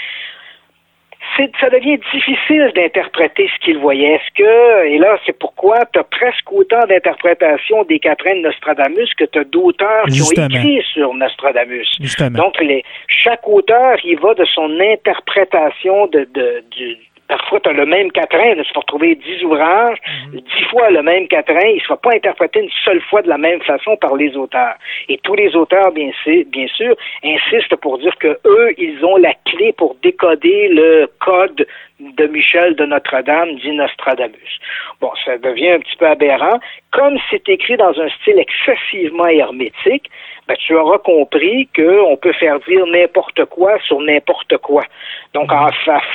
[1.62, 4.16] ça devient difficile d'interpréter ce qu'il voyait.
[4.16, 9.10] Est-ce que, et là, c'est pourquoi tu as presque autant d'interprétations des quatrains de Nostradamus
[9.18, 11.90] que tu as d'auteurs qui ont écrit sur Nostradamus.
[12.32, 17.74] Donc, les, chaque auteur, il va de son interprétation de, de, du, Parfois, tu as
[17.74, 19.98] le même quatrain, tu vas retrouver dix ouvrages,
[20.28, 20.42] mhm.
[20.42, 23.38] dix fois le même quatrain, il ne sera pas interprété une seule fois de la
[23.38, 24.76] même façon par les auteurs.
[25.10, 26.12] Et tous les auteurs, bien,
[26.48, 31.66] bien sûr, insistent pour dire que eux, ils ont la clé pour décoder le code
[32.00, 34.60] de Michel de Notre-Dame, dit Nostradamus.
[35.02, 36.60] Bon, ça devient un petit peu aberrant.
[36.92, 40.10] Comme c'est écrit dans un style excessivement hermétique,
[40.48, 44.84] ben, tu auras compris qu'on peut faire dire n'importe quoi sur n'importe quoi.
[45.34, 45.70] Donc, en,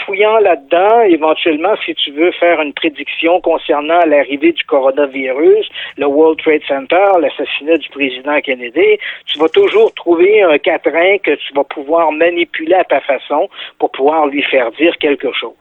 [0.04, 6.38] fouillant là-dedans, éventuellement, si tu veux faire une prédiction concernant l'arrivée du coronavirus, le World
[6.38, 11.64] Trade Center, l'assassinat du président Kennedy, tu vas toujours trouver un quatrain que tu vas
[11.64, 13.48] pouvoir manipuler à ta façon
[13.78, 15.54] pour pouvoir lui faire dire quelque chose.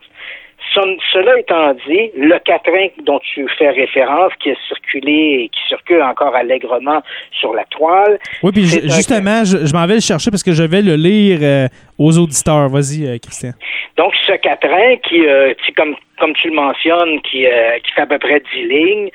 [0.74, 6.02] Cela étant dit, le quatrain dont tu fais référence, qui a circulé et qui circule
[6.02, 7.02] encore allègrement
[7.40, 8.20] sur la toile.
[8.44, 11.68] Oui, puis justement, je, m'en vais le chercher parce que je vais le lire euh,
[11.98, 12.70] aux auditeurs.
[12.70, 13.52] Vas-y, euh, Christian.
[13.98, 17.46] Donc, ce quatrain qui, euh, comme, comme tu le mentionnes, qui,
[17.84, 19.10] qui fait à peu près 10 lignes,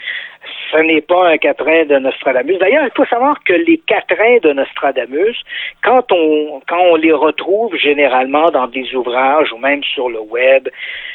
[0.70, 2.58] ce n'est pas un quatrain de Nostradamus.
[2.58, 5.36] D'ailleurs, il faut savoir que les quatrains de Nostradamus,
[5.82, 10.68] quand on, quand on les retrouve généralement dans des ouvrages ou même sur le web,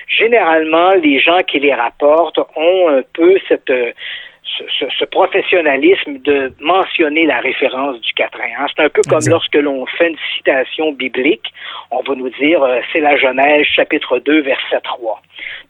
[0.08, 3.72] généralement, les gens qui les rapportent ont un peu cette,
[4.58, 8.52] ce, professionnalisme de mentionner la référence du quatrain.
[8.60, 8.66] Hein.
[8.76, 11.54] C'est un peu comme lorsque l'on fait une citation biblique,
[11.92, 15.22] on va nous dire euh, c'est la Genèse chapitre 2 verset 3.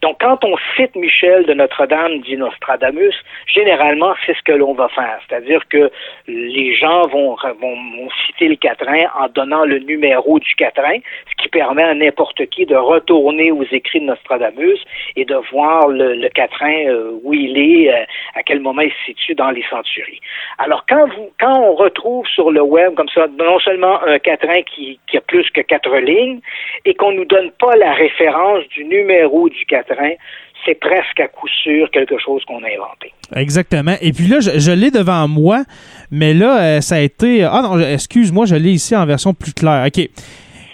[0.01, 3.15] Donc quand on cite Michel de Notre-Dame dit Nostradamus,
[3.45, 5.91] généralement c'est ce que l'on va faire, c'est-à-dire que
[6.27, 10.97] les gens vont, vont, citer le quatrain en donnant le numéro du quatrain,
[11.29, 14.79] ce qui permet à n'importe qui de retourner aux écrits de Nostradamus
[15.15, 18.03] et de voir le, quatrain euh, où il est, euh,
[18.35, 20.19] à quel moment il se situe dans les centuries.
[20.57, 24.61] Alors, quand, vous, quand on retrouve sur le web comme ça, non seulement un quatrain
[24.63, 26.39] qui, a plus que quatre lignes
[26.85, 30.11] et qu'on nous donne pas la référence du numéro du quatrain,
[30.65, 33.13] c'est presque à coup sûr quelque chose qu'on a inventé.
[33.35, 33.95] Exactement.
[34.01, 35.63] Et puis là, je, l'ai devant moi,
[36.11, 37.43] mais là, euh, ça a été.
[37.43, 39.85] Ah non, excuse-moi, je l'ai ici en version plus claire.
[39.87, 40.09] OK.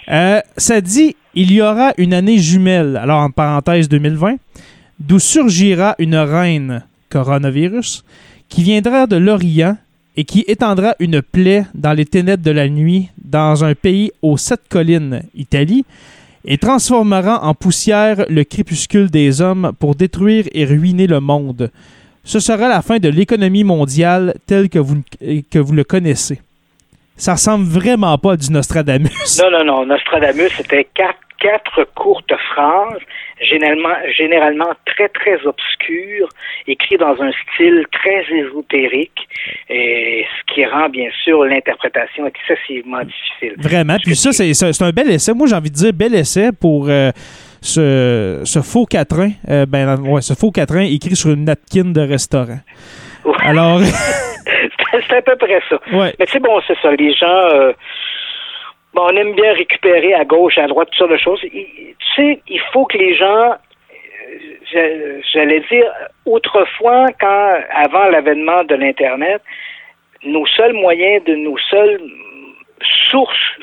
[0.08, 4.36] Euh, ça dit il y aura une année jumelle, alors en parenthèse 2020,
[4.98, 6.82] d'où surgira une reine
[7.16, 8.04] coronavirus,
[8.48, 9.76] qui viendra de l'Orient
[10.18, 14.36] et qui étendra une plaie dans les ténèbres de la nuit dans un pays aux
[14.36, 15.84] sept collines, Italie,
[16.44, 21.70] et transformera en poussière le crépuscule des hommes pour détruire et ruiner le monde.
[22.22, 25.02] Ce sera la fin de l'économie mondiale telle que vous,
[25.50, 26.40] que vous le connaissez.
[27.16, 29.10] Ça ressemble vraiment pas à du Nostradamus.
[29.42, 29.86] Non, non, non.
[29.86, 33.00] Nostradamus, c'était quatre quatre courtes phrases,
[33.40, 36.28] généralement, généralement très, très obscures,
[36.66, 39.28] écrites dans un style très ésotérique,
[39.68, 43.54] et ce qui rend, bien sûr, l'interprétation excessivement difficile.
[43.58, 43.96] Vraiment.
[44.02, 45.34] Puis ça, c'est un bel essai.
[45.34, 46.88] Moi, j'ai envie de dire bel essai pour...
[46.88, 47.10] Euh,
[47.62, 52.00] ce, ce, faux quatrain, euh, ben, ouais, ce faux quatrain écrit sur une napkin de
[52.00, 52.60] restaurant.
[53.40, 53.80] Alors.
[55.08, 55.78] c'est à peu près ça.
[55.90, 56.90] Mais c'est bon, c'est ça.
[56.92, 57.72] Les gens, euh,
[58.94, 61.40] on aime bien récupérer à gauche, à droite, toutes sortes de choses.
[61.40, 63.54] tu sais, il faut que les gens,
[64.74, 65.90] euh, j'allais dire,
[66.24, 69.42] autrefois, quand, avant l'avènement de l'Internet,
[70.24, 72.00] nos seuls moyens, de nos seules
[73.10, 73.58] sources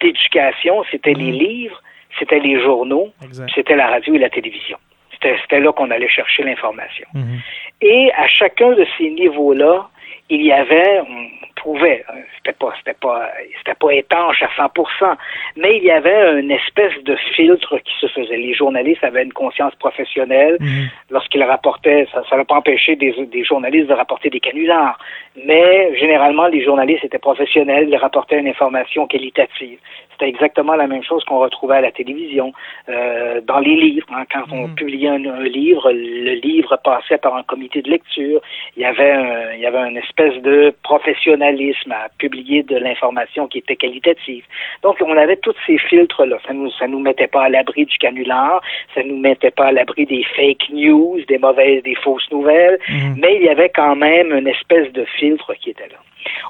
[0.00, 1.38] d'éducation, c'était les mm.
[1.38, 1.82] livres,
[2.18, 3.12] c'était les journaux,
[3.54, 4.78] c'était la radio et la télévision.
[5.22, 7.06] C'était là qu'on allait chercher l'information.
[7.14, 7.38] Mm-hmm.
[7.82, 9.88] Et à chacun de ces niveaux-là,
[10.28, 15.16] il y avait, on trouvait, hein, c'était pas, c'était pas, c'était pas étanche à 100%,
[15.56, 18.36] mais il y avait une espèce de filtre qui se faisait.
[18.36, 20.56] Les journalistes avaient une conscience professionnelle.
[20.60, 20.88] Mhm.
[21.10, 24.98] Lorsqu'ils rapportaient, ça, ça n'a pas empêché des, des journalistes de rapporter des canulars,
[25.44, 29.78] mais généralement, les journalistes étaient professionnels, ils rapportaient une information qualitative.
[30.18, 32.52] C'était exactement la même chose qu'on retrouvait à la télévision,
[32.88, 34.06] euh, dans les livres.
[34.14, 34.74] Hein, quand on Mhm.
[34.74, 38.40] publiait un, un livre, le livre passait par un comité de lecture.
[38.76, 43.46] Il y avait, un, il y avait une espèce de professionnalisme à publier de l'information
[43.46, 44.44] qui était qualitative.
[44.82, 46.38] Donc, on avait tous ces filtres-là.
[46.46, 48.62] Ça nous, ça nous mettait pas à l'abri du canular,
[48.94, 53.16] ça nous mettait pas à l'abri des fake news, des mauvaises, des fausses nouvelles, Mhm.
[53.20, 55.98] mais il y avait quand même une espèce de filtre qui était là.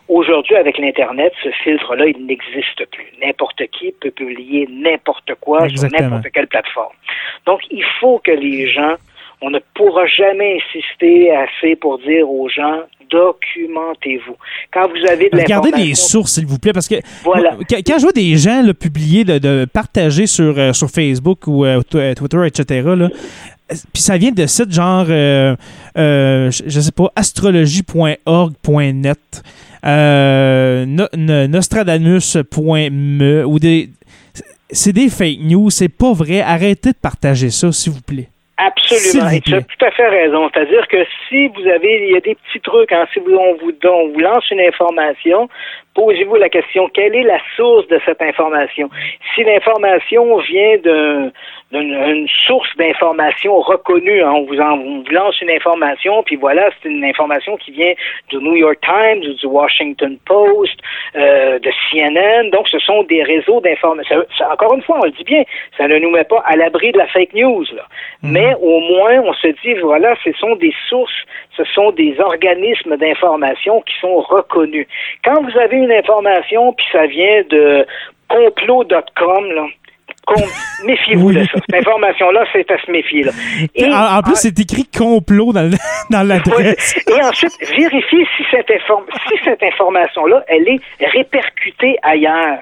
[0.08, 3.06] Aujourd'hui, avec l'Internet, ce filtre-là, il n'existe plus.
[3.22, 5.98] N'importe qui peut publier n'importe quoi Exactement.
[5.98, 6.94] sur n'importe quelle plateforme.
[7.46, 8.94] Donc, il faut que les gens,
[9.42, 12.80] on ne pourra jamais insister assez pour dire aux gens,
[13.10, 14.34] documentez-vous.
[14.72, 17.52] Quand vous avez de Regardez les l'information- sources, s'il vous plaît, parce que Voilà.
[17.54, 21.46] moi, quand, je vois des gens là, publier, de, de partager sur, euh, sur Facebook
[21.46, 23.08] ou euh, tw- Twitter, etc., là, euh,
[23.92, 25.54] puis ça vient de sites genre, euh,
[25.98, 29.42] euh, je, je sais pas, astrologie.org.net,
[29.84, 33.90] euh, no- no- Nostradamus.me, ou des.
[34.70, 36.40] C'est des fake news, c'est pas vrai.
[36.40, 38.28] Arrêtez de partager ça, s'il vous plaît.
[38.58, 39.30] Absolument.
[39.30, 40.48] Et tu as tout à fait raison.
[40.52, 43.54] C'est-à-dire que si vous avez, il y a des petits trucs, hein, si vous, on,
[43.56, 45.48] vous, on vous lance une information,
[45.96, 48.88] posez-vous la question, quelle est la source de cette information?
[49.34, 51.30] Si l'information vient d'un-
[51.72, 56.36] d'une une source d'information reconnue, hein, on, vous en- on vous lance une information, puis
[56.36, 57.94] voilà, c'est une information qui vient
[58.28, 60.78] du New York Times ou du Washington Post,
[61.16, 64.24] euh, de CNN, donc ce sont des réseaux d'information.
[64.52, 65.42] Encore une fois, on le dit bien,
[65.76, 67.84] ça ne nous met pas à l'abri de la fake news, là.
[68.22, 71.20] mais au moins on se dit, voilà, ce sont des sources,
[71.56, 74.86] ce sont des organismes d'information qui sont reconnus.
[75.24, 77.86] Quand vous avez une information, puis ça vient de
[78.28, 79.66] complot.com, là,
[80.84, 81.52] méfiez-vous de ça.
[81.70, 83.22] Cette information-là, c'est à se méfier.
[83.22, 83.30] Là.
[83.76, 85.52] Et- en, en plus, c'est écrit complot
[86.10, 86.96] dans, l'adresse.
[87.06, 87.14] oui.
[87.16, 90.80] Et ensuite, vérifiez si cette, inform- si cette information-là, elle est
[91.14, 92.58] répercutée ailleurs.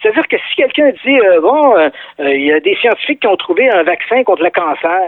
[0.00, 1.88] C'est-à-dire que si quelqu'un dit, euh, bon, euh,
[2.20, 5.00] euh, il y a des scientifiques qui ont trouvé un vaccin contre le cancer,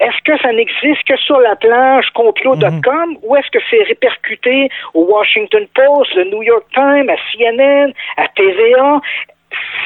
[0.00, 5.04] est-ce que ça n'existe que sur la planche complot.com ou est-ce que c'est répercuté au
[5.04, 9.00] Washington Post, le New York Times, à CNN, à TVA?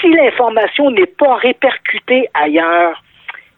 [0.01, 3.03] Si l'information n'est pas répercutée ailleurs,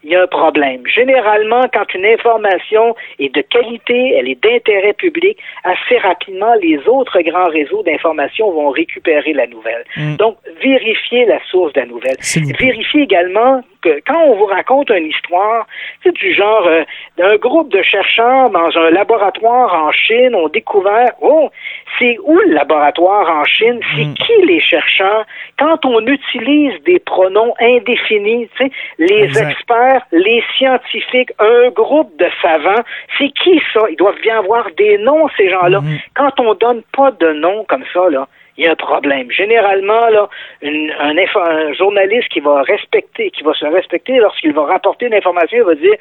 [0.04, 0.82] il y a un problème.
[0.86, 7.20] Généralement, quand une information est de qualité, elle est d'intérêt public, assez rapidement, les autres
[7.22, 9.84] grands réseaux d'information vont récupérer la nouvelle.
[9.96, 10.16] Mm.
[10.16, 12.16] Donc, vérifiez la source de la nouvelle.
[12.58, 15.66] Vérifiez également que quand on vous raconte une histoire,
[16.02, 16.82] c'est du genre euh,
[17.16, 21.50] d'un groupe de chercheurs dans un laboratoire en Chine ont découvert, oh,
[21.98, 23.80] c'est où le laboratoire en Chine?
[23.96, 24.14] C'est Mm.
[24.14, 25.24] qui les chercheurs?
[25.58, 29.50] Quand on utilise des pronoms indéfinis, tu sais, les Exact.
[29.50, 32.82] experts, les scientifiques, un groupe de savants,
[33.18, 33.80] c'est qui ça?
[33.90, 35.80] Ils doivent bien avoir des noms, ces gens-là.
[35.80, 35.98] Mhm.
[36.14, 38.26] Quand on donne pas de nom comme ça, là,
[38.58, 39.30] il y a un problème.
[39.30, 40.28] Généralement, là,
[40.62, 45.58] un, un journaliste qui va respecter, qui va se respecter lorsqu'il va rapporter une information,
[45.58, 45.96] il va dire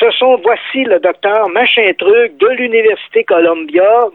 [0.00, 4.06] ce sont voici le docteur machin truc de l'université Columbia.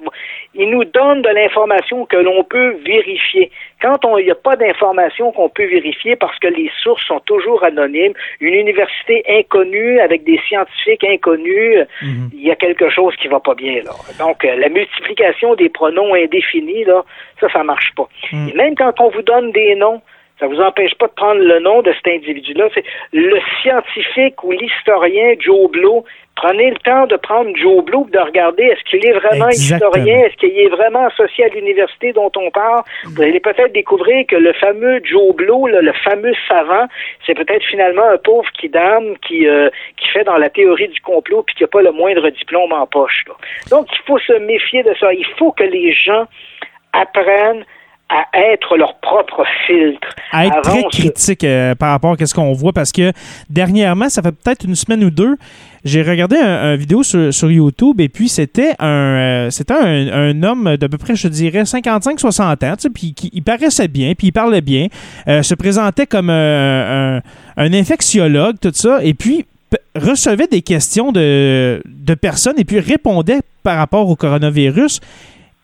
[0.56, 3.52] Il nous donne de l'information que l'on peut vérifier.
[3.84, 7.20] Quand on- il n'y a pas d'information qu'on peut vérifier parce que les sources sont
[7.20, 12.30] toujours anonymes, une université inconnue avec des scientifiques inconnus, Mhm.
[12.34, 13.92] il y a quelque chose qui va pas bien là.
[14.20, 17.04] Donc euh, la multiplication des pronoms indéfinis là,
[17.40, 18.08] ça ça marche pas.
[18.32, 18.48] Mm.
[18.50, 20.02] Et même quand on vous donne des noms,
[20.44, 22.68] ça vous empêche pas de prendre le nom de cet individu-là.
[22.74, 22.84] C'est
[23.14, 26.04] le scientifique ou l'historien Joe Blow.
[26.36, 29.92] Prenez le temps de prendre Joe Blow et de regarder est-ce qu'il est vraiment Exactement.
[29.92, 32.82] historien, est-ce qu'il est vraiment associé à l'université dont on parle.
[33.06, 36.88] Vous allez peut-être découvrir que le fameux Joe Blow, là, le fameux savant,
[37.26, 41.00] c'est peut-être finalement un pauvre qui dame qui, euh, qui fait dans la théorie du
[41.00, 43.24] complot puis qui n'a pas le moindre diplôme en poche.
[43.30, 43.36] là.
[43.72, 45.14] Donc, il faut se méfier de ça.
[45.14, 46.26] Il faut que les gens
[46.92, 47.64] apprennent
[48.14, 50.08] à être leur propre filtre.
[50.32, 53.12] à être Avant, très critique euh, par rapport à ce qu'on voit parce que
[53.50, 55.36] dernièrement, ça fait peut-être une semaine ou deux,
[55.84, 60.08] j'ai regardé un, un vidéo sur, sur YouTube et puis c'était un euh, c'était un,
[60.12, 63.88] un homme d'à peu près, je dirais, 55-60 ans, tu sais, puis qui, il paraissait
[63.88, 64.88] bien, puis il parlait bien,
[65.28, 67.22] euh, se présentait comme un,
[67.58, 69.46] un, infectiologue, tout ça, et puis
[69.96, 75.00] recevait des questions de, de personnes et puis répondait par rapport au coronavirus.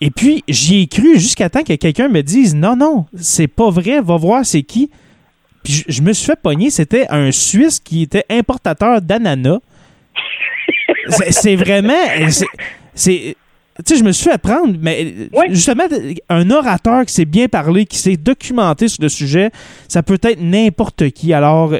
[0.02, 3.70] Et puis, j'y ai cru jusqu'à temps que quelqu'un me dise non, non, c'est pas
[3.70, 4.90] vrai, va voir c'est qui.
[5.64, 9.60] Puis je, je me suis fait pogner, c'était un Suisse qui était importateur d'ananas.
[11.32, 11.94] C'est- vraiment.
[12.94, 13.36] c'est-
[13.86, 15.86] tu sais, je me suis fait apprendre, mais justement,
[16.28, 19.52] un orateur qui s'est bien parlé, qui s'est documenté sur le sujet,
[19.88, 21.32] ça peut être n'importe qui.
[21.34, 21.74] Alors,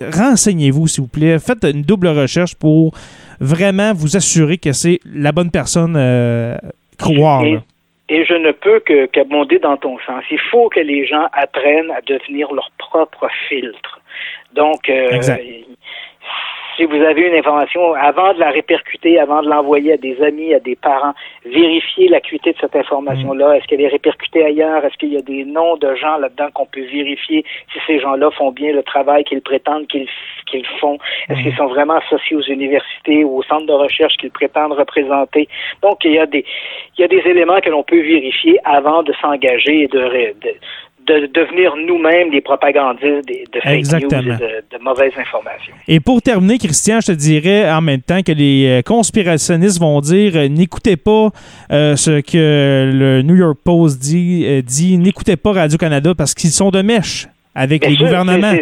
[0.00, 1.38] renseignez-vous, s'il vous plaît.
[1.38, 2.92] Faites une double recherche pour
[3.38, 6.56] vraiment vous assurer que c'est la bonne personne euh,
[7.00, 7.44] croire.
[7.44, 10.24] Et, je ne peux que qu'abonder dans ton sens.
[10.30, 14.00] Il faut que les gens apprennent à devenir leur propre filtre.
[14.52, 15.20] Donc, euh,
[16.80, 20.54] si vous avez une information, avant de la répercuter, avant de l'envoyer à des amis,
[20.54, 21.12] à des parents,
[21.44, 23.56] vérifiez l'acuité de cette information-là.
[23.56, 24.82] Est-ce qu'elle est répercutée ailleurs?
[24.82, 28.30] Est-ce qu'il y a des noms de gens là-dedans qu'on peut vérifier si ces gens-là
[28.30, 30.08] font bien le travail qu'ils prétendent qu'ils
[30.46, 30.96] qu'ils font?
[31.28, 35.48] Est-ce qu'ils sont vraiment associés aux universités ou aux centres de recherche qu'ils prétendent représenter?
[35.82, 36.46] Donc, il y a des,
[36.96, 40.54] il y a des éléments que l'on peut vérifier avant de s'engager et de, de,
[41.06, 45.74] de devenir nous-mêmes des propagandistes de, fake news et de, mauvaises informations.
[45.88, 50.00] Et pour terminer, Christian, je te dirais en même temps que les euh, conspirationnistes vont
[50.00, 51.28] dire euh, n'écoutez pas
[51.72, 56.70] euh, ce que le New York Post dit, dit n'écoutez pas Radio-Canada parce qu'ils sont
[56.70, 58.54] de mèche avec les gouvernements.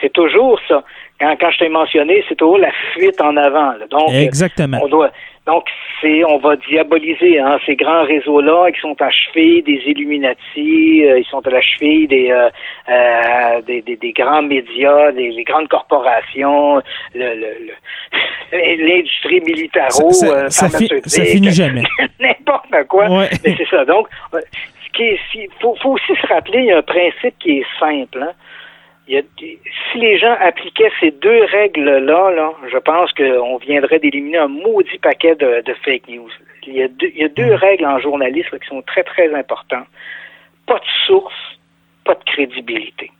[0.00, 0.84] C'est toujours ça.
[1.20, 3.72] Quand, quand je t'ai mentionné, c'est toujours la fuite en avant.
[3.90, 4.78] Donc, Exactement.
[4.82, 5.10] On doit,
[5.48, 5.64] donc,
[6.02, 11.24] c'est, on va diaboliser hein, ces grands réseaux-là qui sont achevés des Illuminati, euh, ils
[11.24, 12.50] sont à la cheville des, euh,
[12.90, 16.82] euh, des, des, des, grands médias, des, grandes corporations,
[17.14, 17.72] le, le,
[18.86, 21.84] l'industrie militaro, ça, euh, ça, ça, finit jamais.
[22.20, 23.08] N'importe quoi.
[23.08, 23.86] Mais c'est ça.
[23.86, 27.60] Donc, ce qui est, faut, faut aussi se rappeler, il y a un principe qui
[27.60, 28.22] est simple.
[28.22, 28.32] Hein
[29.08, 34.98] si les gens appliquaient ces deux règles-là, là, je pense qu'on viendrait d'éliminer un maudit
[34.98, 36.30] paquet de, fake news.
[36.66, 37.54] Il y, a deux, il y a deux mm.
[37.54, 39.86] règles en journalisme qui sont très, très importantes.
[40.66, 41.58] Pas de source,
[42.04, 43.10] pas de crédibilité.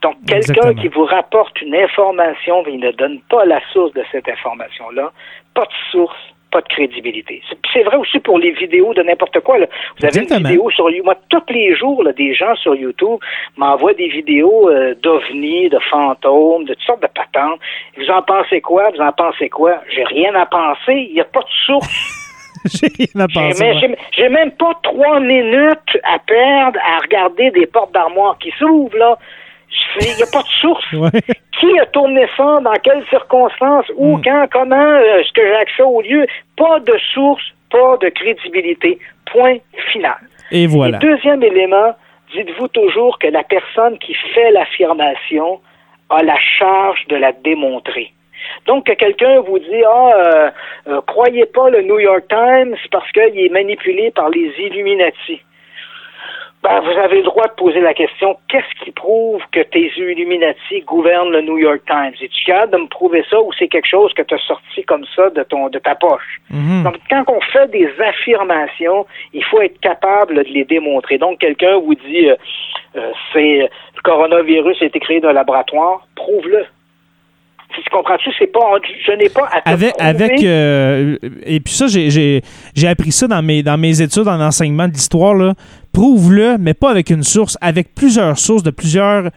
[0.00, 4.04] Donc, quelqu'un qui vous rapporte une information, mais il ne donne pas la source de
[4.12, 5.12] cette information-là,
[5.54, 7.42] pas de source, pas de crédibilité.
[7.72, 9.58] C'est vrai aussi pour les vidéos de n'importe quoi.
[9.58, 9.66] Là.
[9.98, 13.18] Vous avez une vidéo sur moi tous les jours, là, des gens sur YouTube
[13.56, 17.60] m'envoient des vidéos euh, d'ovnis, de fantômes, de toutes sortes de patentes.
[17.96, 18.90] Vous en pensez quoi?
[18.94, 19.82] Vous en pensez quoi?
[19.94, 21.06] J'ai rien à penser.
[21.08, 22.14] Il n'y a pas de source.
[22.64, 23.96] J'ai rien à penser.
[24.12, 29.18] J'ai même pas trois minutes à perdre à regarder des portes d'armoire qui s'ouvrent là.
[30.00, 30.84] Il n'y a pas de source.
[31.60, 32.60] Qui a tourné ça?
[32.60, 33.86] Dans quelles circonstances?
[33.96, 34.22] Où, hmm.
[34.22, 34.96] quand, comment?
[34.96, 36.26] Est-ce que j'ai accès au lieu?
[36.56, 38.98] Pas de source, pas de crédibilité.
[39.26, 39.58] Point
[39.92, 40.16] final.
[40.50, 40.98] Et voilà.
[40.98, 41.94] deuxième élément,
[42.32, 45.60] dites-vous toujours que la personne qui fait l'affirmation
[46.10, 48.12] a la charge de la démontrer.
[48.66, 50.50] Donc, que quelqu'un vous dit, ah, euh,
[50.88, 55.42] euh, croyez pas le New York Times parce qu'il est manipulé par les Illuminati
[56.62, 60.80] ben, vous avez le droit de poser la question qu'est-ce qui prouve que tes Illuminati
[60.80, 62.14] gouvernent le New York Times?
[62.20, 65.04] Es-tu capable de me prouver ça ou c'est quelque chose que tu as sorti comme
[65.14, 66.40] ça de ton de ta poche?
[66.50, 66.82] Mhm.
[66.82, 71.18] Donc, quand on fait des affirmations, il faut être capable de les démontrer.
[71.18, 72.36] Donc, quelqu'un vous dit euh,
[72.96, 76.64] euh, c'est le coronavirus a été créé dans un laboratoire, prouve-le.
[77.74, 78.30] Tu comprends-tu?
[78.38, 78.76] C'est pas,
[79.06, 82.42] je n'ai pas à te avec, avec euh, et puis ça, j'ai
[82.88, 85.54] appris ça dans mes, dans mes études en enseignement de l'histoire.
[85.92, 89.30] Prouve-le, mais pas avec une source, avec plusieurs sources de plusieurs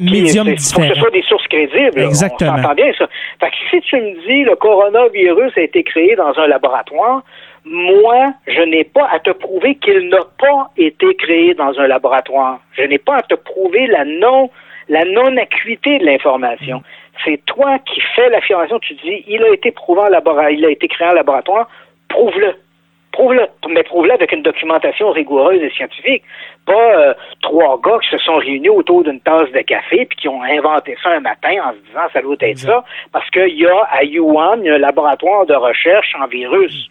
[0.00, 0.86] médiums différents.
[0.86, 2.00] Faut que ce soit des sources crédibles.
[2.00, 2.56] Exactement.
[2.70, 3.08] On bien ça.
[3.40, 7.22] Fait que si tu me dis le coronavirus a été créé dans un laboratoire,
[7.64, 12.60] moi, je n'ai pas à te prouver qu'il n'a pas été créé dans un laboratoire.
[12.72, 14.50] Je n'ai pas à te prouver la non
[14.88, 16.80] la non-acuité de l'information
[17.24, 20.70] c'est toi qui fais l'affirmation, tu dis, il a été prouvé en laboratoire, il a
[20.70, 21.68] été créé en laboratoire,
[22.08, 22.54] prouve-le.
[23.16, 26.22] Prouve-le, mais prouve-le avec une documentation rigoureuse et scientifique.
[26.66, 30.28] Pas euh, trois gars qui se sont réunis autour d'une tasse de café puis qui
[30.28, 33.66] ont inventé ça un matin en se disant ça doit être ça, parce qu'il y
[33.66, 36.90] a à Yuan un laboratoire de recherche en virus.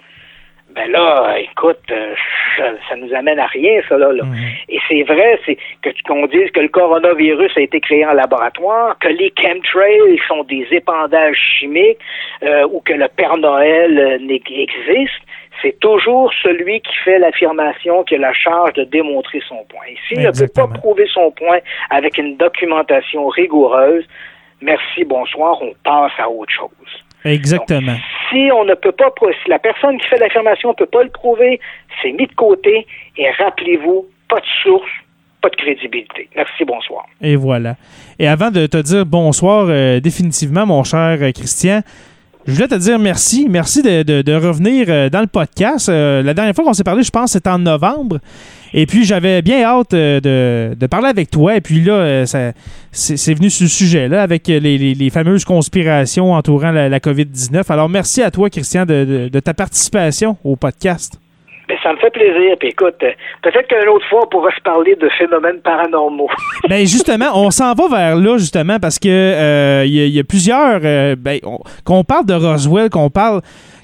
[0.75, 2.15] Ben là, écoute, euh,
[2.57, 4.11] ça, nous amène à rien, ça là.
[4.11, 4.35] Mhm.
[4.67, 8.97] Et c'est vrai, c'est que qu'on dise que le coronavirus a été créé en laboratoire,
[8.99, 11.99] que les chemtrails sont des épandages chimiques,
[12.43, 15.21] euh, ou que le Père Noël euh, existe.
[15.61, 19.85] C'est toujours celui qui fait l'affirmation qui a la charge de démontrer son point.
[19.89, 21.59] Et s'il ne peut pas prouver son point
[21.89, 24.03] avec une documentation rigoureuse,
[24.61, 26.69] merci, bonsoir, on passe à autre chose.
[27.23, 27.95] Exactement.
[28.29, 29.11] si on ne peut pas,
[29.43, 31.59] si la personne qui fait l'affirmation ne peut pas le prouver,
[32.01, 32.85] c'est mis de côté
[33.17, 34.91] et rappelez-vous, pas de source,
[35.41, 36.29] pas de crédibilité.
[36.35, 37.05] Merci, bonsoir.
[37.21, 37.75] Et voilà.
[38.19, 41.81] Et avant de te dire bonsoir, euh, définitivement, mon cher Christian,
[42.47, 43.47] je voulais te dire merci.
[43.49, 45.87] Merci de, revenir euh, dans le podcast.
[45.87, 48.19] la dernière fois qu'on s'est parlé, je pense, c'était en novembre.
[48.77, 51.55] Et puis, j'avais bien hâte euh, de, parler avec toi.
[51.55, 52.25] Et puis là, euh,
[52.91, 57.63] c'est venu sur sujet, là, avec les, fameuses conspirations entourant la, COVID-19.
[57.69, 61.17] Alors, merci à toi, Christian, de, ta participation au podcast.
[61.67, 62.55] Ben, ça me fait plaisir.
[62.59, 63.11] Puis écoute, euh,
[63.41, 66.29] peut-être qu'une autre fois, on pourra se parler de phénomènes paranormaux.
[66.69, 70.81] ben justement, on s'en va vers là, justement, parce que euh, il y, a plusieurs.
[70.83, 71.39] Euh, ben,
[71.83, 73.41] qu'on parle de Roswell, qu'on parle.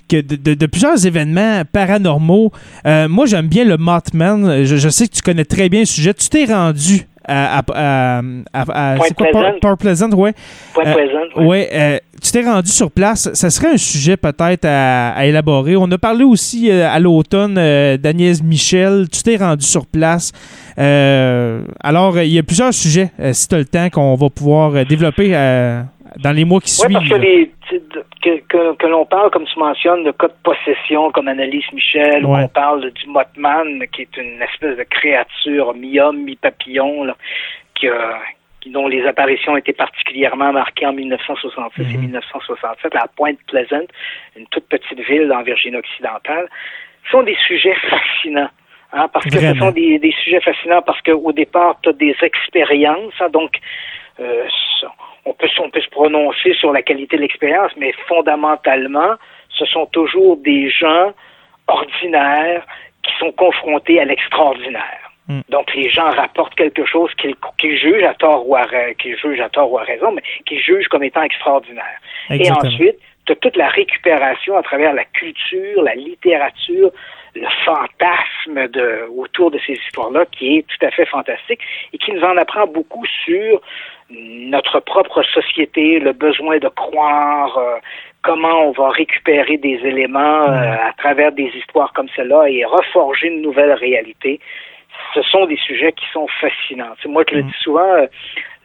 [0.10, 2.52] Que de, plusieurs événements paranormaux.
[2.84, 4.66] moi, j'aime bien le Mothman.
[4.66, 6.14] Je, je, sais que tu connais très bien le sujet.
[6.14, 7.62] Tu t'es rendu à.
[9.62, 10.34] Port, Pleasant, ouais.
[10.74, 11.70] Point euh, Pleasant, ouais.
[11.74, 13.32] Euh, tu t'es rendu sur place.
[13.34, 15.76] Ça serait un sujet peut-être à, élaborer.
[15.76, 17.56] On a parlé aussi euh, à l'automne
[17.98, 19.08] d'Agnès Michel.
[19.12, 20.32] Tu t'es rendu sur place.
[20.78, 25.36] alors, il y a plusieurs sujets, si tu as le temps, qu'on va pouvoir développer
[26.18, 26.98] dans les mois qui suivent.
[26.98, 27.10] Oui, parce
[28.22, 32.26] que, que, que, l'on parle, comme tu mentionnes, de cas de possession, comme Annalise Michel,
[32.26, 37.08] ou on parle du Motman, qui est une espèce de créature mi-homme, mi-papillon,
[37.76, 37.88] qui,
[38.68, 43.00] dont les apparitions étaient particulièrement marquées en 1966 et 1967 mhm.
[43.02, 43.88] à Pointe Pleasant,
[44.36, 46.48] une toute petite ville en Virginie occidentale,
[47.10, 48.50] sont des sujets fascinants.
[48.94, 52.14] Hein, parce que ce sont des, des sujets fascinants parce qu'au départ, tu as des
[52.22, 53.52] expériences, hein, donc
[54.20, 54.46] euh,
[55.26, 59.16] on peut, on peut se prononcer sur la qualité de l'expérience, mais fondamentalement,
[59.50, 61.14] ce sont toujours des gens
[61.68, 62.66] ordinaires
[63.04, 65.12] qui sont confrontés à l'extraordinaire.
[65.28, 65.42] Hmm.
[65.50, 67.12] Donc, les gens rapportent quelque chose
[67.58, 68.66] qu'ils jugent à tort ou à,
[68.98, 72.00] qu'ils jugent à tort ou à raison, mais qu'ils jugent comme étant extraordinaire.
[72.30, 76.92] Et ensuite, tu as toute la récupération à travers la culture, la littérature,
[77.36, 81.60] le fantasme de, autour de ces histoires-là qui est tout à fait fantastique
[81.94, 83.62] et qui nous en apprend beaucoup sur
[84.10, 87.78] notre propre société, le besoin de croire, euh,
[88.24, 93.28] comment on va récupérer des éléments euh, à travers des histoires comme cela et reforger
[93.28, 94.40] une nouvelle réalité.
[95.14, 96.94] Ce sont des sujets qui sont fascinants.
[97.06, 98.08] moi, je le dis souvent, euh,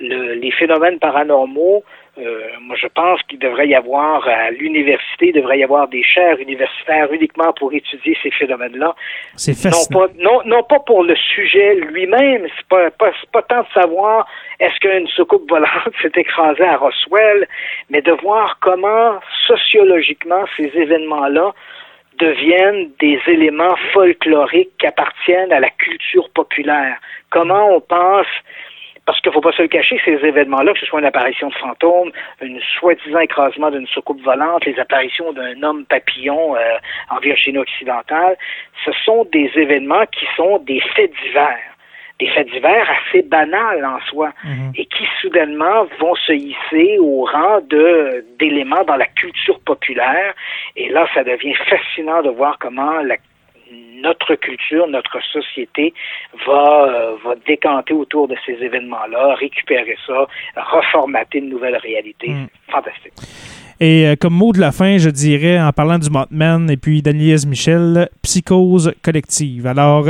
[0.00, 1.84] les phénomènes paranormaux,
[2.18, 6.02] euh, moi, je pense qu'il devrait y avoir à l'université, il devrait y avoir des
[6.02, 8.94] chaires universitaires uniquement pour étudier ces phénomènes-là.
[9.34, 13.60] C'est non pas, non, non pas pour le sujet lui-même, c'est pas, pas, pas tant
[13.60, 14.26] de savoir
[14.60, 15.70] est-ce qu'une soucoupe volante
[16.02, 17.46] s'est écrasée à Roswell,
[17.90, 21.52] mais de voir comment sociologiquement ces événements-là
[22.18, 26.98] deviennent des éléments folkloriques qui appartiennent à la culture populaire.
[27.30, 28.26] Comment on pense
[29.06, 31.48] parce qu'il ne faut pas se le cacher, ces événements-là, que ce soit une apparition
[31.48, 32.10] de fantôme,
[32.42, 36.76] une soi-disant écrasement d'une soucoupe volante, les apparitions d'un homme papillon euh,
[37.10, 38.36] en Virginie occidentale,
[38.84, 41.75] ce sont des événements qui sont des faits divers
[42.18, 44.72] des faits divers assez banals en soi mhm.
[44.74, 50.34] et qui soudainement vont se hisser au rang de d'éléments dans la culture populaire
[50.76, 53.16] et là ça devient fascinant de voir comment la
[54.00, 55.92] notre culture, notre société
[56.46, 60.26] va, euh, va décanter autour de ces événements-là, récupérer ça,
[60.56, 62.28] reformater une nouvelle réalité.
[62.28, 62.46] Mm.
[62.70, 63.12] Fantastique.
[63.78, 67.02] Et euh, comme mot de la fin, je dirais, en parlant du Mothman et puis
[67.02, 69.66] d'Agnès Michel, psychose collective.
[69.66, 70.06] Alors,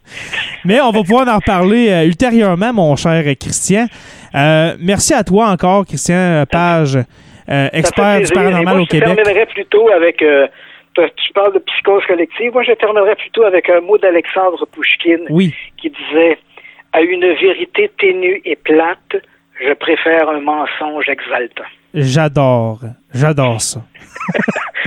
[0.64, 3.86] mais on va pouvoir en reparler euh, ultérieurement, mon cher Christian.
[4.34, 6.98] merci à toi encore, Christian Page,
[7.48, 9.08] expert du paranormal au Québec.
[9.08, 10.22] Je terminerai plutôt avec
[11.16, 12.52] tu parles de psychose collective.
[12.52, 15.26] Moi, je terminerais plutôt avec un mot d'Alexandre Pouchkine
[15.80, 16.38] qui disait
[16.92, 19.16] À une vérité ténue et plate,
[19.60, 21.64] je préfère un mensonge exaltant.
[21.94, 22.80] J'adore.
[23.14, 23.82] J'adore ça.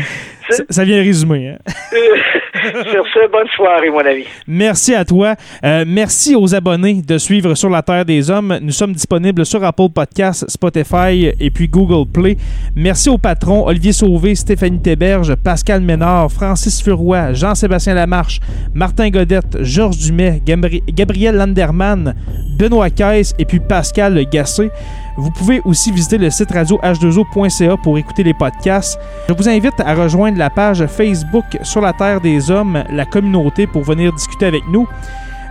[0.69, 0.83] ça.
[0.83, 1.49] vient résumer.
[1.49, 1.57] Hein?
[2.91, 4.25] sur ce, bonne soirée, mon ami.
[4.47, 5.35] Merci à toi.
[5.63, 8.59] Euh, merci aux abonnés de suivre Sur la Terre des Hommes.
[8.61, 12.37] Nous sommes disponibles sur Apple Podcasts, Spotify et puis Google Play.
[12.75, 18.39] Merci aux patrons Olivier Sauvé, Stéphanie Théberge, Pascal Ménard, Francis Furoy, Jean-Sébastien Lamarche,
[18.73, 22.15] Martin Godette, Georges Dumais, Gabriel Landerman,
[22.57, 24.69] Benoît Caisse et puis Pascal Gassé.
[25.17, 28.99] Vous pouvez aussi visiter le site radio h2o.ca pour écouter les podcasts.
[29.27, 33.67] Je vous invite à rejoindre la page Facebook Sur la Terre des Hommes, la communauté,
[33.67, 34.87] pour venir discuter avec nous.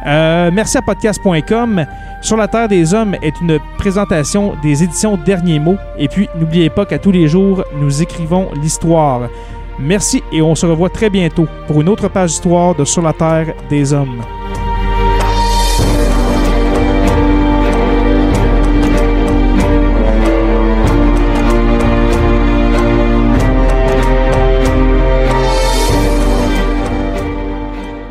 [0.06, 1.84] Euh, merci à podcast.com.
[2.20, 5.76] Sur la Terre des Hommes est une présentation des éditions Derniers mots.
[5.98, 9.28] Et puis, n'oubliez pas qu'à tous les jours, nous écrivons l'histoire.
[9.78, 13.12] Merci et on se revoit très bientôt pour une autre page d'histoire de Sur la
[13.12, 14.22] Terre des Hommes.